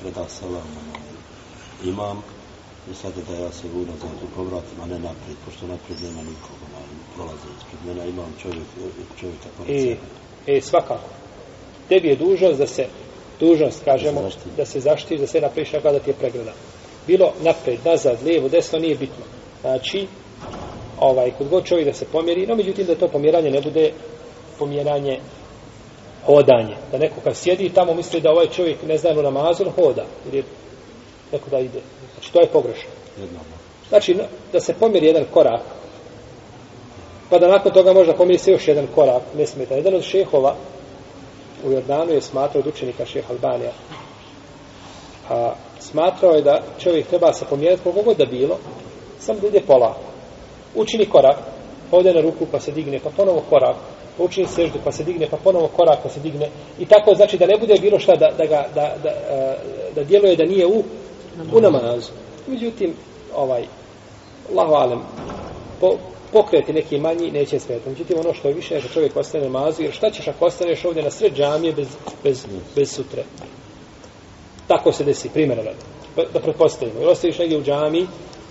preda 0.00 0.28
selam 0.28 0.68
onaj, 0.82 1.10
imam 1.84 2.22
i 2.90 2.94
sada 2.94 3.22
da 3.28 3.34
ja 3.34 3.52
se 3.52 3.66
unazad 3.74 4.18
povratim, 4.36 4.80
a 4.82 4.86
ne 4.86 4.98
naprijed, 4.98 5.36
pošto 5.44 5.66
naprijed 5.66 6.02
nema 6.02 6.22
nikog, 6.22 6.58
onaj, 6.68 6.86
prolaze 7.14 7.48
ispred 7.58 7.80
mene, 7.86 8.08
imam 8.08 8.34
čovjek, 8.42 8.66
čovjeka 9.20 9.48
pored 9.56 9.80
sebe. 9.80 10.25
E, 10.46 10.60
svakako. 10.60 11.08
Tebi 11.88 12.08
je 12.08 12.16
dužnost 12.16 12.58
da 12.58 12.66
se, 12.66 12.86
dužnost, 13.40 13.84
kažemo, 13.84 14.22
da 14.22 14.30
se, 14.30 14.38
da 14.56 14.64
se 14.64 14.80
zaštiš, 14.80 15.20
da 15.20 15.26
se 15.26 15.40
napriš 15.40 15.72
da 15.72 15.98
ti 15.98 16.10
je 16.10 16.14
pregrada. 16.14 16.52
Bilo 17.06 17.32
napred, 17.42 17.78
nazad, 17.84 18.18
lijevo, 18.24 18.48
desno, 18.48 18.78
nije 18.78 18.94
bitno. 18.94 19.24
Znači, 19.60 20.06
ovaj, 21.00 21.30
kod 21.38 21.48
god 21.48 21.64
čovjek 21.64 21.86
da 21.86 21.92
se 21.92 22.04
pomjeri, 22.12 22.46
no 22.46 22.56
međutim 22.56 22.86
da 22.86 22.94
to 22.94 23.08
pomjeranje 23.08 23.50
ne 23.50 23.60
bude 23.60 23.92
pomjeranje 24.58 25.20
hodanje. 26.26 26.76
Da 26.92 26.98
neko 26.98 27.20
kad 27.24 27.36
sjedi 27.36 27.68
tamo 27.68 27.94
misli 27.94 28.20
da 28.20 28.30
ovaj 28.30 28.46
čovjek 28.46 28.82
ne 28.82 28.98
zna 28.98 29.10
u 29.10 29.22
namazu, 29.22 29.64
hoda. 29.64 30.04
Ili 30.32 30.44
neko 31.32 31.50
da 31.50 31.58
ide. 31.58 31.80
Znači 32.14 32.32
to 32.32 32.40
je 32.40 32.46
pogrešno. 32.46 32.90
Znači 33.88 34.16
da 34.52 34.60
se 34.60 34.74
pomjeri 34.74 35.06
jedan 35.06 35.24
korak, 35.32 35.62
pa 37.30 37.38
da 37.38 37.48
nakon 37.48 37.72
toga 37.72 37.92
možda 37.92 38.12
pomjeri 38.12 38.38
se 38.38 38.52
još 38.52 38.68
jedan 38.68 38.86
korak, 38.94 39.22
ne 39.38 39.46
smeta. 39.46 39.74
Jedan 39.74 39.94
od 39.94 40.02
šehova 40.02 40.54
u 41.66 41.72
Jordanu 41.72 42.12
je 42.12 42.20
smatrao 42.20 42.60
od 42.60 42.66
učenika 42.66 43.06
šeha 43.06 43.32
Albanija. 43.32 43.72
A 45.30 45.52
smatrao 45.80 46.32
je 46.32 46.42
da 46.42 46.62
čovjek 46.78 47.06
treba 47.06 47.32
se 47.32 47.44
pomjeriti 47.44 47.82
koliko 47.82 48.02
god 48.02 48.16
da 48.16 48.24
bilo, 48.24 48.58
sam 49.18 49.38
da 49.40 49.46
ide 49.46 49.60
polako 49.60 50.16
učini 50.76 51.06
korak, 51.06 51.36
ode 51.90 52.14
na 52.14 52.20
ruku 52.20 52.46
pa 52.52 52.60
se 52.60 52.72
digne, 52.72 52.98
pa 52.98 53.10
ponovo 53.10 53.42
korak, 53.50 53.76
učini 54.18 54.46
seždu, 54.46 54.78
pa 54.84 54.92
se 54.92 55.04
digne, 55.04 55.26
pa 55.30 55.36
ponovo 55.36 55.68
korak, 55.68 55.98
pa 56.02 56.08
se 56.08 56.20
digne. 56.20 56.48
I 56.78 56.86
tako 56.86 57.14
znači 57.14 57.38
da 57.38 57.46
ne 57.46 57.58
bude 57.60 57.74
bilo 57.80 57.98
šta 57.98 58.16
da, 58.16 58.30
da, 58.38 58.46
ga, 58.46 58.66
da, 58.74 58.94
da, 59.02 59.08
e, 59.08 59.56
da 59.94 60.04
djeluje 60.04 60.36
da 60.36 60.44
nije 60.44 60.66
u, 60.66 60.82
u 61.52 61.60
namazu. 61.60 62.12
Međutim, 62.46 62.94
ovaj, 63.34 63.64
Allahu 64.50 64.74
alem, 64.74 65.00
po, 65.80 65.96
pokreti 66.36 66.72
neki 66.72 66.98
manji 66.98 67.30
neće 67.30 67.58
smetati. 67.58 67.88
Međutim, 67.88 68.18
ono 68.18 68.34
što 68.34 68.48
je 68.48 68.54
više 68.54 68.74
da 68.74 68.88
čovjek 68.88 69.16
ostane 69.16 69.44
namazu, 69.44 69.82
jer 69.82 69.92
šta 69.92 70.10
ćeš 70.10 70.28
ako 70.28 70.44
ostaneš 70.44 70.84
ovdje 70.84 71.02
na 71.02 71.10
sred 71.10 71.32
džamije 71.36 71.72
bez, 71.72 71.88
bez, 72.24 72.46
bez 72.76 72.90
sutre? 72.90 73.24
Tako 74.66 74.92
se 74.92 75.04
desi, 75.04 75.28
primjer 75.28 75.58
radi. 75.58 76.30
Da 76.32 76.40
pretpostavimo. 76.40 77.00
Jer 77.00 77.08
ostaviš 77.08 77.38
negdje 77.38 77.58
u 77.58 77.62
džamiji, 77.62 78.06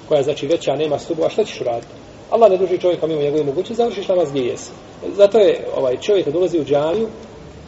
koja 0.08 0.24
znači 0.24 0.48
veća, 0.48 0.76
nema 0.76 1.00
stubova, 1.00 1.30
šta 1.30 1.44
ćeš 1.44 1.62
uraditi? 1.62 1.94
Allah 2.30 2.52
ne 2.52 2.58
duži 2.58 2.78
čovjeka 2.78 3.08
mimo 3.08 3.22
njegove 3.22 3.44
mogućnosti, 3.44 3.76
završiš 3.76 4.08
namaz 4.08 4.30
gdje 4.30 4.42
jesi. 4.42 4.72
Zato 5.16 5.40
je 5.40 5.68
ovaj 5.78 5.98
čovjek 5.98 6.26
kad 6.26 6.36
ulazi 6.36 6.60
u 6.60 6.66
džamiju, 6.66 7.08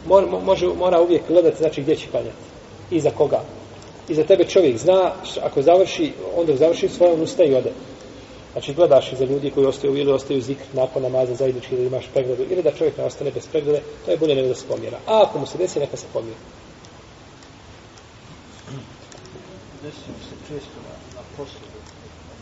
mora, 0.06 0.26
može, 0.26 0.66
mora 0.66 1.00
uvijek 1.00 1.22
gledati 1.28 1.58
znači 1.58 1.82
gdje 1.82 1.96
će 1.96 2.06
klanjati. 2.10 2.36
I 2.90 3.00
za 3.00 3.10
koga. 3.10 3.40
I 4.08 4.14
za 4.14 4.24
tebe 4.24 4.44
čovjek 4.44 4.76
zna, 4.76 5.12
ako 5.42 5.62
završi, 5.62 6.12
onda 6.36 6.56
završi 6.56 6.88
svoje, 6.88 7.12
on 7.12 7.22
ustaje 7.22 7.50
i 7.50 7.54
ode. 7.54 7.70
Znači 8.52 8.74
gledaš 8.74 9.12
i 9.12 9.16
za 9.16 9.24
ljudi 9.24 9.50
koji 9.50 9.66
ostaju 9.66 9.96
ili 9.96 10.12
ostaju 10.12 10.40
zikr 10.40 10.64
nakon 10.72 11.02
namaza 11.02 11.34
zajednički 11.34 11.76
da 11.76 11.82
imaš 11.82 12.06
pregledu 12.12 12.42
ili 12.50 12.62
da 12.62 12.72
čovjek 12.72 12.98
ne 12.98 13.04
ostane 13.04 13.30
bez 13.30 13.46
preglede, 13.46 13.82
to 14.04 14.10
je 14.10 14.16
bolje 14.16 14.34
nego 14.34 14.48
da 14.48 14.54
se 14.54 14.66
pomjera. 14.68 14.98
A 15.06 15.22
ako 15.22 15.38
mu 15.38 15.46
se 15.46 15.58
desi, 15.58 15.80
neka 15.80 15.96
se 15.96 16.06
pomjera. 16.12 16.38
Desimo 19.82 20.18
se 20.28 20.34
često 20.48 20.78
na, 20.88 20.94
na 21.16 21.22
poslu, 21.36 21.68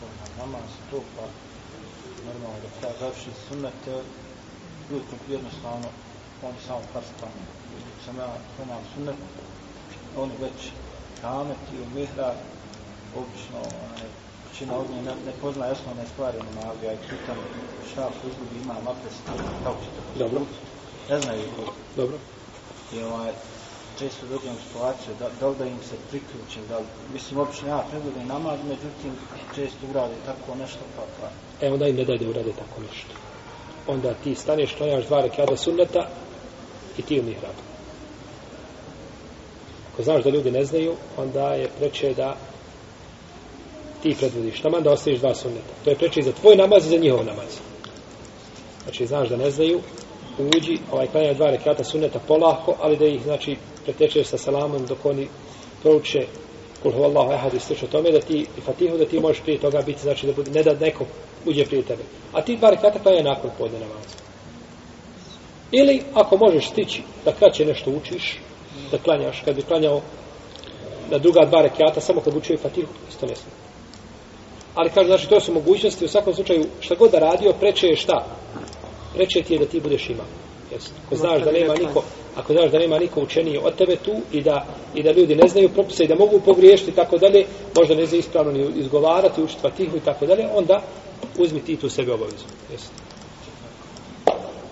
na 0.01 0.45
namaz, 0.45 0.69
to 0.91 0.97
pa 1.15 1.25
normalno 2.25 2.57
da 2.63 2.69
kada 2.81 2.99
završi 2.99 3.31
sunete, 3.47 3.93
ljudi 4.91 5.05
jednostavno, 5.29 5.87
oni 6.43 6.57
samo 6.67 6.81
par 6.93 7.03
stane. 7.17 7.43
Sam 8.05 8.17
ja 8.17 8.29
imam 8.63 8.83
sunnet, 8.93 9.15
oni 10.17 10.33
već 10.41 10.59
kamet 11.21 11.63
i 11.73 11.81
umihra, 11.81 12.33
obično, 13.15 13.59
onaj, 13.59 14.09
većina 14.57 14.77
od 14.77 14.89
njih 14.91 15.03
ne, 15.05 15.11
ne 15.25 15.33
poznaje 15.41 15.71
osnovne 15.71 16.05
stvari 16.13 16.37
namazu, 16.37 16.85
ja 16.85 16.93
ih 16.93 16.99
pitam 17.09 17.37
šta 17.91 18.01
ako 18.01 18.27
izgubi 18.27 18.63
ima 18.63 18.73
abdest, 18.73 19.21
kako 19.63 19.77
će 19.83 19.89
to 19.95 20.19
Dobro. 20.19 20.41
Ne 21.09 21.19
znaju. 21.19 21.41
Dobro. 21.95 22.17
I 22.93 23.03
ovaj, 23.03 23.31
često 23.99 24.25
u 24.25 24.39
situaciju, 24.67 25.13
da, 25.19 25.29
da 25.39 25.47
li 25.47 25.55
da 25.55 25.65
im 25.65 25.77
se 25.89 25.95
priključim, 26.09 26.63
da 26.69 26.77
li, 26.77 26.85
mislim, 27.13 27.39
obično 27.39 27.67
ja 27.67 27.85
pregledam 27.89 28.27
namaz, 28.27 28.59
međutim, 28.63 29.13
često 29.55 29.77
urade 29.89 30.15
tako 30.25 30.55
nešto, 30.55 30.79
pa, 30.95 31.03
pa. 31.21 31.27
E, 31.65 31.71
onda 31.71 31.87
im 31.87 31.95
ne 31.95 32.05
daj 32.05 32.17
da 32.17 32.29
urade 32.29 32.51
tako 32.51 32.81
nešto. 32.81 33.13
Onda 33.87 34.13
ti 34.23 34.35
staneš, 34.35 34.75
klanjaš 34.77 35.05
dva 35.05 35.21
rekada 35.21 35.57
sunneta 35.57 36.09
i 36.97 37.01
ti 37.01 37.19
u 37.19 37.23
mihrabu. 37.23 37.61
Ako 39.93 40.03
znaš 40.03 40.23
da 40.23 40.29
ljudi 40.29 40.51
ne 40.51 40.65
znaju, 40.65 40.95
onda 41.17 41.53
je 41.53 41.69
preče 41.79 42.13
da 42.13 42.35
ti 44.03 44.15
predvodiš 44.19 44.61
taman 44.61 44.83
da 44.83 44.91
ostaviš 44.91 45.19
dva 45.19 45.35
sunneta. 45.35 45.73
To 45.83 45.89
je 45.89 45.95
preče 45.95 46.21
za 46.21 46.31
tvoj 46.31 46.55
namaz 46.55 46.85
i 46.85 46.89
za 46.89 46.97
njihov 46.97 47.25
namaz. 47.25 47.59
Znači, 48.83 49.05
znaš 49.05 49.29
da 49.29 49.37
ne 49.37 49.51
znaju, 49.51 49.79
uđi, 50.39 50.77
ovaj 50.91 51.07
klanja 51.07 51.33
dva 51.33 51.49
rekata 51.49 51.83
sunneta 51.83 52.19
polako, 52.27 52.75
ali 52.81 52.97
da 52.97 53.05
ih, 53.05 53.23
znači, 53.23 53.55
pretečeš 53.83 54.27
sa 54.27 54.37
salamom 54.37 54.85
dok 54.85 55.05
oni 55.05 55.27
prouče 55.81 56.27
kul 56.83 56.91
hu 56.91 57.03
Allahu 57.03 57.31
ehad 57.31 57.53
i 57.53 57.59
slično 57.59 57.87
tome, 57.87 58.11
da 58.11 58.19
ti, 58.19 58.45
i 58.57 58.61
fatihu, 58.61 58.97
da 58.97 59.05
ti 59.05 59.19
možeš 59.19 59.41
prije 59.41 59.59
toga 59.59 59.81
biti, 59.81 60.01
znači, 60.01 60.27
da 60.27 60.33
bude, 60.33 60.51
ne 60.51 60.63
da 60.63 60.73
neko 60.73 61.05
uđe 61.45 61.65
prije 61.65 61.83
tebe. 61.83 62.03
A 62.33 62.41
ti 62.41 62.57
dva 62.57 62.69
rekata 62.69 62.99
klanja 62.99 63.23
nakon 63.23 63.49
podne 63.57 63.79
namaza. 63.79 64.17
Ili, 65.71 66.01
ako 66.13 66.37
možeš 66.37 66.69
stići 66.69 67.01
da 67.25 67.31
kraće 67.31 67.65
nešto 67.65 67.91
učiš, 67.91 68.39
da 68.91 68.97
klanjaš, 68.97 69.41
kad 69.45 69.55
bi 69.55 69.61
klanjao 69.61 70.01
na 71.11 71.17
druga 71.17 71.45
dva 71.45 71.61
rekiata, 71.61 72.01
samo 72.01 72.21
kad 72.21 72.35
učio 72.35 72.57
fatihu, 72.57 72.93
isto 73.09 73.25
ne 73.25 73.35
smije. 73.35 73.66
Ali 74.77 74.89
kaže, 74.89 75.07
znači, 75.07 75.29
to 75.29 75.39
su 75.39 75.53
mogućnosti, 75.53 76.05
u 76.05 76.07
svakom 76.07 76.33
slučaju, 76.33 76.65
šta 76.79 76.95
god 76.95 77.11
da 77.11 77.19
radio, 77.19 77.53
preče 77.59 77.87
je 77.87 77.95
šta? 77.95 78.25
Preče 79.13 79.41
ti 79.41 79.53
je 79.53 79.59
da 79.59 79.65
ti 79.65 79.79
budeš 79.79 80.09
imam. 80.09 80.25
Jesu. 80.71 80.91
Ako 81.05 81.15
znaš 81.15 81.43
da 81.43 81.51
nema 81.51 81.73
niko, 81.73 82.03
ako 82.35 82.53
znaš 82.53 82.71
da 82.71 82.79
nema 82.79 82.99
niko 82.99 83.21
učeniji 83.21 83.57
od 83.63 83.75
tebe 83.75 83.95
tu 83.95 84.11
i 84.31 84.41
da, 84.41 84.65
i 84.95 85.03
da 85.03 85.11
ljudi 85.11 85.35
ne 85.35 85.47
znaju 85.47 85.69
propise 85.69 86.03
i 86.03 86.07
da 86.07 86.15
mogu 86.15 86.39
pogriješiti 86.45 86.91
i 86.91 86.93
tako 86.93 87.17
dalje, 87.17 87.45
možda 87.75 87.95
ne 87.95 88.05
znaju 88.05 88.19
ispravno 88.19 88.51
ni 88.51 88.67
izgovarati, 88.75 89.41
učiti 89.41 89.61
fatihu 89.61 89.97
i 89.97 89.99
tako 89.99 90.25
dalje, 90.25 90.47
onda 90.53 90.81
uzmi 91.37 91.61
ti 91.61 91.75
tu 91.75 91.89
sebe 91.89 92.13
obavezu. 92.13 92.45
Jesu. 92.71 92.89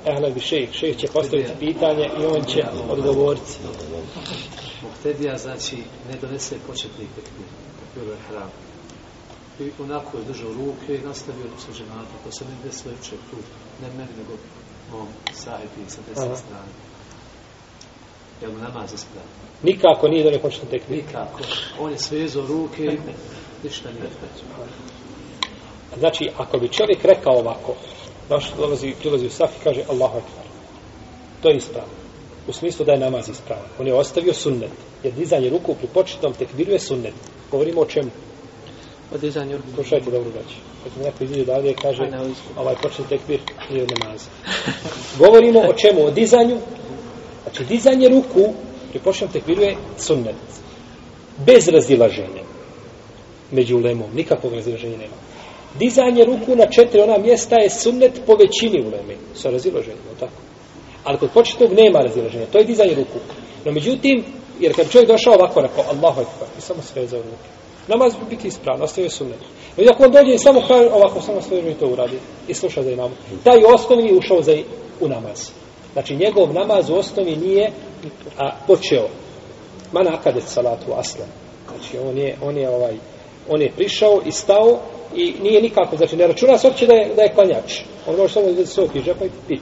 Ehle 0.05 0.31
bi 0.31 0.39
šejh, 0.39 0.71
šejh 0.71 0.97
će 0.97 1.07
postaviti 1.07 1.51
pitanje 1.59 2.09
i 2.21 2.25
on 2.25 2.43
će 2.43 2.63
odgovoriti. 2.89 3.51
Muhtedija 4.83 5.37
znači 5.37 5.75
ne 6.11 6.17
donese 6.21 6.55
početni 6.67 7.05
tekbir, 7.15 7.47
tekbir 7.79 8.13
je 8.13 8.17
hram. 8.29 8.64
I 9.59 9.71
onako 9.83 10.17
je 10.17 10.23
držao 10.23 10.53
ruke 10.53 10.95
i 10.95 11.05
nastavio 11.07 11.45
sa 11.65 11.71
džematom. 11.77 12.17
To 12.23 12.31
se 12.31 12.45
ne 12.45 12.55
desilo 12.63 12.93
juče 12.93 13.15
tu, 13.29 13.37
ne 13.81 13.87
meni, 13.97 14.11
nego 14.17 14.33
mom 14.91 15.07
sahibi 15.33 15.89
sa 15.89 16.01
desne 16.09 16.25
Aha. 16.25 16.35
strane. 16.35 16.71
Jel 18.41 18.51
mu 18.51 18.57
namaz 18.57 18.93
ispravio? 18.93 19.45
Nikako 19.63 20.07
nije 20.07 20.23
donio 20.23 20.39
početni 20.39 20.69
tekbir. 20.69 20.97
Nikako. 20.97 21.39
On 21.79 21.91
je 21.91 21.99
svezao 21.99 22.47
ruke 22.47 22.83
i 22.83 22.99
ništa 23.63 23.89
nije. 23.89 24.09
Znači, 25.99 26.29
ako 26.37 26.57
bi 26.57 26.67
čovjek 26.67 27.03
rekao 27.03 27.33
ovako, 27.33 27.75
baš 28.29 28.51
dolazi, 28.57 28.95
prilazi 28.99 29.25
u 29.25 29.29
saf 29.29 29.51
i 29.55 29.63
kaže 29.63 29.83
Allahu 29.89 30.17
Akbar. 30.17 30.45
To 31.41 31.49
je 31.49 31.57
ispravno. 31.57 31.93
U 32.47 32.53
smislu 32.53 32.85
da 32.85 32.91
je 32.91 32.99
namaz 32.99 33.29
ispravan. 33.29 33.69
On 33.79 33.87
je 33.87 33.93
ostavio 33.93 34.33
sunnet. 34.33 34.71
Jer 35.03 35.13
dizanje 35.13 35.49
ruku 35.49 35.75
pri 35.75 35.87
početnom 35.87 36.33
tekbiru 36.33 36.71
je 36.71 36.79
sunnet. 36.79 37.13
Govorimo 37.51 37.81
o 37.81 37.85
čemu? 37.85 38.11
O 39.16 39.18
dizanju 39.18 39.57
ruku. 39.57 39.70
Slušajte 39.76 40.11
dobro 40.11 40.30
braći. 40.32 40.55
Kad 40.84 40.91
mi 40.97 41.03
neko 41.03 41.24
izađe 41.24 41.41
odavde 41.41 41.72
i 41.72 41.74
kaže 41.74 42.09
ovaj 42.57 42.76
početni 42.82 43.05
tekbir 43.09 43.39
nije 43.70 43.84
od 43.84 43.91
namaza. 43.99 44.30
Govorimo 45.20 45.59
o 45.59 45.74
čemu? 45.74 46.05
O 46.05 46.11
dizanju. 46.11 46.57
Znači, 47.43 47.66
dizanje 47.66 48.09
ruku 48.09 48.53
pri 48.89 48.99
početnom 48.99 49.32
tekbiru 49.32 49.61
je 49.61 49.76
sunnet. 49.97 50.36
Bez 51.45 51.68
razilaženja. 51.68 52.43
Među 53.51 53.78
ulemom. 53.78 54.09
Nikakvog 54.16 54.53
razilaženja 54.53 54.97
nema. 54.97 55.16
Dizanje 55.80 56.26
ruku 56.26 56.55
na 56.55 56.66
četiri 56.66 57.01
ona 57.01 57.18
mjesta 57.18 57.55
je 57.55 57.70
sunnet 57.70 58.22
po 58.26 58.36
većini 58.36 58.82
uleme. 58.82 59.16
Sa 59.36 59.49
razilaženjem, 59.49 59.99
tako? 60.20 60.41
Ali 61.03 61.18
kod 61.18 61.30
početnog 61.32 61.74
nema 61.74 61.99
razilaženja. 61.99 62.45
To 62.45 62.57
je 62.57 62.66
dizanje 62.66 62.95
ruku. 62.95 63.20
No 63.66 63.72
međutim, 63.72 64.24
jer 64.59 64.76
kad 64.76 64.91
čovjek 64.91 65.07
došao 65.07 65.34
ovako 65.34 65.61
rekao 65.61 65.84
Allahu 65.84 66.22
Ekber 66.22 66.47
i 66.57 66.61
samo 66.61 66.82
svezao 66.82 67.22
ruke. 67.22 67.64
Namaz 67.88 68.13
bi 68.13 68.36
biti 68.36 68.47
ispravan, 68.47 68.81
ostavio 68.81 69.09
sunnet. 69.09 69.39
I 69.77 69.89
ako 69.89 70.03
on 70.03 70.11
dođe 70.11 70.33
i 70.33 70.38
samo 70.38 70.61
kaže 70.67 70.89
ovako, 70.89 71.21
samo 71.21 71.41
sveže 71.41 71.71
i 71.71 71.73
to 71.73 71.88
uradi 71.88 72.19
i 72.47 72.53
sluša 72.53 72.83
za 72.83 72.91
imam. 72.91 73.11
Taj 73.43 73.63
osnovni 73.73 74.17
ušao 74.17 74.41
za 74.41 74.57
u 74.99 75.07
namaz. 75.07 75.49
Znači 75.93 76.15
njegov 76.15 76.53
namaz 76.53 76.89
u 76.89 76.95
osnovi 76.95 77.36
nije 77.36 77.71
a, 78.38 78.51
počeo. 78.67 79.07
Man 79.91 80.07
akadet 80.07 80.43
salatu 80.47 80.93
aslan. 80.97 81.27
Znači 81.69 81.97
on 82.09 82.17
je, 82.17 82.36
on 82.41 82.57
je 82.57 82.69
ovaj, 82.69 82.97
on 83.49 83.61
je 83.61 83.71
prišao 83.71 84.21
i 84.25 84.31
stao 84.31 84.79
i 85.15 85.33
nije 85.43 85.61
nikako, 85.61 85.97
znači 85.97 86.15
ne 86.15 86.27
računa 86.27 86.57
se 86.57 86.67
uopće 86.67 86.88
da 86.88 86.93
je, 86.93 87.13
da 87.15 87.21
je 87.21 87.33
klanjač. 87.33 87.81
On 88.07 88.15
može 88.15 88.33
samo 88.33 88.45
uzeti 88.45 88.69
sok 88.69 88.95
iz 88.95 89.03
džepa 89.03 89.25
i 89.25 89.29
pit. 89.47 89.61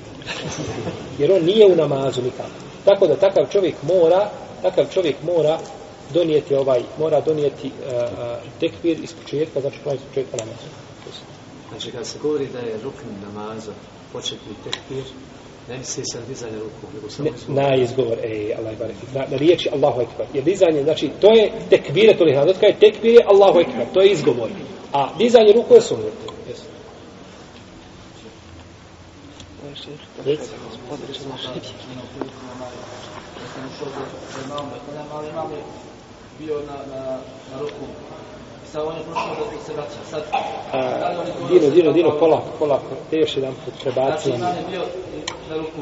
Jer 1.20 1.32
on 1.32 1.46
nije 1.46 1.66
u 1.66 1.76
namazu 1.76 2.22
nikako. 2.22 2.50
Tako 2.86 3.08
da 3.08 3.16
takav 3.16 3.46
čovjek 3.52 3.76
mora, 3.84 4.30
takav 4.62 4.86
čovjek 4.94 5.16
mora 5.24 5.60
donijeti 6.14 6.56
ovaj, 6.56 6.82
mora 7.00 7.22
donijeti 7.22 7.68
uh, 7.68 7.94
tekbir 8.60 9.04
iz 9.04 9.14
početka, 9.14 9.62
znači 9.62 9.78
klanjati 9.84 10.04
iz 10.04 10.10
početka 10.10 10.38
namaza. 10.38 10.68
Znači 11.70 11.92
kad 11.92 12.08
se 12.08 12.20
govori 12.22 12.48
da 12.54 12.60
je 12.60 12.80
rukn 12.84 13.08
namaza 13.24 13.72
početni 14.14 14.54
tekbir, 14.64 15.04
ne 15.70 15.78
misli 15.78 16.04
se 16.06 16.20
na 16.20 16.26
dizanje 16.26 16.60
ruku, 16.60 16.94
nego 16.96 17.10
samo 17.10 17.30
izgovor. 17.30 17.64
na 17.64 17.76
izgovor, 17.76 18.18
ej, 18.24 18.54
Allah 18.58 18.78
barek, 18.80 18.96
na, 19.14 19.26
na 19.32 19.38
riječi 19.38 19.70
Allahu 19.74 20.02
Ekber. 20.02 20.26
Jer 20.34 20.44
dizanje, 20.44 20.84
znači, 20.84 21.10
to 21.22 21.28
je 21.32 21.52
tekbire, 21.70 22.18
to 22.18 22.24
li 22.24 22.34
hrana, 22.34 22.52
je 22.62 22.80
tekbir 22.80 23.14
je 23.14 23.26
Allahu 23.28 23.60
Ekber, 23.60 23.86
to 23.94 24.02
je 24.02 24.12
izgovor. 24.12 24.50
A 24.94 25.18
dizanje 25.18 25.54
ruku 25.54 25.74
je 25.74 25.82
sunnet. 25.82 26.14
Jesu. 26.50 26.64
Bio 36.40 36.56
na, 36.56 36.96
na, 36.96 37.02
na 37.52 37.60
ruku. 37.60 37.86
Sad 38.72 38.82
on 38.88 38.96
je 38.96 39.04
prošao 39.04 39.36
da 39.36 39.66
se 39.66 39.74
vraća. 39.74 40.00
Sad, 40.10 40.24
A, 40.72 41.14
Dino, 41.50 41.70
Dino, 41.70 41.92
Dino, 41.92 42.20
polako, 42.20 42.48
polako, 42.60 42.96
te 43.10 43.18
još 43.18 43.38
jedan 43.38 43.54
put 43.66 43.74
Znači 43.74 43.84
prebaci. 43.84 44.30
imam 44.30 44.56
je 44.56 44.64
bio 44.72 44.82
na 45.50 45.56
ruku. 45.58 45.82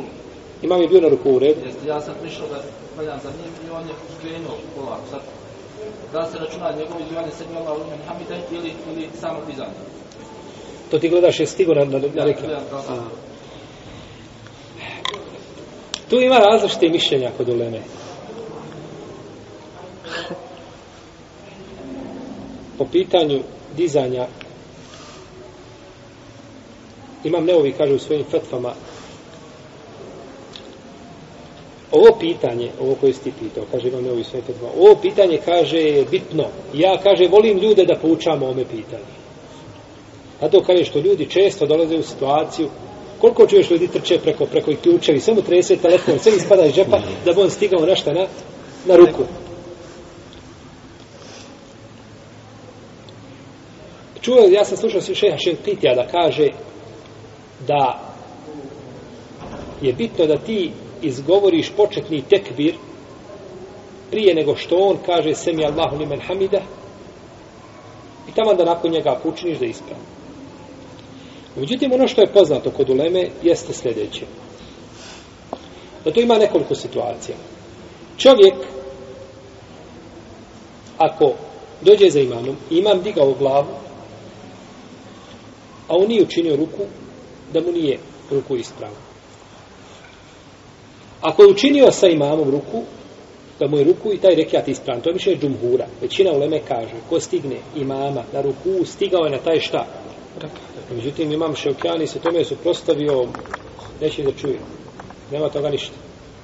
Imam 0.62 0.82
je 0.82 0.88
bio 0.88 1.02
na 1.02 1.10
ruku 1.10 1.30
u 1.32 1.40
redu. 1.40 1.60
Jeste, 1.66 1.88
ja 1.88 2.02
sam 2.02 2.14
prišao 2.22 2.48
da 2.48 2.62
gledam 2.96 3.20
za 3.24 3.30
njim 3.30 3.54
i 3.68 3.70
on 3.76 3.88
je 3.88 3.94
krenuo 4.22 4.56
polako. 4.76 5.02
Sad, 5.12 5.22
da 6.14 6.26
se 6.32 6.38
računa 6.38 6.72
njegovo 6.72 7.00
izbivanje 7.00 7.32
sebi 7.38 7.56
Allah 7.58 7.78
u 7.78 8.08
Hamida 8.08 8.36
ili, 8.52 8.74
ili 8.92 9.10
samo 9.22 9.40
dizanje? 9.50 9.80
To 10.92 11.00
ti 11.00 11.10
gledaš 11.10 11.40
je 11.40 11.48
stigo 11.48 11.74
na, 11.74 11.86
na, 11.86 12.00
na 12.16 12.24
reke. 12.26 12.42
Tu 16.10 16.22
ima 16.22 16.38
različite 16.38 16.90
mišljenja 16.90 17.32
kod 17.38 17.50
uleme. 17.50 17.80
Po 22.78 22.86
pitanju 22.92 23.40
dizanja 23.78 24.28
imam 27.24 27.46
neovi 27.46 27.72
kaže 27.72 27.94
u 27.94 28.00
svojim 28.00 28.24
fetvama 28.32 28.74
ovo 31.92 32.18
pitanje, 32.20 32.72
ovo 32.82 32.96
koje 32.96 33.14
si 33.14 33.24
ti 33.24 33.32
pitao, 33.40 33.64
kaže 33.72 33.88
imam 33.88 34.04
neovi 34.04 34.24
svojim 34.24 34.46
fetvama, 34.46 34.74
ovo 34.80 34.96
pitanje 34.96 35.40
kaže 35.46 35.78
je 35.78 36.06
bitno. 36.06 36.46
Ja 36.74 36.98
kaže 37.04 37.28
volim 37.28 37.58
ljude 37.58 37.86
da 37.86 37.96
poučamo 37.96 38.48
ome 38.48 38.66
pitanje. 38.66 39.12
Zato 40.42 40.64
kaže 40.64 40.86
što 40.86 41.00
ljudi 41.00 41.30
često 41.30 41.66
dolaze 41.66 41.96
u 41.98 42.04
situaciju 42.04 42.70
koliko 43.22 43.48
čuješ 43.48 43.70
ljudi 43.70 43.88
trče 43.88 44.20
preko 44.20 44.46
preko 44.46 44.72
i 44.72 44.76
ključevi, 44.76 45.20
samo 45.20 45.42
trese 45.42 45.76
telefon, 45.76 46.20
sve 46.20 46.32
ispada 46.36 46.66
iz 46.66 46.74
džepa 46.74 47.00
da 47.26 47.34
bi 47.34 47.42
on 47.42 47.50
stigao 47.50 47.86
nešto 47.86 48.14
na, 48.14 48.26
na 48.86 48.96
ruku. 48.96 49.24
Čuo, 54.22 54.38
ja 54.52 54.66
sam 54.66 54.78
slušao 54.78 55.02
se 55.02 55.16
šeha 55.16 55.38
Šenkitija 55.38 55.96
da 55.96 56.08
kaže 56.08 56.48
da 57.68 58.00
je 59.82 59.94
bitno 59.94 60.26
da 60.26 60.38
ti 60.38 60.72
izgovoriš 61.02 61.72
početni 61.78 62.22
tekbir 62.22 62.76
prije 64.12 64.36
nego 64.36 64.56
što 64.56 64.76
on 64.76 64.98
kaže 65.06 65.34
semi 65.34 65.66
Allahu 65.66 65.98
limen 66.00 66.22
hamida 66.28 66.62
i 68.30 68.32
tamo 68.36 68.54
da 68.54 68.66
nakon 68.66 68.92
njega 68.92 69.20
učiniš 69.24 69.60
da 69.60 69.66
ispravi. 69.66 70.02
Međutim, 71.56 71.94
ono 71.94 72.08
što 72.08 72.22
je 72.22 72.34
poznato 72.34 72.72
kod 72.72 72.90
uleme 72.90 73.28
jeste 73.44 73.74
sljedeće. 73.74 74.26
Da 76.06 76.12
to 76.12 76.22
ima 76.22 76.38
nekoliko 76.38 76.76
situacija. 76.76 77.38
Čovjek, 78.18 78.54
ako 80.98 81.34
dođe 81.82 82.10
za 82.10 82.20
imamom, 82.20 82.56
imam 82.70 83.02
digao 83.02 83.34
glavu, 83.34 83.68
a 85.92 85.96
on 85.96 86.08
nije 86.08 86.24
učinio 86.24 86.56
ruku, 86.56 86.84
da 87.54 87.62
mu 87.62 87.72
nije 87.72 88.00
ruku 88.32 88.56
ispravno. 88.58 88.98
Ako 91.22 91.44
je 91.44 91.50
učinio 91.50 91.92
sa 91.92 92.08
imamom 92.08 92.50
ruku, 92.50 92.84
da 93.60 93.68
mu 93.68 93.78
je 93.78 93.84
ruku 93.84 94.14
i 94.14 94.18
taj 94.18 94.36
rekiat 94.36 94.68
ispravan. 94.68 95.02
To 95.02 95.10
je 95.10 95.14
više 95.14 95.36
džumhura. 95.36 95.88
Većina 96.02 96.32
uleme 96.32 96.60
kaže, 96.68 96.96
ko 97.10 97.20
stigne 97.20 97.58
imama 97.76 98.24
na 98.34 98.42
ruku, 98.42 98.86
stigao 98.86 99.26
je 99.26 99.32
na 99.32 99.38
taj 99.38 99.60
šta? 99.60 99.86
Međutim, 100.96 101.32
imam 101.32 101.56
Ševkjani 101.56 102.08
se 102.08 102.20
tome 102.20 102.44
suprostavio, 102.44 103.28
neće 104.02 104.24
da 104.24 104.32
čuje. 104.32 104.60
Nema 105.32 105.50
toga 105.50 105.70
ništa. 105.70 105.96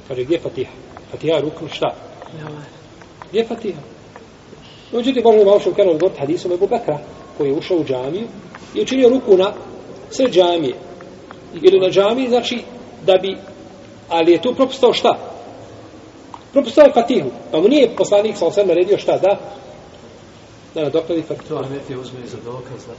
Kaže, 0.08 0.24
gdje 0.24 0.40
Fatiha? 0.40 0.72
Fatiha 1.12 1.36
je 1.36 1.42
ruknu 1.42 1.68
šta? 1.72 1.96
Gdje 3.30 3.46
Fatiha? 3.46 3.82
Međutim, 4.92 5.24
možemo 5.24 5.44
imam 5.44 5.60
Ševkjani 5.60 5.92
odgovoriti 5.92 6.20
hadisom 6.20 6.52
Ebu 6.52 6.68
Bekra, 6.68 7.00
koji 7.38 7.50
je 7.50 7.58
ušao 7.58 7.78
u 7.78 7.86
džamiju 7.86 8.28
i 8.74 8.82
učinio 8.82 9.10
ruku 9.10 9.38
na 9.38 9.54
sve 10.10 10.30
džamije. 10.30 10.76
Ili 11.62 11.80
na 11.80 11.90
džamiji, 11.90 12.30
znači, 12.30 12.62
da 13.06 13.14
bi, 13.22 13.38
ali 14.10 14.32
je 14.32 14.42
tu 14.42 14.54
propustao 14.56 14.94
šta? 14.94 15.18
Propustao 16.54 16.84
je 16.84 16.94
Fatihu. 16.94 17.30
Pa 17.52 17.60
mu 17.60 17.68
nije 17.68 17.96
poslanik 17.96 18.38
sa 18.38 18.46
osam 18.46 18.68
naredio 18.68 18.98
šta, 18.98 19.18
da? 19.18 19.40
Da 20.76 20.82
nadokladi 20.82 21.22
Fatihu. 21.22 21.48
To 21.48 21.62
ne 21.62 21.80
ti 21.88 21.96
uzme 21.96 22.20
za 22.26 22.38
dokaz, 22.46 22.86
da? 22.88 22.94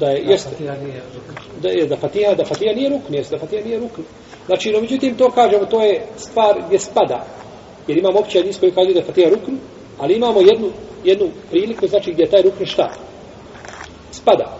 da 0.00 0.06
je 0.10 0.22
jeste 0.26 0.50
nije 0.60 1.02
rukn. 1.14 1.60
da 1.62 1.68
je 1.68 1.86
da 1.86 1.96
Fatiha 1.96 2.34
da 2.34 2.44
Fatiha 2.44 2.74
nije 2.74 2.88
rukn 2.88 3.14
jeste 3.14 3.36
da 3.36 3.40
Fatiha 3.40 3.64
nije 3.64 3.78
rukn 3.78 4.02
znači 4.46 4.70
no 4.70 4.80
međutim 4.80 5.16
to 5.16 5.30
kažemo 5.30 5.64
to 5.64 5.82
je 5.82 6.06
stvar 6.16 6.62
gdje 6.66 6.78
spada 6.78 7.26
jer 7.86 7.98
imamo 7.98 8.18
opće 8.18 8.38
hadis 8.38 8.58
koji 8.58 8.72
kaže 8.72 8.92
da 8.92 8.98
je 8.98 9.04
Fatiha 9.04 9.30
rukn 9.30 9.52
ali 9.98 10.14
imamo 10.14 10.40
jednu 10.40 10.70
jednu 11.04 11.28
priliku 11.50 11.86
znači 11.86 12.12
gdje 12.12 12.22
je 12.22 12.30
taj 12.30 12.42
rukn 12.42 12.64
šta 12.64 12.92
spada 14.10 14.58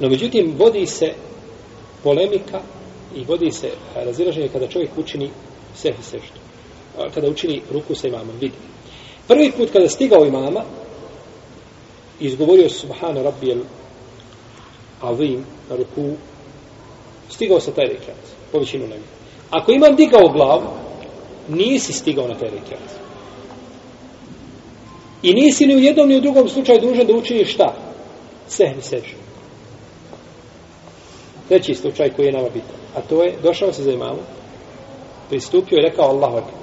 no 0.00 0.08
međutim 0.08 0.54
vodi 0.58 0.86
se 0.86 1.12
polemika 2.02 2.60
i 3.16 3.24
vodi 3.24 3.50
se 3.50 3.66
eh, 3.66 4.04
razilaženje 4.04 4.48
kada 4.48 4.66
čovjek 4.66 4.90
učini 4.96 5.30
sehi 5.74 6.02
seždu 6.02 6.40
kada 7.14 7.28
učini 7.28 7.62
ruku 7.72 7.94
sa 7.94 8.08
imamom 8.08 8.36
vidi 8.40 8.56
Prvi 9.28 9.52
put 9.52 9.70
kada 9.72 9.88
stigao 9.88 10.26
imama, 10.26 10.62
izgovorio 12.20 12.68
Subhana 12.68 13.22
Rabbijel 13.22 13.58
Azim 15.00 15.44
na 15.70 15.76
ruku, 15.76 16.16
stigao 17.30 17.60
sa 17.60 17.70
taj 17.70 17.84
rekiat, 17.84 18.16
po 18.52 18.58
većinu 18.58 18.86
nebi. 18.86 19.02
Ako 19.50 19.72
imam 19.72 19.96
digao 19.96 20.28
glavu, 20.28 20.62
nisi 21.48 21.92
stigao 21.92 22.28
na 22.28 22.34
taj 22.34 22.50
rekiat. 22.50 22.80
I 25.22 25.34
nisi 25.34 25.66
ni 25.66 25.76
u 25.76 25.78
jednom 25.78 26.08
ni 26.08 26.16
u 26.16 26.20
drugom 26.20 26.48
slučaju 26.48 26.80
dužan 26.80 27.06
da 27.06 27.14
učiniš 27.14 27.52
šta? 27.52 27.74
Sehni 28.48 28.82
sežu. 28.82 29.23
Treći 31.48 31.74
slučaj 31.74 32.10
koji 32.10 32.26
je 32.26 32.32
nama 32.32 32.48
bitan. 32.48 32.76
A 32.96 33.00
to 33.00 33.22
je, 33.22 33.34
došao 33.42 33.72
se 33.72 33.82
za 33.82 33.92
imamu, 33.92 34.20
pristupio 35.28 35.78
i 35.78 35.88
rekao 35.90 36.04
Allahu 36.04 36.36
Akbar. 36.36 36.54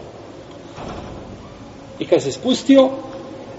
I 2.00 2.06
kad 2.06 2.22
se 2.24 2.32
spustio, 2.32 2.90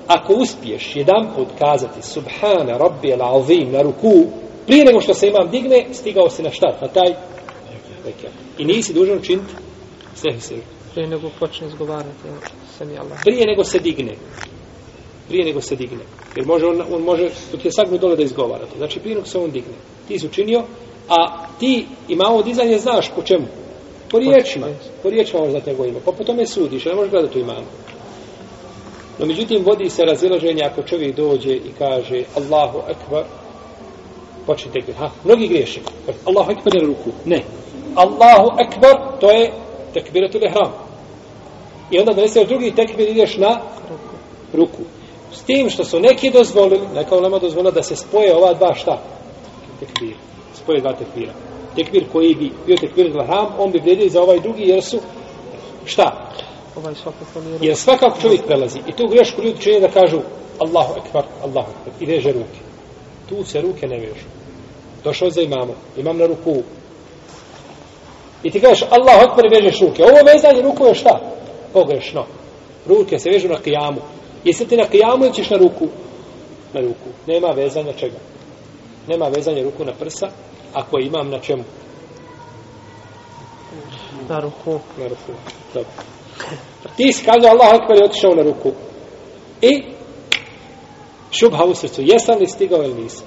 ako 0.07 0.33
uspiješ 0.35 0.97
jedan 0.97 1.33
put 1.37 1.49
kazati 1.59 2.03
Subhana 2.03 2.79
Rabbi 2.79 3.09
al-Azim 3.09 3.73
na 3.73 3.83
ruku, 3.83 4.27
prije 4.67 4.85
nego 4.85 5.01
što 5.01 5.15
se 5.15 5.29
imam 5.29 5.51
digne, 5.51 5.87
stigao 5.93 6.31
si 6.31 6.43
na 6.43 6.51
šta? 6.51 6.79
Na 6.81 6.89
taj 6.89 7.15
rekiat. 8.05 8.33
I 8.59 8.65
nisi 8.65 8.93
dužan 8.93 9.19
učiniti 9.19 9.55
sve 10.15 10.41
se. 10.41 10.55
Prije 10.95 11.09
nego 11.09 11.31
počne 11.41 11.67
izgovarati, 11.67 12.29
sam 12.79 12.91
je 12.91 12.99
Allah. 12.99 13.19
Prije 13.25 13.47
nego 13.47 13.65
se 13.65 13.79
digne. 13.79 14.13
Prije 15.29 15.45
nego 15.45 15.61
se 15.61 15.77
digne. 15.77 16.05
Jer 16.37 16.47
može 16.47 16.67
on, 16.67 16.83
on 16.93 17.03
može, 17.03 17.29
dok 17.53 17.65
je 17.65 17.73
sagnu 17.73 17.99
dole 17.99 18.17
da 18.17 18.23
izgovara 18.23 18.67
to. 18.67 18.77
Znači 18.77 19.01
prije 19.01 19.15
nego 19.15 19.27
se 19.27 19.39
on 19.39 19.51
digne. 19.51 19.75
Ti 20.09 20.19
si 20.19 20.27
učinio, 20.27 20.63
a 21.19 21.47
ti 21.61 21.87
imamo 22.09 22.43
dizanje 22.43 22.79
znaš 22.79 23.11
po 23.17 23.23
čemu? 23.23 23.47
Po 24.11 24.19
riječima. 24.19 24.67
Po 25.03 25.11
riječima 25.11 25.41
možeš 25.41 25.53
znati 25.53 25.71
njegovo 25.71 25.89
ime. 25.89 26.01
Pa 26.05 26.13
po 26.13 26.25
tome 26.25 26.47
sudiš, 26.47 26.85
ne 26.85 26.95
možeš 26.95 27.11
gledati 27.11 27.33
tu 27.33 27.39
imamo. 27.39 27.67
No, 29.19 29.27
međutim, 29.27 29.65
vodi 29.65 29.91
se 29.91 30.05
razilaženje 30.05 30.63
ako 30.65 30.83
čovjek 30.83 31.17
dođe 31.17 31.53
i 31.53 31.73
kaže 31.79 32.23
Allahu 32.37 32.79
Ekber, 32.89 33.25
počne 34.47 34.73
tekbir. 34.73 34.95
Ha, 34.95 35.11
mnogi 35.25 35.49
griješe. 35.49 35.81
Allahu 36.25 36.51
Ekber 36.51 36.75
je 36.75 36.81
na 36.81 36.87
ruku. 36.87 37.11
Ne. 37.25 37.43
Allahu 37.95 38.49
Ekber, 38.61 38.97
to 39.21 39.31
je 39.31 39.53
tekbiratul 39.95 40.45
ihram. 40.45 40.73
I 41.91 41.99
onda 41.99 42.13
doneseš 42.13 42.49
drugi 42.49 42.75
tekbir 42.75 43.09
ideš 43.09 43.37
na 43.37 43.61
ruku. 44.53 44.83
S 45.33 45.43
tim 45.43 45.71
što 45.71 45.85
su 45.85 46.01
neki 46.01 46.31
dozvolili, 46.31 46.81
neka 46.95 47.17
ulema 47.17 47.39
dozvolila 47.39 47.71
da 47.71 47.83
se 47.83 47.97
spoje 47.97 48.37
ova 48.37 48.55
dva 48.55 48.75
šta? 48.75 49.03
Tekbir. 49.81 50.17
Spoje 50.63 50.81
dva 50.81 50.93
tekbira. 50.93 51.33
Tekbir 51.77 52.05
koji 52.13 52.35
bi 52.35 52.51
bio 52.67 52.77
tekbir 52.77 53.07
ihram, 53.07 53.47
on 53.59 53.71
bi 53.73 53.79
vrijedio 53.79 54.09
za 54.09 54.23
ovaj 54.23 54.41
drugi 54.41 54.63
jer 54.63 54.83
su 54.83 54.99
šta? 55.85 56.33
Ovaj 56.77 56.95
svakako 56.95 57.41
Jer 57.61 57.77
svakako 57.77 58.21
čovjek 58.21 58.47
prelazi. 58.47 58.79
I 58.87 58.93
tu 58.93 59.07
grešku 59.07 59.43
ljudi 59.43 59.61
čini 59.61 59.81
da 59.81 59.89
kažu 59.89 60.21
Allahu 60.59 60.95
ekbar, 61.07 61.25
Allahu 61.43 61.71
ekbar. 61.71 61.95
I 62.01 62.07
veže 62.07 62.33
ruke. 62.33 62.61
Tu 63.29 63.45
se 63.45 63.61
ruke 63.61 63.87
ne 63.87 63.99
vežu. 63.99 64.27
Došao 65.05 65.31
za 65.31 65.41
imamo. 65.41 65.75
Imam 65.97 66.19
na 66.19 66.27
ruku. 66.27 66.63
I 68.43 68.51
ti 68.51 68.61
kažeš 68.61 68.83
Allahu 68.91 69.31
ekbar 69.31 69.45
i 69.47 69.55
vežeš 69.55 69.81
ruke. 69.81 70.03
Ovo 70.03 70.33
vezanje 70.33 70.63
ruku 70.63 70.87
je 70.87 70.95
šta? 70.95 71.21
Pogrešno. 71.73 72.27
Ruke 72.87 73.19
se 73.19 73.31
vežu 73.31 73.49
na 73.49 73.59
kijamu. 73.59 74.01
Jesi 74.45 74.69
ti 74.69 74.77
na 74.77 74.85
kijamu 74.85 75.25
ili 75.25 75.35
ćeš 75.35 75.51
na 75.51 75.57
ruku? 75.57 75.89
Na 76.73 76.81
ruku. 76.81 77.09
Nema 77.27 77.49
vezanja 77.49 77.93
čega? 77.93 78.19
Nema 79.09 79.29
vezanja 79.29 79.63
ruku 79.63 79.85
na 79.85 79.93
prsa. 79.93 80.29
Ako 80.75 80.99
imam 80.99 81.31
na 81.31 81.39
čemu? 81.39 81.65
na 84.29 84.41
ruku. 84.41 84.81
Na 84.99 85.09
ruku. 85.09 85.33
Dobro. 85.75 85.91
Ti 86.97 87.13
si 87.13 87.25
kazao 87.25 87.51
Allah 87.51 87.75
akbar 87.75 87.97
i 87.97 88.05
otišao 88.05 88.35
na 88.35 88.43
ruku. 88.43 88.73
I 89.61 89.83
šubha 91.31 91.65
u 91.65 91.75
srcu. 91.75 92.03
Jesam 92.03 92.39
li 92.39 92.47
stigao 92.47 92.85
ili 92.85 93.03
nisam? 93.03 93.27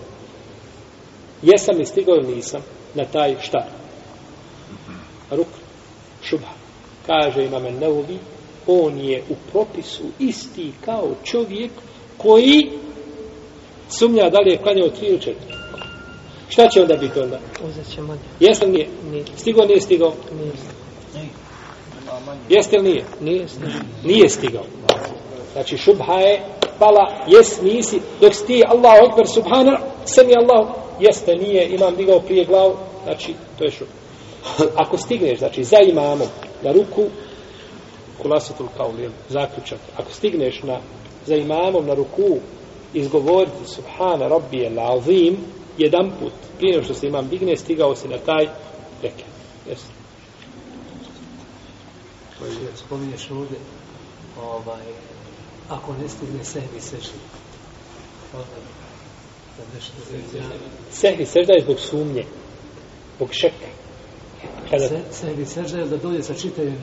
Jesam 1.42 1.78
li 1.78 1.86
stigao 1.86 2.16
ili 2.16 2.36
nisam 2.36 2.62
na 2.94 3.06
taj 3.06 3.36
šta? 3.42 3.68
Ruk. 5.32 5.48
Šubha. 6.24 6.54
Kaže 7.06 7.46
imame 7.46 7.72
Neuvi, 7.72 8.18
on 8.68 9.00
je 9.00 9.24
u 9.30 9.36
propisu 9.52 10.04
isti 10.20 10.72
kao 10.86 11.10
čovjek 11.24 11.72
koji 12.18 12.72
sumnja 13.90 14.30
da 14.30 14.40
li 14.40 14.52
je 14.52 14.58
klanjao 14.58 14.90
tri 14.90 15.08
ili 15.08 15.22
četiri. 15.22 15.65
Šta 16.50 16.70
će 16.70 16.82
onda 16.82 16.96
biti 16.96 17.20
onda? 17.20 17.40
Uzet 17.70 17.94
ćemo 17.96 18.14
nje. 18.14 18.20
Jesam 18.40 18.72
nije? 18.72 18.88
Nije. 19.12 19.26
Stigao 19.38 19.66
nije 19.66 19.82
stigao? 19.82 20.14
Nije. 20.40 20.52
Jeste 22.50 22.76
ili 22.76 22.90
nije? 22.90 23.06
Nije 23.22 23.48
stigao. 23.48 23.72
Nije 24.04 24.30
stigao. 24.30 24.64
Znači 25.54 25.78
šubha 25.78 26.14
je 26.14 26.42
pala, 26.80 27.26
jes 27.28 27.62
nisi, 27.62 28.00
dok 28.22 28.36
si 28.36 28.46
ti 28.46 28.64
Allahu 28.68 29.06
Ekber 29.06 29.28
subhana, 29.28 29.80
sami 30.06 30.34
Allahu 30.38 30.74
jeste 31.00 31.36
nije 31.36 31.70
imam 31.70 31.96
digao 31.96 32.20
prije 32.20 32.46
glavu, 32.46 32.76
znači 33.04 33.34
to 33.58 33.64
je 33.64 33.72
šut. 33.72 33.88
Ako 34.76 34.98
stigneš, 34.98 35.40
znači 35.40 35.64
za 35.64 35.78
imamom 35.80 36.28
na 36.64 36.72
ruku, 36.72 37.04
kulasatul 38.22 38.68
kaul, 38.78 39.00
jel, 39.00 39.12
zaključak, 39.30 39.80
ako 39.98 40.12
stigneš 40.12 40.64
na, 40.64 40.80
za 41.26 41.36
imamom 41.36 41.86
na 41.86 41.94
ruku 41.94 42.38
izgovoriti 42.94 43.66
subhana 43.66 44.28
rabbi 44.28 44.66
el 44.66 44.80
azim, 44.80 45.38
jedan 45.78 46.12
put, 46.20 46.34
prije 46.58 46.74
nego 46.74 46.86
što 46.86 46.94
se 46.94 47.08
imam 47.08 47.28
digne, 47.28 47.58
stigao 47.58 47.96
si 47.96 48.08
na 48.08 48.18
taj 48.18 48.48
rekat. 49.02 49.26
Jeste. 49.70 49.96
koji 52.40 52.52
je, 52.52 52.70
spominješ 52.76 53.32
ovdje, 53.32 53.58
ovaj, 54.42 54.86
ako 55.70 55.94
ne 55.94 56.10
stigne 56.10 56.44
sehvi 56.44 56.82
seždi, 56.82 57.20
onda 58.34 58.46
da 59.58 59.80
Sehvi 60.92 61.26
sežda 61.26 61.54
je 61.54 61.62
zbog 61.62 61.80
sumnje, 61.80 62.26
zbog 63.16 63.30
šeka. 63.32 63.70
Kada, 64.70 64.88
se, 64.88 65.00
sehvi 65.12 65.46
sežda 65.46 65.78
je 65.80 65.86
da 65.86 65.98
dođe 65.98 66.24
sa 66.24 66.34
čitavim 66.34 66.78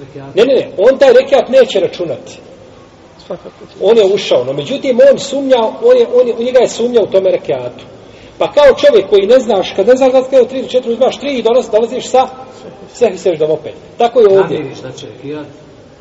rekiatom. 0.00 0.32
ne, 0.34 0.44
ne, 0.44 0.54
ne, 0.54 0.70
on 0.78 0.98
taj 0.98 1.12
rekat 1.12 1.48
neće 1.48 1.80
računati. 1.80 2.38
On 3.80 3.98
je 3.98 4.14
ušao, 4.14 4.44
no 4.44 4.52
međutim 4.52 4.98
on 5.12 5.18
sumnjao, 5.18 5.74
on 5.82 5.96
je, 5.96 6.06
on 6.14 6.28
je, 6.28 6.34
u 6.34 6.42
njega 6.42 6.58
je 6.58 6.68
sumnjao 6.68 7.04
u 7.04 7.12
tome 7.12 7.30
rekiatu. 7.30 7.84
Pa 8.38 8.52
kao 8.52 8.74
čovjek 8.74 9.08
koji 9.10 9.26
ne 9.26 9.38
znaš, 9.38 9.72
kad 9.76 9.86
ne 9.86 9.96
znaš 9.96 10.12
da 10.12 10.22
kada 10.22 10.44
3 10.44 10.58
ili 10.58 10.68
4 10.68 10.92
uzmaš 10.92 11.20
3 11.20 11.38
i 11.38 11.42
dolazi, 11.42 11.70
dolaziš 11.70 12.06
sa 12.06 12.28
sehvi 12.92 13.18
seždom 13.18 13.50
opet. 13.50 13.74
Tako 13.98 14.20
je 14.20 14.38
ovdje. 14.38 14.58
Namiriš 14.58 14.78
da 14.78 14.92
će 14.92 15.06
rekiat, 15.06 15.46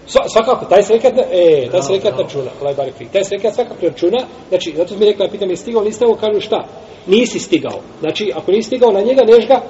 Sva, 0.07 0.21
svakako, 0.29 0.65
taj 0.65 0.83
se 0.83 0.93
rekat, 0.93 1.13
e, 1.17 1.67
taj 1.71 1.81
se 1.81 1.93
rekat 1.93 2.19
računa, 2.19 2.51
Allah 2.61 2.77
barik 2.77 2.93
fik. 2.93 3.11
Taj 3.11 3.23
se 3.23 3.35
rekat 3.35 3.53
svakako 3.53 3.85
računa, 3.85 4.17
znači, 4.49 4.73
zato 4.77 4.95
mi 4.95 5.05
rekla, 5.05 5.27
pitam, 5.31 5.49
je 5.49 5.55
stigao, 5.55 5.83
nisi 5.83 5.95
stigao, 5.95 6.15
kažu 6.15 6.41
šta? 6.41 6.63
Nisi 7.07 7.39
stigao. 7.39 7.79
Znači, 7.99 8.31
ako 8.35 8.51
nisi 8.51 8.67
stigao 8.67 8.91
na 8.91 9.01
njega, 9.01 9.21
neš 9.23 9.47
ga 9.47 9.61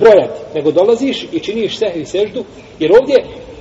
brojati. 0.00 0.40
Nego 0.54 0.70
dolaziš 0.72 1.26
i 1.32 1.40
činiš 1.40 1.78
sehvi 1.78 2.04
seždu, 2.04 2.44
jer 2.78 2.92
ovdje, 2.92 3.16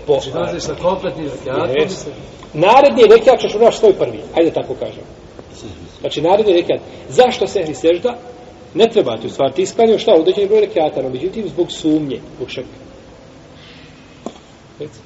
po, 0.07 0.13
znači 0.13 0.31
dolaziš 0.31 0.63
sa 0.63 0.75
kompletnim 0.81 1.25
rekiatom, 1.25 1.75
i 1.85 1.89
se- 1.89 2.09
naredni 2.53 3.03
rekat 3.03 3.39
ćeš 3.39 3.55
unaš 3.55 3.77
svoj 3.79 3.93
prvi. 3.93 4.19
Ajde 4.35 4.51
tako 4.51 4.73
kažem. 4.73 5.03
Znači, 5.99 6.21
naredni 6.21 6.53
rekat. 6.53 6.81
Zašto 7.09 7.47
sehvi 7.47 7.73
sežda? 7.73 8.17
Ne 8.73 8.87
treba 8.89 9.17
ti 9.17 9.27
u 9.27 9.29
stvari. 9.29 9.53
Ti 9.53 9.61
isklanio 9.61 9.99
šta? 9.99 10.11
Određeni 10.13 10.47
broj 10.47 10.61
rekiata, 10.61 11.01
no 11.01 11.09
međutim, 11.09 11.47
zbog 11.47 11.71
sumnje, 11.71 12.19
zbog 12.35 12.49
šeka. 12.49 12.77
Reci. 14.79 14.99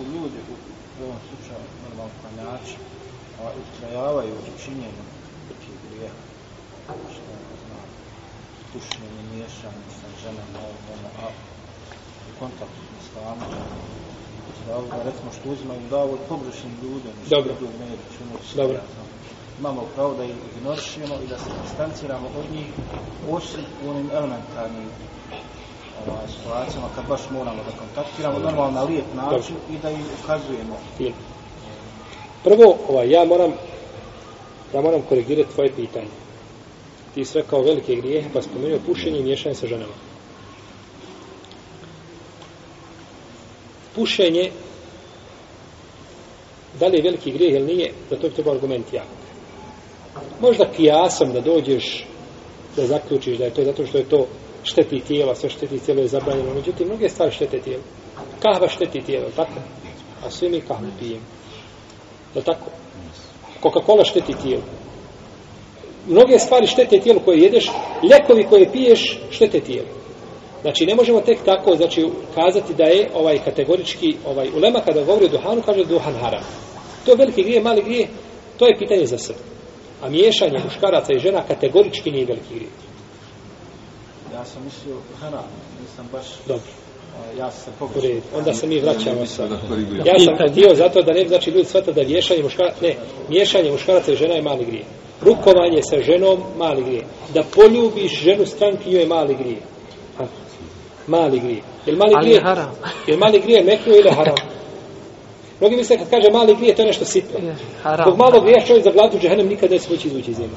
ako 0.00 0.02
ljudi 0.02 0.38
u, 0.50 0.54
ovom 1.04 1.20
slučaju 1.28 1.64
normalno 1.84 2.12
klanjači 2.20 2.76
a, 3.42 3.50
ustrajavaju 3.62 4.34
u 4.34 4.52
činjenju 4.64 5.04
nekih 5.48 5.74
grija, 5.84 6.12
što 7.12 7.30
ne 7.50 7.56
znam 7.62 7.84
pušenje, 8.72 9.22
miješanje 9.32 9.84
sa 9.98 10.08
ženama 10.22 10.60
ono, 10.94 11.08
a 11.24 11.26
u 12.28 12.32
kontaktu 12.40 12.80
s 12.86 13.06
islamu 13.06 13.44
da 14.66 14.76
ovoga 14.76 14.96
recimo 15.08 15.30
što 15.36 15.50
uzimaju 15.50 15.80
da 15.90 15.96
ovo 15.98 16.16
pogrešnim 16.28 16.72
ljudem 16.82 17.14
što 17.26 17.36
Dobro. 17.36 17.52
idu 17.52 17.66
u 17.66 17.78
mediju, 17.80 18.06
činu 18.16 18.34
se, 18.46 18.56
Dobro. 18.56 18.76
ja 18.76 18.82
imamo 19.60 19.82
pravo 19.94 20.14
da 20.14 20.24
ih 20.24 20.34
ignorišemo 20.56 21.14
i 21.24 21.26
da 21.26 21.38
se 21.38 21.50
distanciramo 21.62 22.26
od 22.38 22.46
njih 22.54 22.66
osim 23.30 23.64
u 23.84 23.90
onim 23.90 24.10
elementarnim 24.14 24.88
ovaj, 26.06 26.28
situacijama 26.36 26.88
kad 26.94 27.04
baš 27.08 27.20
moramo 27.30 27.60
da 27.68 27.78
kontaktiramo 27.82 28.38
normalno 28.38 28.80
na 28.80 28.82
lijep 28.82 29.04
način 29.14 29.56
i 29.70 29.78
da 29.82 29.90
im 29.90 30.04
ukazujemo. 30.22 30.76
Prvo, 32.44 32.76
ovaj, 32.88 33.10
ja 33.10 33.24
moram 33.24 33.52
ja 34.74 34.80
moram 34.80 35.02
korigirati 35.02 35.54
tvoje 35.54 35.72
pitanje. 35.76 36.08
Ti 37.14 37.24
si 37.24 37.38
rekao 37.38 37.62
velike 37.62 37.96
grijehe, 37.96 38.28
pa 38.32 38.42
spomenuo 38.42 38.78
pušenje 38.86 39.18
i 39.18 39.22
miješanje 39.22 39.54
sa 39.54 39.66
ženama. 39.66 40.09
Pušenje, 44.00 44.50
da 46.80 46.86
li 46.86 46.96
je 46.96 47.02
veliki 47.02 47.32
grijeh 47.32 47.54
ili 47.54 47.74
nije, 47.74 47.92
za 48.10 48.16
to 48.16 48.28
bi 48.28 48.34
treba 48.34 48.52
argument 48.52 48.92
jak. 48.92 49.06
Možda 50.40 50.72
kijasom 50.76 51.32
da 51.32 51.40
dođeš, 51.40 52.06
da 52.76 52.86
zaključiš 52.86 53.38
da 53.38 53.44
je 53.44 53.50
to 53.50 53.64
zato 53.64 53.86
što 53.86 53.98
je 53.98 54.08
to 54.08 54.26
šteti 54.62 55.00
tijela, 55.00 55.34
sve 55.34 55.50
šteti 55.50 55.78
tijelo 55.78 56.00
je 56.00 56.08
zabranjeno. 56.08 56.54
Međutim, 56.54 56.86
mnoge 56.86 57.08
stvari 57.08 57.32
štete 57.32 57.60
tijelo. 57.60 57.82
Kahva 58.42 58.68
šteti 58.68 59.00
tijelo, 59.00 59.26
tako? 59.36 59.60
A 60.26 60.30
svi 60.30 60.48
mi 60.48 60.60
kahvu 60.60 60.86
pijemo. 60.98 61.24
Je 62.34 62.42
tako? 62.42 62.70
Coca-Cola 63.62 64.04
šteti 64.04 64.34
tijelo. 64.42 64.62
Mnoge 66.08 66.38
stvari 66.38 66.66
štete 66.66 67.00
tijelo 67.00 67.20
koje 67.20 67.38
jedeš, 67.38 67.70
ljekovi 68.10 68.46
koje 68.50 68.72
piješ 68.72 69.18
štete 69.30 69.60
tijelo. 69.60 69.99
Znači, 70.62 70.86
ne 70.86 70.94
možemo 70.94 71.20
tek 71.20 71.38
tako, 71.44 71.76
znači, 71.76 72.06
kazati 72.34 72.74
da 72.74 72.84
je 72.84 73.10
ovaj 73.14 73.38
kategorički, 73.44 74.16
ovaj, 74.26 74.48
ulema 74.56 74.80
kada 74.80 75.04
govori 75.04 75.24
o 75.24 75.28
duhanu, 75.28 75.62
kaže 75.62 75.84
duhan 75.84 76.14
haram. 76.14 76.42
To 77.04 77.10
je 77.10 77.16
veliki 77.16 77.42
grije, 77.42 77.60
mali 77.60 77.82
grije, 77.82 78.08
to 78.58 78.66
je 78.66 78.78
pitanje 78.78 79.06
za 79.06 79.18
sebe. 79.18 79.38
A 80.02 80.08
miješanje 80.08 80.58
muškaraca 80.64 81.12
i 81.12 81.18
žena 81.18 81.42
kategorički 81.48 82.10
nije 82.10 82.26
veliki 82.26 82.54
grije. 82.54 82.70
ja 84.34 84.44
sam 84.44 84.64
mislio 84.64 84.96
haram 85.20 85.44
nisam 85.80 86.08
baš 86.12 86.26
Dobro, 86.46 86.70
a, 87.16 87.38
ja 87.38 87.50
sam 87.50 87.72
pogrešio 87.78 88.10
redu. 88.10 88.22
Onda 88.36 88.54
se 88.54 88.66
mi 88.66 88.80
vraćamo 88.80 89.26
sa... 89.26 89.42
Ja 90.04 90.18
sam 90.18 90.48
htio 90.50 90.74
zato 90.74 91.02
da 91.02 91.12
ne 91.12 91.28
znači 91.28 91.50
ljudi 91.50 91.64
shvata 91.64 91.92
da 91.92 92.02
miješanje 92.02 92.42
muškaraca, 92.42 92.76
ne, 92.82 92.94
miješanje 93.28 93.72
muškaraca 93.72 94.12
i 94.12 94.16
žena 94.16 94.34
je 94.34 94.42
mali 94.42 94.64
grije. 94.64 94.84
Rukovanje 95.22 95.82
sa 95.82 96.00
ženom, 96.02 96.42
mali 96.58 96.84
grije. 96.84 97.04
Da 97.34 97.42
poljubiš 97.54 98.20
ženu 98.22 98.46
strankinju 98.46 98.98
je 98.98 99.06
mali 99.06 99.34
grije. 99.34 99.60
Ha. 100.18 100.24
Mali 101.06 101.40
grije. 101.40 101.62
Jel 101.86 101.96
mali 101.96 102.12
Ali 102.16 102.24
grije? 102.24 102.34
je 102.34 102.42
haram. 102.42 102.70
Jel 103.06 103.18
mali 103.18 103.40
grije 103.40 103.64
mekru 103.64 103.92
ili 103.92 104.10
haram? 104.10 104.36
Mnogi 105.60 105.76
misle 105.76 105.98
kad 105.98 106.10
kaže 106.10 106.30
mali 106.32 106.56
grije, 106.56 106.74
to 106.74 106.82
je 106.82 106.86
nešto 106.86 107.04
sitno. 107.04 107.46
Je, 107.46 107.54
haram. 107.82 108.04
Zbog 108.06 108.18
malog 108.18 108.44
grija 108.44 108.66
čovjek 108.66 108.84
za 108.84 108.90
gladu 108.90 109.18
džehennem 109.18 109.48
nikad 109.48 109.70
neće 109.70 109.90
moći 109.90 110.08
izvući 110.08 110.30
iz 110.30 110.38
njega. 110.38 110.54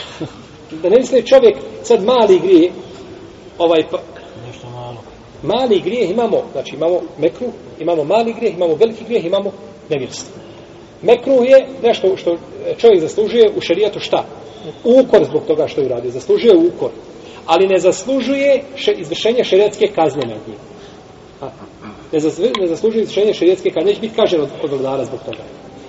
da 0.82 0.88
ne 0.88 0.96
misle 0.96 1.22
čovjek 1.22 1.56
sad 1.82 2.04
mali 2.04 2.38
grije, 2.38 2.70
ovaj 3.58 3.82
pa, 3.90 3.98
nešto 4.46 4.70
malo 4.70 4.96
mali 5.42 5.80
grijeh 5.80 6.10
imamo, 6.10 6.42
znači 6.52 6.74
imamo 6.74 7.00
mekruh, 7.18 7.50
imamo 7.80 8.04
mali 8.04 8.32
grijeh, 8.32 8.54
imamo 8.54 8.74
veliki 8.74 9.04
grijeh, 9.04 9.24
imamo 9.24 9.52
nevjerstvo. 9.90 10.40
Mekruh 11.02 11.48
je 11.48 11.68
nešto 11.82 12.16
što 12.16 12.36
čovjek 12.78 13.00
zaslužuje 13.00 13.52
u 13.56 13.60
šerijatu 13.60 14.00
šta? 14.00 14.24
Ukor 14.84 15.24
zbog 15.24 15.42
toga 15.46 15.68
što 15.68 15.80
je 15.80 15.86
uradio. 15.86 16.10
Zaslužuje 16.10 16.56
ukor. 16.56 16.90
Ali 17.46 17.68
ne 17.68 17.78
zaslužuje 17.78 18.62
še, 18.76 18.92
izvršenje 18.92 19.44
šerijatske 19.44 19.86
kazne 19.94 20.26
nad 20.26 20.40
njim. 20.48 20.58
A, 21.40 21.50
ne, 22.12 22.20
zaslužuje, 22.20 22.52
ne 22.60 22.66
zaslužuje 22.66 23.02
izvršenje 23.02 23.34
šerijatske 23.34 23.70
kazne. 23.70 23.90
Neće 23.90 24.00
biti 24.00 24.16
kažen 24.16 24.40
od, 24.40 24.48
od 24.62 24.70
vladara 24.70 25.04
zbog 25.04 25.20
toga. 25.24 25.44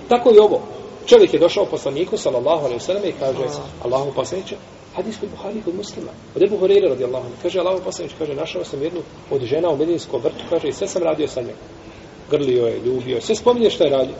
Tako 0.08 0.34
i 0.34 0.38
ovo. 0.38 0.60
Čovjek 1.06 1.34
je 1.34 1.40
došao 1.40 1.64
poslaniku, 1.64 2.16
sallallahu 2.16 2.64
alaihi 2.64 2.80
sallam, 2.80 3.04
i 3.04 3.12
kaže, 3.12 3.44
Allahu 3.84 4.12
poslaniće, 4.14 4.56
hadis 4.96 5.16
kod 5.20 5.28
Buhari 5.30 5.62
kod 5.64 5.74
muslima. 5.74 6.10
Od 6.36 6.42
Ebu 6.42 6.56
Horeira 6.56 6.88
radijallahu 6.88 7.26
anhu. 7.26 7.36
Kaže 7.42 7.60
Allahu 7.60 7.84
poslanice, 7.84 8.14
kaže 8.18 8.34
našao 8.34 8.64
sam 8.64 8.82
jednu 8.82 9.00
od 9.30 9.42
žena 9.42 9.70
u 9.70 9.76
medinskom 9.76 10.20
vrtu, 10.20 10.44
kaže 10.50 10.68
i 10.68 10.72
sve 10.72 10.88
sam 10.88 11.02
radio 11.02 11.28
sa 11.28 11.40
njom. 11.40 11.56
Grlio 12.30 12.66
je, 12.66 12.80
ljubio 12.84 13.14
je, 13.14 13.20
sve 13.20 13.34
spominje 13.34 13.70
što 13.70 13.84
je 13.84 13.90
radio. 13.90 14.14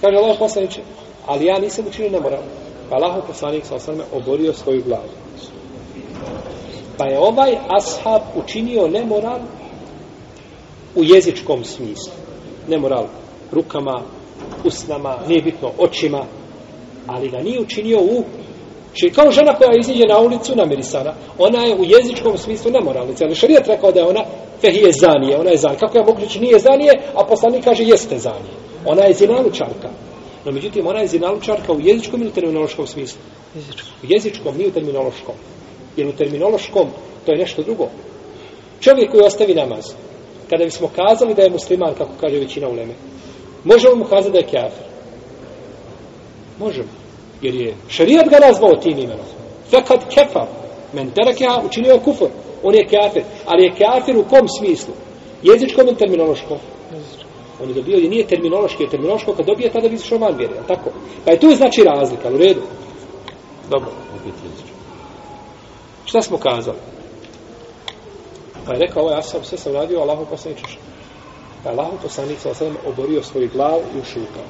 Kaže 0.00 0.16
Allahu 0.16 0.38
poslanice, 0.38 0.80
ali 1.26 1.46
ja 1.46 1.58
nisam 1.58 1.84
učinio 1.88 2.10
nemoralno. 2.10 2.48
Pa 2.90 2.96
Allahu 2.96 3.26
poslanik 3.26 3.66
sa 3.66 3.74
osrme 3.74 4.04
oborio 4.12 4.52
svoju 4.52 4.82
glavu. 4.84 5.23
Pa 6.98 7.04
je 7.04 7.18
ovaj 7.18 7.56
ashab 7.68 8.22
učinio 8.36 8.88
nemoral 8.88 9.38
u 10.94 11.04
jezičkom 11.04 11.64
smislu. 11.64 12.12
Nemoral 12.68 13.06
rukama, 13.52 14.02
usnama, 14.64 15.18
nije 15.28 15.42
bitno 15.42 15.70
očima, 15.78 16.24
ali 17.06 17.28
ga 17.28 17.38
nije 17.38 17.60
učinio 17.60 18.00
u 18.00 18.24
Či 18.94 19.10
kao 19.10 19.30
žena 19.30 19.54
koja 19.54 19.78
iziđe 19.80 20.04
na 20.06 20.18
ulicu 20.18 20.56
namirisana, 20.56 21.14
ona 21.38 21.64
je 21.64 21.76
u 21.76 21.84
jezičkom 21.84 22.38
smislu 22.38 22.70
nemoralnica. 22.70 23.24
Ali 23.24 23.34
šarijat 23.34 23.66
rekao 23.66 23.92
da 23.92 24.00
je 24.00 24.06
ona 24.06 24.24
fehije 24.60 24.92
zanije, 24.92 25.38
ona 25.38 25.50
je 25.50 25.56
zanije. 25.56 25.78
Kako 25.78 25.98
ja 25.98 26.04
mogu 26.04 26.20
reći 26.20 26.40
nije 26.40 26.58
zanije, 26.58 26.92
a 27.14 27.24
poslanik 27.24 27.64
kaže 27.64 27.82
jeste 27.84 28.18
zanije. 28.18 28.54
Ona 28.86 29.02
je 29.02 29.14
zinalučarka. 29.14 29.88
No 30.44 30.52
međutim, 30.52 30.86
ona 30.86 31.00
je 31.00 31.06
zinalučarka 31.06 31.72
u 31.72 31.80
jezičkom 31.80 32.22
ili 32.22 32.30
terminološkom 32.30 32.86
smislu? 32.86 33.20
Jezičko. 33.54 33.88
U 34.02 34.06
jezičkom, 34.08 34.56
nije 34.56 34.68
u 34.68 34.72
terminološkom. 34.72 35.34
Jer 35.96 36.08
u 36.08 36.12
terminološkom 36.12 36.88
to 37.26 37.32
je 37.32 37.38
nešto 37.38 37.62
drugo. 37.62 37.88
Čovjek 38.80 39.10
koji 39.10 39.22
ostavi 39.22 39.54
namaz, 39.54 39.84
kada 40.50 40.64
bismo 40.64 40.90
kazali 40.96 41.34
da 41.34 41.42
je 41.42 41.50
musliman, 41.50 41.94
kako 41.94 42.10
kaže 42.20 42.38
većina 42.38 42.68
uleme, 42.68 42.94
možemo 43.64 43.94
mu 43.94 44.04
kazati 44.04 44.32
da 44.32 44.38
je 44.38 44.44
kafir. 44.44 44.86
Možemo. 46.58 46.88
Jer 47.42 47.54
je 47.54 47.74
šarijat 47.88 48.28
ga 48.28 48.46
nazvao 48.46 48.76
tim 48.76 48.98
imenom. 48.98 49.26
Fekad 49.70 50.14
kefa. 50.14 50.46
Men 50.92 51.10
terakeha 51.10 51.62
učinio 51.66 51.92
je 51.92 52.00
kufur. 52.00 52.28
On 52.62 52.74
je 52.74 52.86
kafir. 52.86 53.22
Ali 53.46 53.64
je 53.64 53.74
kafir 53.78 54.16
u 54.16 54.24
kom 54.24 54.48
smislu? 54.58 54.94
Jezičkom 55.42 55.86
ili 55.86 55.96
terminološkom? 55.96 56.58
On 57.62 57.68
je 57.68 57.74
dobio, 57.74 57.96
je 57.96 58.08
nije 58.08 58.26
terminološki, 58.26 58.82
je 58.82 58.90
terminološko 58.90 59.32
kad 59.32 59.46
dobije 59.46 59.70
tada 59.70 59.88
bi 59.88 59.94
izašao 59.94 60.18
van 60.18 60.36
vjere, 60.36 60.54
tako? 60.68 60.90
Pa 61.24 61.30
je 61.30 61.40
tu 61.40 61.50
znači 61.50 61.82
razlika, 61.82 62.28
u 62.28 62.36
redu. 62.36 62.62
Dobro. 63.70 63.90
Šta 66.14 66.22
smo 66.22 66.38
kazali? 66.38 66.78
Pa 68.66 68.72
je 68.72 68.78
rekao, 68.78 69.02
ovaj 69.02 69.18
asab, 69.18 69.44
sve 69.44 69.58
sam 69.58 69.72
radio, 69.72 70.00
Allahu 70.00 70.26
poslaniče. 70.30 70.76
Pa 71.62 71.70
je 71.70 71.76
Allaho 71.76 71.96
poslanik 72.02 72.38
sa 72.38 72.50
osadom 72.50 72.76
oborio 72.86 73.22
svoju 73.22 73.50
glavu 73.52 73.82
i 73.94 74.00
ušutao. 74.00 74.46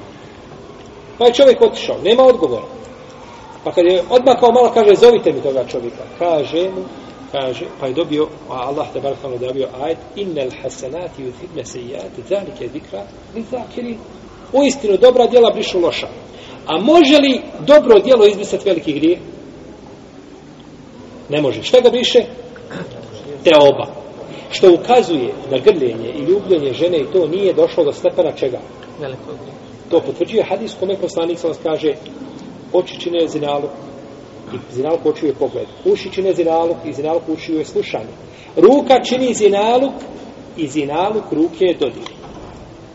Pa 1.17 1.25
je 1.25 1.33
čovjek 1.33 1.61
otišao, 1.61 1.95
nema 2.03 2.23
odgovora. 2.23 2.65
Pa 3.63 3.71
kad 3.71 3.85
je 3.85 4.03
odmakao 4.09 4.51
malo, 4.51 4.71
kaže, 4.73 4.95
zovite 4.95 5.31
mi 5.33 5.41
toga 5.41 5.65
čovjeka. 5.67 6.03
Kaže 6.19 6.69
mu, 6.69 6.83
kaže, 7.31 7.65
pa 7.79 7.87
je 7.87 7.93
dobio, 7.93 8.27
a 8.49 8.53
Allah 8.53 8.87
te 8.93 8.99
barak 8.99 9.17
tamo 9.21 9.37
dobio 9.37 9.67
ajet, 9.83 9.97
innel 10.15 10.49
hasanati 10.61 11.27
udhibne 11.27 11.65
sejati, 11.65 12.21
zalike 12.29 12.69
zikra, 12.73 13.03
li 13.35 13.43
zakiri. 13.51 13.97
U 14.53 14.63
istinu, 14.63 14.97
dobra 14.97 15.27
djela 15.27 15.51
brišu 15.53 15.79
loša. 15.79 16.07
A 16.65 16.77
može 16.77 17.17
li 17.17 17.41
dobro 17.59 17.99
djelo 17.99 18.25
izbrisati 18.25 18.69
veliki 18.69 18.93
grijeh? 18.93 19.19
Ne 21.29 21.41
može. 21.41 21.63
Šta 21.63 21.81
ga 21.81 21.89
briše? 21.89 22.23
Teoba. 23.43 24.05
Što 24.51 24.73
ukazuje 24.73 25.33
da 25.49 25.57
grljenje 25.57 26.09
i 26.09 26.21
ljubljenje 26.21 26.73
žene 26.73 26.97
i 26.97 27.11
to 27.13 27.27
nije 27.27 27.53
došlo 27.53 27.83
do 27.83 27.91
stepena 27.91 28.31
čega? 28.31 28.59
To 29.89 29.99
potvrđuje 29.99 30.43
hadis 30.43 30.75
kome 30.79 30.97
poslanik 31.01 31.39
sam 31.39 31.51
kaže 31.63 31.93
oči 32.73 32.99
čine 32.99 33.27
zinaluk 33.27 33.71
i 34.53 34.57
zinaluk 34.73 35.05
očuje 35.05 35.33
pogled. 35.33 35.67
Uši 35.85 36.11
čine 36.11 36.33
zinaluk 36.33 36.77
i 36.85 36.93
zinaluk 36.93 37.23
učuje 37.27 37.65
slušanje. 37.65 38.13
Ruka 38.55 39.03
čini 39.03 39.33
zinaluk 39.33 39.93
i 40.57 40.67
zinaluk 40.67 41.31
ruke 41.31 41.65
je 41.65 41.77
dodir. 41.79 42.09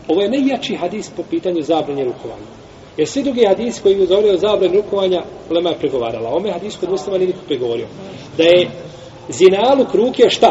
Ovo 0.08 0.22
je 0.22 0.30
najjači 0.30 0.76
hadis 0.76 1.10
po 1.10 1.22
pitanju 1.30 1.62
zabranje 1.62 2.04
rukovanja. 2.04 2.59
Jer 3.00 3.08
svi 3.08 3.22
drugi 3.22 3.46
hadis 3.46 3.80
koji 3.80 3.92
je 3.92 4.06
govorio 4.06 4.34
o 4.34 4.36
zabrani 4.36 4.76
rukovanja, 4.76 5.22
Lema 5.50 5.70
je 5.70 5.78
pregovarala. 5.78 6.30
Ome 6.34 6.52
hadis 6.52 6.76
kod 6.76 6.90
muslima 6.90 7.18
nije 7.18 7.26
niko 7.26 7.40
pregovorio. 7.46 7.86
Da 8.36 8.44
je 8.44 8.70
zinaluk 9.28 9.94
ruke 9.94 10.30
šta? 10.30 10.48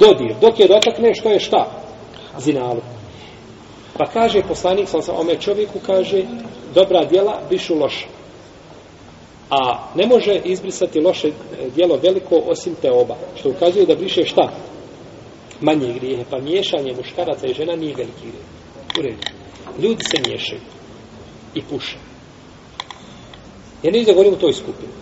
Dodir. 0.00 0.34
Dok 0.40 0.60
je 0.60 0.68
dotakne, 0.68 1.14
što 1.14 1.28
je 1.28 1.40
šta? 1.40 1.70
Zinaluk. 2.38 2.84
Pa 3.98 4.06
kaže 4.06 4.42
poslanik, 4.42 4.88
sam 4.88 5.02
sam 5.02 5.16
ome 5.16 5.34
čovjeku, 5.40 5.78
kaže, 5.86 6.22
dobra 6.74 7.04
djela 7.04 7.40
bišu 7.50 7.74
loša. 7.74 8.06
A 9.50 9.88
ne 9.94 10.06
može 10.06 10.40
izbrisati 10.44 11.00
loše 11.00 11.28
e, 11.28 11.32
djelo 11.76 11.98
veliko 12.02 12.36
osim 12.36 12.74
te 12.82 12.90
oba. 12.92 13.16
Što 13.40 13.48
ukazuje 13.48 13.86
da 13.86 13.94
briše 13.94 14.24
šta? 14.24 14.48
Manje 15.60 15.92
grijehe. 15.92 16.24
Pa 16.30 16.38
miješanje 16.38 16.94
muškaraca 16.96 17.46
i 17.46 17.54
žena 17.54 17.76
nije 17.76 17.94
veliki 17.94 18.20
grijeh. 18.20 18.46
U 18.98 19.02
redu. 19.02 19.22
Ljudi 19.82 20.04
se 20.04 20.22
miješaju. 20.26 20.77
I 21.58 21.62
puše. 21.70 21.96
Ja 23.82 23.90
ne 23.90 24.04
da 24.04 24.12
govorim 24.12 24.34
o 24.34 24.36
toj 24.36 24.52
skupini. 24.52 24.92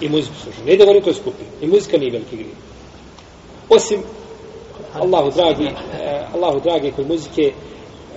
I 0.00 0.08
muziku 0.08 0.34
slušam. 0.42 0.64
Ne 0.66 0.76
da 0.76 0.84
govorim 0.84 1.02
o 1.02 1.04
toj 1.04 1.14
skupini. 1.14 1.50
I 1.60 1.66
muzika 1.66 1.98
nije 1.98 2.12
veliki 2.12 2.36
grijeh. 2.36 2.56
Osim 3.68 4.02
Allahu 4.94 5.30
dragi, 5.30 5.64
eh, 5.64 6.26
Allahu 6.34 6.60
dragi 6.60 6.92
kod 6.96 7.08
muzike 7.08 7.52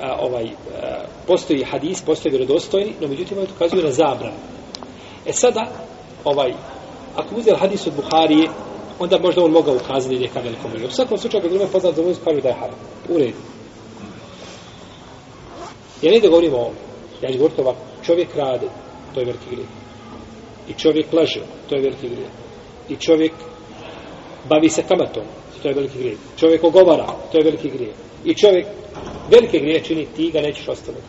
a, 0.01 0.17
ovaj, 0.19 0.45
a, 0.45 1.05
postoji 1.27 1.63
hadis, 1.63 2.01
postoji 2.01 2.31
vjerodostojni, 2.31 2.93
no 3.01 3.07
međutim 3.07 3.37
ovaj 3.37 3.49
ukazuje 3.55 3.83
na 3.83 3.91
zabranu. 3.91 4.37
E 5.25 5.33
sada, 5.33 5.67
ovaj, 6.23 6.53
ako 7.15 7.35
uzeli 7.35 7.57
hadis 7.57 7.87
od 7.87 7.93
Buharije, 7.93 8.49
onda 8.99 9.19
možda 9.19 9.43
on 9.43 9.51
mogao 9.51 9.75
ukazati 9.75 10.19
neka 10.19 10.39
veliko 10.39 10.67
mrlja. 10.67 10.87
U 10.87 10.91
svakom 10.91 11.17
slučaju, 11.17 11.41
kad 11.41 11.51
drume 11.51 11.67
poznat 11.71 11.95
za 11.95 12.01
muziku, 12.01 12.25
kažu 12.25 12.41
da 12.41 12.47
je 12.47 12.53
haram. 12.53 12.75
U 13.09 13.17
redu. 13.17 13.37
Ja 16.01 16.11
ne 16.11 16.19
da 16.19 16.27
govorim 16.27 16.53
o 16.53 16.57
ovom. 16.57 16.90
Ja 17.21 17.31
ću 17.31 17.37
govoriti 17.37 17.61
ovako. 17.61 17.79
Čovjek 18.03 18.35
rade, 18.35 18.67
to 19.13 19.19
je 19.19 19.25
veliki 19.25 19.49
grijeh. 19.51 19.69
I 20.69 20.73
čovjek 20.73 21.13
laže, 21.13 21.41
to 21.69 21.75
je 21.75 21.81
veliki 21.81 22.09
grijeh. 22.09 22.31
I 22.89 22.95
čovjek 22.95 23.31
bavi 24.49 24.69
se 24.69 24.83
kamatom, 24.83 25.23
to 25.61 25.67
je 25.67 25.73
veliki 25.73 25.97
grijeh. 25.97 26.17
Čovjek 26.37 26.63
ogovara, 26.63 27.07
to 27.31 27.37
je 27.37 27.43
veliki 27.43 27.69
grijeh. 27.69 27.95
I 28.25 28.33
čovjek 28.33 28.65
velike 29.31 29.59
grije 29.59 29.83
čini, 29.83 30.07
ti 30.15 30.31
ga 30.31 30.41
nećeš 30.41 30.67
ostaviti. 30.67 31.05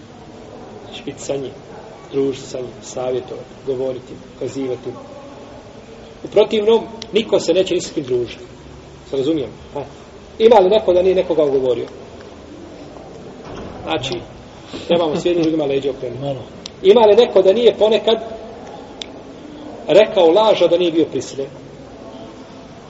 Češ 0.92 1.04
biti 1.04 1.22
sa 1.22 1.36
njim, 1.36 1.52
družiti 2.12 2.46
sa 2.46 2.58
njim, 2.58 2.72
savjetovati, 2.82 3.48
govoriti, 3.66 4.14
kazivati. 4.38 4.90
U 6.24 6.28
protivnom, 6.28 6.86
niko 7.12 7.40
se 7.40 7.52
neće 7.52 7.74
ni 7.74 7.80
s 7.80 7.92
družiti. 7.94 8.44
Se 9.10 9.16
razumijem? 9.16 9.50
Ha? 9.74 9.84
Ima 10.38 10.56
li 10.56 10.70
neko 10.70 10.92
da 10.92 11.02
nije 11.02 11.14
nekoga 11.14 11.44
ugovorio? 11.44 11.86
Znači, 13.82 14.20
trebamo 14.89 15.16
s 15.16 15.25
jednim 15.25 15.45
ljudima 15.45 15.64
leđe 15.64 15.91
okrenuti. 15.91 16.25
Ima 16.83 17.01
li 17.01 17.16
neko 17.16 17.43
da 17.43 17.53
nije 17.53 17.75
ponekad 17.79 18.18
rekao 19.89 20.31
laža 20.31 20.66
da 20.66 20.79
nije 20.79 20.93
bio 20.93 21.05
prisiljen? 21.05 21.49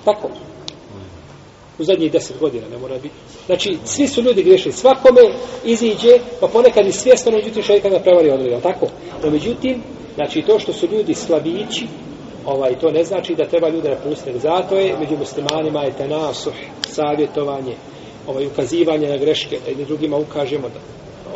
Tako 0.04 0.28
u 1.78 1.84
zadnjih 1.84 2.12
deset 2.12 2.38
godina, 2.40 2.68
ne 2.68 2.78
mora 2.78 2.94
biti. 2.94 3.14
Znači, 3.46 3.78
svi 3.84 4.08
su 4.08 4.22
ljudi 4.22 4.42
grešili. 4.42 4.72
Svakome 4.72 5.20
iziđe, 5.64 6.18
pa 6.40 6.46
ponekad 6.48 6.86
i 6.86 6.92
svjesno, 6.92 7.32
međutim, 7.32 7.62
šeitan 7.62 7.90
ga 7.90 7.98
prevari 7.98 8.30
odredio, 8.30 8.60
tako? 8.60 8.86
No, 9.24 9.30
međutim, 9.30 9.82
znači, 10.14 10.42
to 10.42 10.58
što 10.58 10.72
su 10.72 10.86
ljudi 10.86 11.14
slabići, 11.14 11.86
ovaj, 12.46 12.78
to 12.78 12.90
ne 12.90 13.04
znači 13.04 13.34
da 13.34 13.48
treba 13.48 13.68
ljude 13.68 13.90
napustiti. 13.90 14.38
Zato 14.38 14.76
je, 14.76 14.96
među 14.98 15.16
muslimanima 15.16 15.82
je 15.82 15.96
tenasuh, 15.96 16.54
savjetovanje, 16.88 17.76
ovaj, 18.26 18.46
ukazivanje 18.46 19.08
na 19.08 19.16
greške, 19.16 19.58
da 19.64 19.70
jedni 19.70 19.84
drugima 19.84 20.16
ukažemo 20.16 20.68
da 20.68 20.80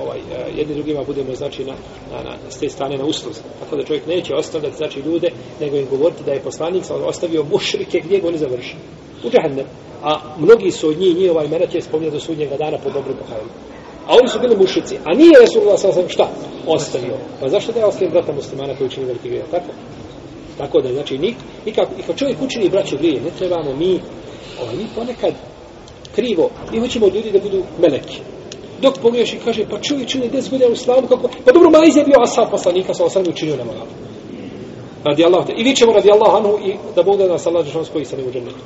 ovaj, 0.02 0.18
e, 0.18 0.22
jedni 0.56 0.74
drugima 0.74 1.04
budemo 1.04 1.34
znači 1.34 1.64
na, 1.64 1.74
na, 2.12 2.22
na, 2.22 2.36
s 2.50 2.58
te 2.58 2.68
strane 2.68 2.98
na 2.98 3.04
usluzi. 3.04 3.40
Tako 3.60 3.76
da 3.76 3.84
čovjek 3.84 4.06
neće 4.06 4.34
ostavljati 4.34 4.76
znači 4.76 5.00
ljude, 5.00 5.28
nego 5.60 5.76
im 5.76 5.86
govoriti 5.90 6.24
da 6.24 6.32
je 6.32 6.40
poslanik 6.40 6.84
ostavio 6.90 7.44
mušrike 7.52 8.00
gdje 8.04 8.20
ga 8.20 8.28
oni 8.28 8.38
završi. 8.38 8.76
U 9.24 9.30
džahennem 9.30 9.66
a 10.02 10.20
mnogi 10.38 10.70
su 10.70 10.88
od 10.88 10.98
njih, 10.98 11.16
njih 11.16 11.30
ovaj 11.30 11.48
mene 11.48 11.66
će 11.72 11.80
spomnjati 11.80 12.12
do 12.12 12.20
sudnjega 12.20 12.56
dana 12.56 12.78
po 12.78 12.90
dobru 12.90 13.14
pohajlu. 13.14 13.48
A 14.06 14.14
oni 14.20 14.28
su 14.28 14.38
bili 14.40 14.56
mušici. 14.56 14.96
A 15.04 15.14
nije 15.14 15.40
Resulullah 15.40 15.80
sa 15.80 15.92
sam 15.92 16.08
šta? 16.08 16.28
Ostavio. 16.66 17.16
Pa 17.40 17.48
zašto 17.48 17.72
da 17.72 17.80
je 17.80 17.86
ostavio 17.86 18.10
brata 18.10 18.32
muslimana 18.32 18.76
koji 18.76 18.86
učini 18.86 19.06
veliki 19.06 19.28
grije? 19.28 19.44
Tako? 19.50 19.72
Tako 20.58 20.80
da, 20.80 20.92
znači, 20.92 21.18
nik, 21.18 21.36
nikak, 21.66 21.88
i 21.98 22.02
kad 22.02 22.16
čovjek 22.16 22.42
učini 22.42 22.68
braću 22.68 22.96
grije, 22.96 23.20
ne 23.20 23.30
trebamo 23.38 23.74
mi, 23.74 24.00
ovaj, 24.62 24.76
mi 24.76 24.86
ponekad 24.94 25.34
krivo, 26.14 26.50
mi 26.72 26.80
hoćemo 26.80 27.06
od 27.06 27.14
ljudi 27.14 27.30
da 27.30 27.38
budu 27.38 27.62
meleki. 27.82 28.20
Dok 28.82 28.98
pogledaš 29.02 29.32
i 29.32 29.38
kaže, 29.44 29.64
pa 29.70 29.80
čovjek 29.80 30.08
čini 30.08 30.30
10 30.30 30.50
godina 30.50 30.70
u 30.70 30.72
islamu, 30.72 31.08
kako, 31.08 31.28
pa 31.44 31.52
dobro, 31.52 31.70
Maiz 31.70 31.96
je 31.96 32.04
bio 32.04 32.22
asad 32.22 32.50
poslanika, 32.50 32.94
sa 32.94 33.04
osam 33.04 33.22
učinio 33.28 33.56
nema 33.56 33.72
Radi 35.04 35.24
Allah, 35.24 35.44
i 35.56 35.64
vi 35.64 35.76
ćemo 35.76 35.92
radi 35.92 36.10
Allah 36.10 36.34
anhu 36.34 36.58
i 36.66 36.74
da 36.96 37.02
Bog 37.02 37.18
da 37.18 37.28
nas 37.28 37.46
Allah 37.46 37.66
spoji 37.84 38.04
sa 38.04 38.16
njim 38.16 38.26
u 38.28 38.32
džennetu. 38.32 38.56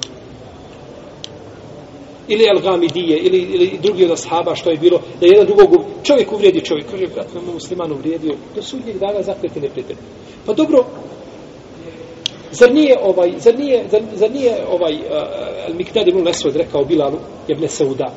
Ili 2.29 2.45
El 2.45 2.61
Gamidije, 2.63 3.19
ili, 3.19 3.39
ili 3.39 3.79
drugi 3.83 4.05
od 4.05 4.11
ashaba, 4.11 4.55
što 4.55 4.71
je 4.71 4.77
bilo, 4.77 5.01
da 5.21 5.27
jedan 5.27 5.47
drugog, 5.47 5.85
čovjek 6.03 6.33
uvrijedi 6.33 6.61
čovjek, 6.61 6.91
kaže, 6.91 7.07
brat, 7.07 7.35
me 7.35 7.53
musliman 7.53 7.93
uvrijedio, 7.93 8.35
do 8.55 8.63
sudnjeg 8.63 8.99
dana 8.99 9.23
zakleti 9.23 9.61
neprijatelj. 9.61 9.97
Pa 10.47 10.53
dobro, 10.53 10.85
zar 12.51 12.75
nije 12.75 12.97
ovaj, 13.03 13.33
zar 13.39 13.59
nije, 13.59 13.85
zar, 13.91 14.03
zar 14.15 14.31
nije 14.31 14.57
ovaj, 14.71 14.95
uh, 14.95 15.69
El 15.69 15.75
Miktad 15.75 16.09
ibn 16.09 16.27
Lesod 16.27 16.57
rekao 16.57 16.85
Bilalu, 16.85 17.19
jebne 17.49 17.69
Sauda, 17.69 18.13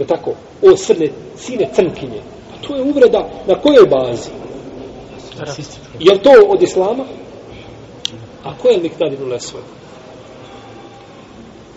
Je 0.00 0.06
tako, 0.06 0.32
o 0.62 0.76
srne, 0.76 1.08
sine 1.36 1.68
crnkinje, 1.74 2.20
pa 2.50 2.68
to 2.68 2.76
je 2.76 2.82
uvreda 2.82 3.28
na 3.46 3.54
kojoj 3.54 3.86
bazi? 3.86 4.30
Je 5.98 6.22
to 6.22 6.30
od 6.48 6.62
Islama? 6.62 7.04
A 8.44 8.56
ko 8.56 8.68
je 8.68 8.78
Miktad 8.78 9.12
ibn 9.12 9.30
Lesvod? 9.32 9.62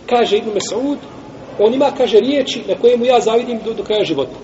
Kaže 0.09 0.37
Ibn 0.37 0.49
Mesaud, 0.53 0.97
on 1.59 1.73
ima, 1.73 1.91
kaže, 1.97 2.19
riječi 2.19 2.63
na 2.67 2.75
kojemu 2.75 3.05
ja 3.05 3.19
zavidim 3.19 3.59
do, 3.65 3.73
do 3.73 3.83
kraja 3.83 4.03
života. 4.03 4.35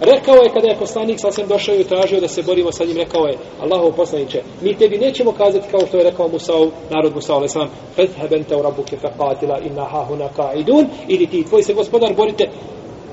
Rekao 0.00 0.34
je 0.34 0.50
kada 0.54 0.68
je 0.68 0.78
poslanik 0.78 1.20
sa 1.20 1.30
sam 1.30 1.48
došao 1.48 1.74
i 1.74 1.84
tražio 1.84 2.20
da 2.20 2.28
se 2.28 2.42
borimo 2.42 2.72
sa 2.72 2.84
njim, 2.84 2.96
rekao 2.96 3.26
je 3.26 3.38
Allahov 3.60 3.92
poslaniče, 3.92 4.42
mi 4.62 4.74
tebi 4.74 4.98
nećemo 4.98 5.32
kazati 5.32 5.68
kao 5.70 5.86
što 5.86 5.96
je 5.96 6.04
rekao 6.04 6.28
Musa, 6.28 6.52
narod 6.90 7.14
Musa, 7.14 7.34
ali 7.34 7.48
sam, 7.48 7.68
fedheben 7.94 8.44
te 8.44 8.56
u 8.56 8.62
rabuke 8.62 8.96
faqatila 8.96 9.66
inna 9.66 9.84
hahuna 9.84 10.28
ka'idun, 10.36 10.86
idi 11.08 11.26
ti, 11.26 11.44
tvoj 11.44 11.62
se 11.62 11.74
gospodar 11.74 12.14
borite, 12.14 12.48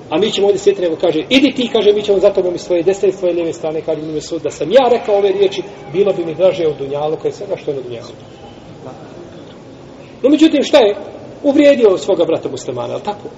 a 0.10 0.18
mi 0.18 0.32
ćemo 0.32 0.48
ovdje 0.48 0.60
sjeti, 0.60 0.82
nego 0.82 0.96
kaže, 0.96 1.20
idi 1.30 1.52
ti, 1.56 1.70
kaže, 1.74 1.94
mi 1.94 2.02
ćemo 2.02 2.20
za 2.20 2.30
tobom 2.30 2.56
iz 2.56 2.62
svoje 2.62 2.84
desne 2.84 3.10
i 3.10 3.12
svoje 3.12 3.34
lijeve 3.34 3.54
strane, 3.54 3.82
kaže 3.82 4.02
mi 4.02 4.22
sud, 4.22 4.42
da 4.42 4.50
sam 4.50 4.72
ja 4.72 4.90
rekao 4.92 5.16
ove 5.16 5.32
riječi, 5.32 5.62
bilo 5.94 6.14
bi 6.14 6.26
mi 6.26 6.36
draže 6.36 6.68
od 6.68 6.78
dunjalu, 6.78 7.18
kaj 7.22 7.32
svega 7.32 7.56
što 7.58 7.72
je 7.72 7.78
na 7.78 7.84
dunjalu. 7.84 8.14
No, 10.24 10.30
međutim, 10.30 10.64
šta 10.64 10.78
je? 10.78 10.96
uvrijedio 11.44 11.98
svoga 11.98 12.26
brata 12.26 12.50
muslimana, 12.50 12.94
ali 12.94 13.04
tako? 13.04 13.30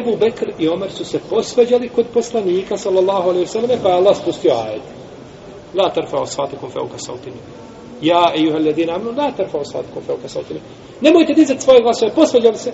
Ebu 0.00 0.16
Bekr 0.16 0.52
i 0.58 0.68
Omer 0.68 0.90
su 0.90 1.04
se 1.04 1.18
posvađali 1.30 1.88
kod 1.88 2.06
poslanika, 2.14 2.76
sallallahu 2.76 3.28
alaihi 3.28 3.46
sallam, 3.46 3.70
pa 3.82 3.88
je 3.88 3.94
Allah 3.94 4.16
spustio 4.16 4.52
ajed. 4.52 4.82
La 5.74 5.90
tarfa 5.90 6.16
osvatikum 6.16 6.70
feuka 6.70 6.98
sautini. 6.98 7.36
Ja, 8.02 8.32
ejuha 8.36 8.58
ljedina, 8.58 8.94
amnu, 8.94 9.12
la 9.16 9.32
tarfa 9.32 9.58
osvatikum 9.58 10.02
feuka 10.02 10.28
sautini. 10.28 10.60
Nemojte 11.00 11.32
dizati 11.32 11.60
svoje 11.60 11.80
glasove, 11.82 12.14
posvađali 12.14 12.56
se. 12.56 12.72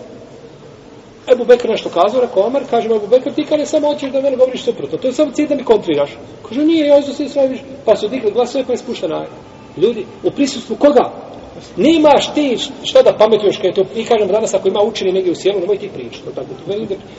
Ebu 1.33 1.45
Bekr 1.45 1.69
nešto 1.69 1.89
kazao, 1.89 2.21
rekao 2.21 2.47
Omer, 2.47 2.63
kaže 2.71 2.87
Ebu 2.87 3.07
Bekr, 3.07 3.33
ti 3.35 3.45
kada 3.45 3.67
samo 3.67 3.89
hoćeš 3.89 4.13
da 4.13 4.21
mene 4.21 4.37
govoriš 4.37 4.65
suprotno, 4.65 4.99
to 4.99 5.09
je 5.09 5.13
samo 5.13 5.33
cilj 5.33 5.49
da 5.49 5.55
mi 5.55 5.65
kontriraš. 5.65 6.11
Kaže, 6.49 6.65
nije, 6.65 6.87
ja 6.87 6.99
izdo 6.99 7.13
se 7.13 7.29
sve 7.29 7.49
viš, 7.49 7.61
pa 7.85 7.97
su 7.97 8.09
digli 8.09 8.31
glasove, 8.31 8.65
pa 8.65 8.73
je 8.73 8.79
spušten 8.79 9.13
ajed. 9.13 9.31
Ljudi, 9.77 10.07
u 10.25 10.31
prisustvu 10.31 10.77
koga? 10.77 11.29
Nemaš 11.77 12.35
ti 12.35 12.57
šta 12.85 13.03
da 13.03 13.17
pametuješ 13.19 13.57
kada 13.57 13.69
je 13.69 13.75
to, 13.75 13.85
mi 13.97 14.05
kažem 14.05 14.29
danas 14.29 14.55
ako 14.55 14.69
ima 14.69 14.81
učeni 14.83 15.13
negdje 15.13 15.33
u 15.33 15.35
sjelu, 15.35 15.61
nemoj 15.61 15.79
ti 15.79 15.91
pričati. 15.95 16.25
To 16.25 16.31
tako, 16.31 16.49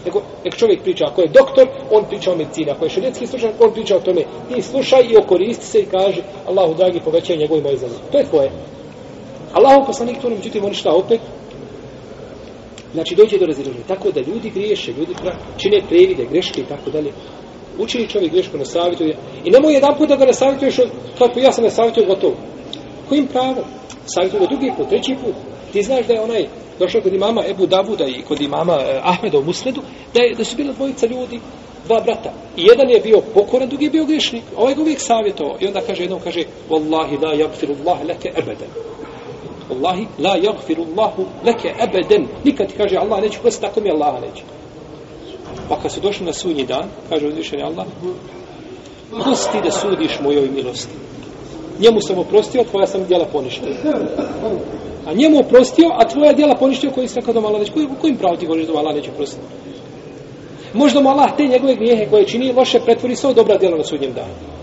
nego, 0.05 0.21
nek 0.45 0.55
čovjek 0.55 0.81
priča, 0.83 1.05
ako 1.05 1.21
je 1.21 1.27
doktor, 1.27 1.67
on 1.91 2.05
priča 2.05 2.31
o 2.31 2.35
medicini, 2.35 2.71
ako 2.71 2.85
je 2.85 2.89
šarijetski 2.89 3.27
slušan, 3.27 3.51
on 3.59 3.73
priča 3.73 3.95
o 3.95 3.99
tome. 3.99 4.21
Ti 4.49 4.61
slušaj 4.61 5.03
i 5.09 5.17
okoristi 5.17 5.65
se 5.65 5.79
i 5.79 5.85
kaže, 5.85 6.21
Allahu 6.47 6.73
dragi, 6.73 6.99
povećaj 7.05 7.37
njegove 7.37 7.61
moje 7.61 7.77
znanje. 7.77 7.93
To 8.11 8.17
je 8.17 8.25
tvoje. 8.25 8.51
Allahu 9.53 9.85
poslanik 9.85 10.21
to 10.21 10.29
ne 10.29 10.35
međutim, 10.35 10.65
oni 10.65 10.73
šta 10.73 10.91
opet? 10.91 11.19
Znači, 12.93 13.15
dođe 13.15 13.37
do 13.37 13.45
razilaženja. 13.45 13.85
Tako 13.87 14.11
da 14.11 14.19
ljudi 14.21 14.49
griješe, 14.49 14.91
ljudi 14.91 15.13
pra, 15.21 15.35
čine 15.57 15.81
previde, 15.89 16.25
greške 16.25 16.61
i 16.61 16.65
tako 16.65 16.89
dalje. 16.89 17.11
Učini 17.79 18.07
čovjek 18.07 18.31
grešku 18.31 18.57
na 18.57 18.65
savjetuje. 18.65 19.17
I 19.45 19.51
nemoj 19.51 19.73
jedan 19.73 19.97
put 19.97 20.09
da 20.09 20.15
ga 20.15 20.25
ne 20.25 20.33
savjetuješ, 20.33 20.75
kako 21.17 21.39
ja 21.39 21.51
sam 21.51 21.63
ne 21.63 21.69
savjetuju 21.69 22.07
gotovo. 22.07 22.35
Kojim 23.09 23.27
pravom? 23.27 23.65
Savjetuju 24.05 24.39
ga 24.39 24.45
drugi 24.45 24.71
put, 24.77 24.89
treći 24.89 25.15
put. 25.23 25.35
Ti 25.73 25.81
znaš 25.81 26.07
da 26.07 26.13
je 26.13 26.21
onaj 26.21 26.47
došao 26.79 27.01
kod 27.01 27.13
imama 27.13 27.43
Ebu 27.49 27.65
Davuda 27.65 28.05
i 28.05 28.21
kod 28.27 28.41
imama 28.41 28.77
eh, 28.81 28.99
Ahmeda 29.03 29.37
u 29.37 29.43
Musnedu, 29.43 29.81
da, 30.13 30.21
je, 30.21 30.35
da 30.35 30.43
su 30.43 30.55
bila 30.55 30.73
dvojica 30.73 31.07
ljudi, 31.07 31.39
dva 31.85 32.01
brata. 32.01 32.33
I 32.57 32.61
jedan 32.63 32.89
je 32.89 32.99
bio 32.99 33.21
pokoran, 33.33 33.69
drugi 33.69 33.85
je 33.85 33.91
bio 33.91 34.05
grešnik. 34.05 34.43
Ovaj 34.57 34.75
ga 34.75 34.81
uvijek 34.81 34.99
savjetovao. 34.99 35.57
I 35.59 35.67
onda 35.67 35.81
kaže, 35.87 36.03
jednom 36.03 36.19
kaže, 36.23 36.43
Wallahi 36.69 37.23
la 37.23 37.33
jagfiru 37.33 37.75
leke 38.07 38.29
ebeden. 38.37 38.69
Wallahi 39.69 40.05
la 40.19 40.37
jagfiru 40.37 40.83
Allahu 40.83 41.25
leke 41.45 41.73
ebeden. 41.83 42.27
Nikad 42.43 42.67
ti 42.67 42.73
kaže, 42.77 42.97
Allah 42.97 43.21
neće 43.21 43.39
prositi, 43.39 43.61
tako 43.61 43.81
mi 43.81 43.91
Allah 43.91 44.13
neće. 44.21 44.43
Pa 45.69 45.75
kad 45.81 45.91
su 45.91 46.01
došli 46.01 46.25
na 46.25 46.33
sunji 46.33 46.65
dan, 46.65 46.83
kaže 47.09 47.27
uzvišeni 47.27 47.63
Allah, 47.63 47.85
ko 49.11 49.59
da 49.63 49.71
sudiš 49.71 50.19
mojoj 50.19 50.49
milosti? 50.55 50.93
Njemu 51.79 52.01
sam 52.01 52.17
oprostio, 52.17 52.63
tvoja 52.63 52.87
sam 52.87 53.05
djela 53.05 53.25
poništio. 53.25 53.73
A 55.07 55.13
njemu 55.13 55.39
oprostio, 55.39 55.89
a 55.93 56.07
tvoja 56.07 56.33
djela 56.33 56.55
poništio 56.55 56.91
koji 56.91 57.07
se 57.07 57.21
kada 57.21 57.39
Allah 57.39 57.59
neće. 57.59 57.71
Koji, 57.71 57.87
kojim 58.01 58.17
pravo 58.17 58.37
ti 58.37 58.45
govoriš 58.45 58.67
da 58.67 58.77
Allah 58.77 58.95
neće 58.95 59.11
oprostiti? 59.11 59.41
Možda 60.73 61.01
mu 61.01 61.09
Allah 61.09 61.29
te 61.37 61.47
njegove 61.47 61.75
grijehe 61.75 62.09
koje 62.09 62.25
čini 62.25 62.53
loše 62.53 62.79
pretvori 62.79 63.15
svoje 63.15 63.33
dobra 63.33 63.57
djela 63.57 63.77
na 63.77 63.83
sudnjem 63.83 64.13
danu. 64.13 64.58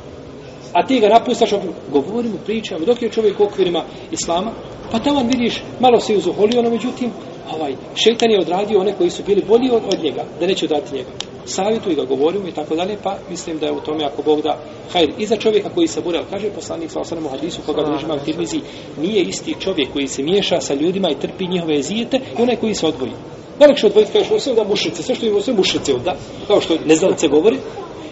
A 0.76 0.86
ti 0.86 1.00
ga 1.00 1.08
napustaš, 1.08 1.50
govorimo, 1.92 2.34
pričamo, 2.46 2.84
dok 2.84 3.02
je 3.02 3.10
čovjek 3.10 3.40
u 3.40 3.44
okvirima 3.44 3.84
Islama, 4.12 4.50
pa 4.92 4.98
tamo 4.98 5.22
vidiš, 5.22 5.62
malo 5.80 6.00
se 6.00 6.16
uzuholio, 6.16 6.62
no 6.62 6.70
međutim, 6.70 7.10
ovaj, 7.54 7.74
šeitan 7.94 8.30
je 8.30 8.40
odradio 8.40 8.80
one 8.80 8.92
koji 8.98 9.10
su 9.10 9.22
bili 9.26 9.42
bolji 9.48 9.70
od, 9.70 9.82
od 9.92 10.04
njega, 10.04 10.24
da 10.40 10.46
neće 10.46 10.66
dati 10.66 10.94
njega. 10.94 11.08
Savjetuj 11.44 11.94
ga, 11.94 12.04
govorimo 12.04 12.48
i 12.48 12.52
tako 12.52 12.76
dalje, 12.76 12.96
pa 13.02 13.16
mislim 13.30 13.58
da 13.58 13.66
je 13.66 13.72
u 13.72 13.80
tome, 13.80 14.04
ako 14.04 14.22
Bog 14.22 14.42
da, 14.42 14.58
hajde, 14.92 15.12
i 15.18 15.26
za 15.26 15.36
čovjeka 15.36 15.68
koji 15.74 15.88
se 15.88 16.00
bore, 16.00 16.20
kaže 16.30 16.50
poslanik 16.50 16.90
sa 16.90 17.00
osanem 17.00 17.26
u 17.26 17.28
hadisu, 17.28 17.60
koga 17.66 17.82
bližima 17.82 18.14
u 18.14 18.24
tirmizi, 18.24 18.60
nije 19.00 19.22
isti 19.22 19.54
čovjek 19.60 19.92
koji 19.92 20.08
se 20.08 20.22
miješa 20.22 20.60
sa 20.60 20.74
ljudima 20.74 21.10
i 21.10 21.20
trpi 21.20 21.46
njihove 21.46 21.82
zijete 21.82 22.20
i 22.38 22.42
onaj 22.42 22.56
koji 22.56 22.74
se 22.74 22.86
odvoji. 22.86 23.12
Najlakše 23.58 23.86
odvojiti, 23.86 24.12
kažeš, 24.12 24.30
ovo 24.30 24.54
da 24.54 24.68
mušice, 24.68 25.02
sve 25.02 25.14
što 25.14 25.26
imamo, 25.26 25.42
sve 25.42 25.54
mušice 25.54 25.92
da, 26.04 26.16
kao 26.46 26.60
što 26.60 26.76
neznalice 26.86 27.28
govori, 27.28 27.58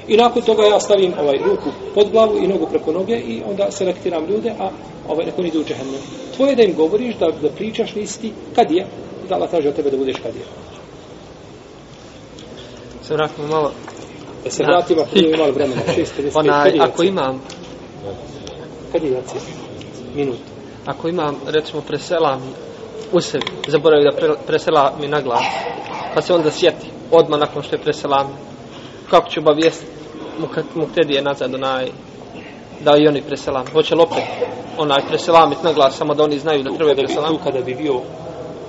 I 0.09 0.17
nakon 0.17 0.43
toga 0.43 0.63
ja 0.63 0.81
stavim 0.81 1.13
ovaj 1.21 1.39
ruku 1.39 1.71
pod 1.95 2.11
glavu 2.11 2.39
i 2.39 2.49
nogu 2.49 2.67
preko 2.67 2.93
noge 2.93 3.17
i 3.17 3.43
onda 3.51 3.71
selektiram 3.71 4.27
ljude, 4.27 4.53
a 4.61 4.71
ovaj 5.09 5.27
neko 5.27 5.43
idu 5.43 5.61
u 5.61 5.65
džehennem. 5.65 6.01
Tvoje 6.37 6.57
da 6.57 6.63
im 6.63 6.75
govoriš, 6.77 7.17
da, 7.17 7.27
da 7.43 7.49
pričaš 7.49 7.95
nisi 7.95 8.21
ti, 8.21 8.33
kad 8.55 8.71
je, 8.71 8.87
da 9.29 9.35
Allah 9.35 9.51
traži 9.51 9.69
od 9.69 9.75
tebe 9.75 9.91
da 9.91 9.97
budeš 9.97 10.17
kad 10.17 10.35
je. 10.35 10.43
Se 13.03 13.15
vratimo 13.15 13.47
malo. 13.49 13.73
Da 14.45 14.51
se 14.51 14.63
vratimo, 14.63 15.03
ako 15.03 15.15
nije 15.15 15.35
imali 15.35 15.53
vremena, 15.53 15.81
6.55, 15.97 16.39
Onaj, 16.39 16.73
ako 16.81 17.03
imam, 17.03 17.43
Kad 18.93 19.03
je? 19.03 19.23
Minut. 20.15 20.39
ako 20.87 21.09
imam, 21.09 21.37
recimo, 21.47 21.83
presela 21.83 22.37
mi 22.37 22.53
u 23.13 23.21
sebi, 23.21 23.47
zaboravi 23.69 24.05
da 24.05 24.17
pre, 24.17 24.29
presela 24.47 24.93
mi 25.01 25.09
na 25.09 25.21
glas, 25.21 25.45
pa 26.15 26.23
se 26.23 26.35
onda 26.35 26.51
sjeti, 26.51 26.87
odmah 27.11 27.41
nakon 27.41 27.63
što 27.63 27.77
je 27.77 27.81
presela 27.83 28.25
mi, 28.25 28.54
kako 29.11 29.31
ću 29.31 29.41
obavijestiti 29.41 29.93
muktedije 30.75 31.23
nazad 31.23 31.55
onaj, 31.55 31.89
da 32.85 32.97
i 32.97 33.09
oni 33.09 33.23
preselam. 33.23 33.67
Hoće 33.73 33.95
li 33.95 34.03
opet 34.03 34.25
onaj 34.79 35.01
preselamit 35.09 35.63
na 35.63 35.73
glas, 35.73 35.97
samo 35.97 36.15
da 36.15 36.25
oni 36.25 36.39
znaju 36.39 36.63
da 36.63 36.77
treba 36.77 36.95
preselam. 36.95 37.29
tu 37.29 37.39
kada 37.45 37.61
bi 37.61 37.75
bio 37.75 38.01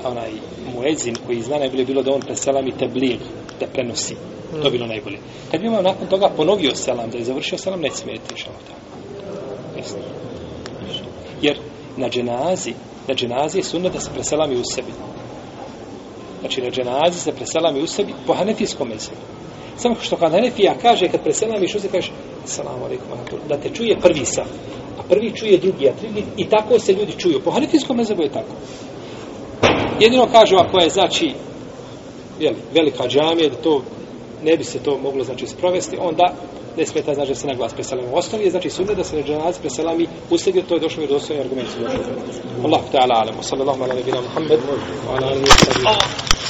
onaj 0.04 0.32
muezin 0.76 1.16
koji 1.26 1.42
zna 1.42 1.58
najbolje 1.58 1.86
bilo 1.86 2.04
da 2.04 2.12
on 2.12 2.22
preselami 2.22 2.72
tabligh, 2.72 3.22
da 3.60 3.68
prenosi. 3.68 4.16
To 4.64 4.70
bilo 4.70 4.88
najbolje. 4.88 5.18
Kad 5.52 5.62
bi 5.62 5.68
imao 5.68 5.82
nakon 5.82 6.08
toga 6.08 6.30
ponovio 6.38 6.76
selam, 6.76 7.10
da 7.10 7.18
je 7.18 7.24
završio 7.24 7.58
selam, 7.58 7.82
ne 7.82 7.92
smijeti 7.92 8.34
išao 8.36 8.54
tako. 8.68 8.80
Jasno. 9.78 9.98
Jer 11.42 11.58
na 11.98 12.10
dženazi, 12.10 12.74
na 13.08 13.14
dženazi 13.14 13.58
je 13.58 13.64
sunnet 13.64 13.94
da 13.94 14.00
se 14.00 14.12
preselami 14.14 14.56
u 14.56 14.64
sebi. 14.64 14.92
Znači 16.40 16.62
na 16.62 16.70
dženazi 16.70 17.20
se 17.20 17.32
preselami 17.32 17.82
u 17.82 17.88
sebi 17.88 18.14
po 18.28 18.34
hanefijskom 18.34 18.90
mesebu. 18.90 19.35
Samo 19.78 19.96
što 20.02 20.16
kad 20.16 20.32
Hanefija 20.32 20.76
kaže, 20.82 21.08
kad 21.08 21.24
preselamiš 21.24 21.76
u 21.76 21.80
se, 21.80 21.88
kaže, 21.88 22.12
salamu 22.46 22.86
alaikum, 22.86 23.08
da 23.50 23.58
te 23.58 23.70
čuje 23.70 24.00
prvi 24.02 24.26
saf, 24.26 24.48
a 25.00 25.04
prvi 25.10 25.32
čuje 25.36 25.58
drugi, 25.58 25.90
a 25.90 25.94
drugi, 26.02 26.24
i 26.38 26.50
tako 26.50 26.80
se 26.80 26.94
ljudi 26.94 27.14
čuju. 27.18 27.42
Po 27.44 27.52
hanefijskom 27.52 27.98
mezabu 27.98 28.24
je 28.24 28.30
tako. 28.30 28.54
Jedino 30.00 30.28
kaže, 30.32 30.56
ako 30.56 30.80
je, 30.80 30.90
znači, 30.90 31.34
jeli, 32.40 32.58
velika 32.74 33.08
džamija, 33.08 33.50
da 33.50 33.56
to 33.56 33.82
ne 34.44 34.58
bi 34.58 34.64
se 34.64 34.80
to 34.80 34.98
moglo, 34.98 35.24
znači, 35.24 35.48
sprovesti, 35.48 35.98
onda 36.00 36.34
ne 36.78 36.86
smeta, 36.86 37.14
znači, 37.14 37.32
da 37.32 37.36
se 37.36 37.48
na 37.48 37.54
glas 37.54 37.74
preselami. 37.74 38.08
U 38.14 38.18
osnovi 38.18 38.44
je, 38.44 38.52
znači, 38.52 38.70
sunne 38.70 38.96
da 38.96 39.04
se 39.04 39.16
na 39.16 39.24
džanaz 39.24 39.60
preselami 39.60 40.08
u 40.30 40.38
sebi, 40.38 40.62
to 40.62 40.74
je 40.74 40.80
došlo 40.80 41.02
mi 41.02 41.08
do 41.08 41.16
osnovni 41.16 41.44
argument. 41.44 41.70
Allahu 42.64 42.86
ta'ala 42.92 43.16
alamu, 43.22 43.44
sallallahu 43.44 43.84
ala 43.84 43.94
nebina 43.94 44.22
Muhammed, 44.22 44.60
wa 45.08 45.18
ala 45.18 45.28
alihi 45.28 45.46
wa 45.46 45.66
sahbihi. 45.66 46.45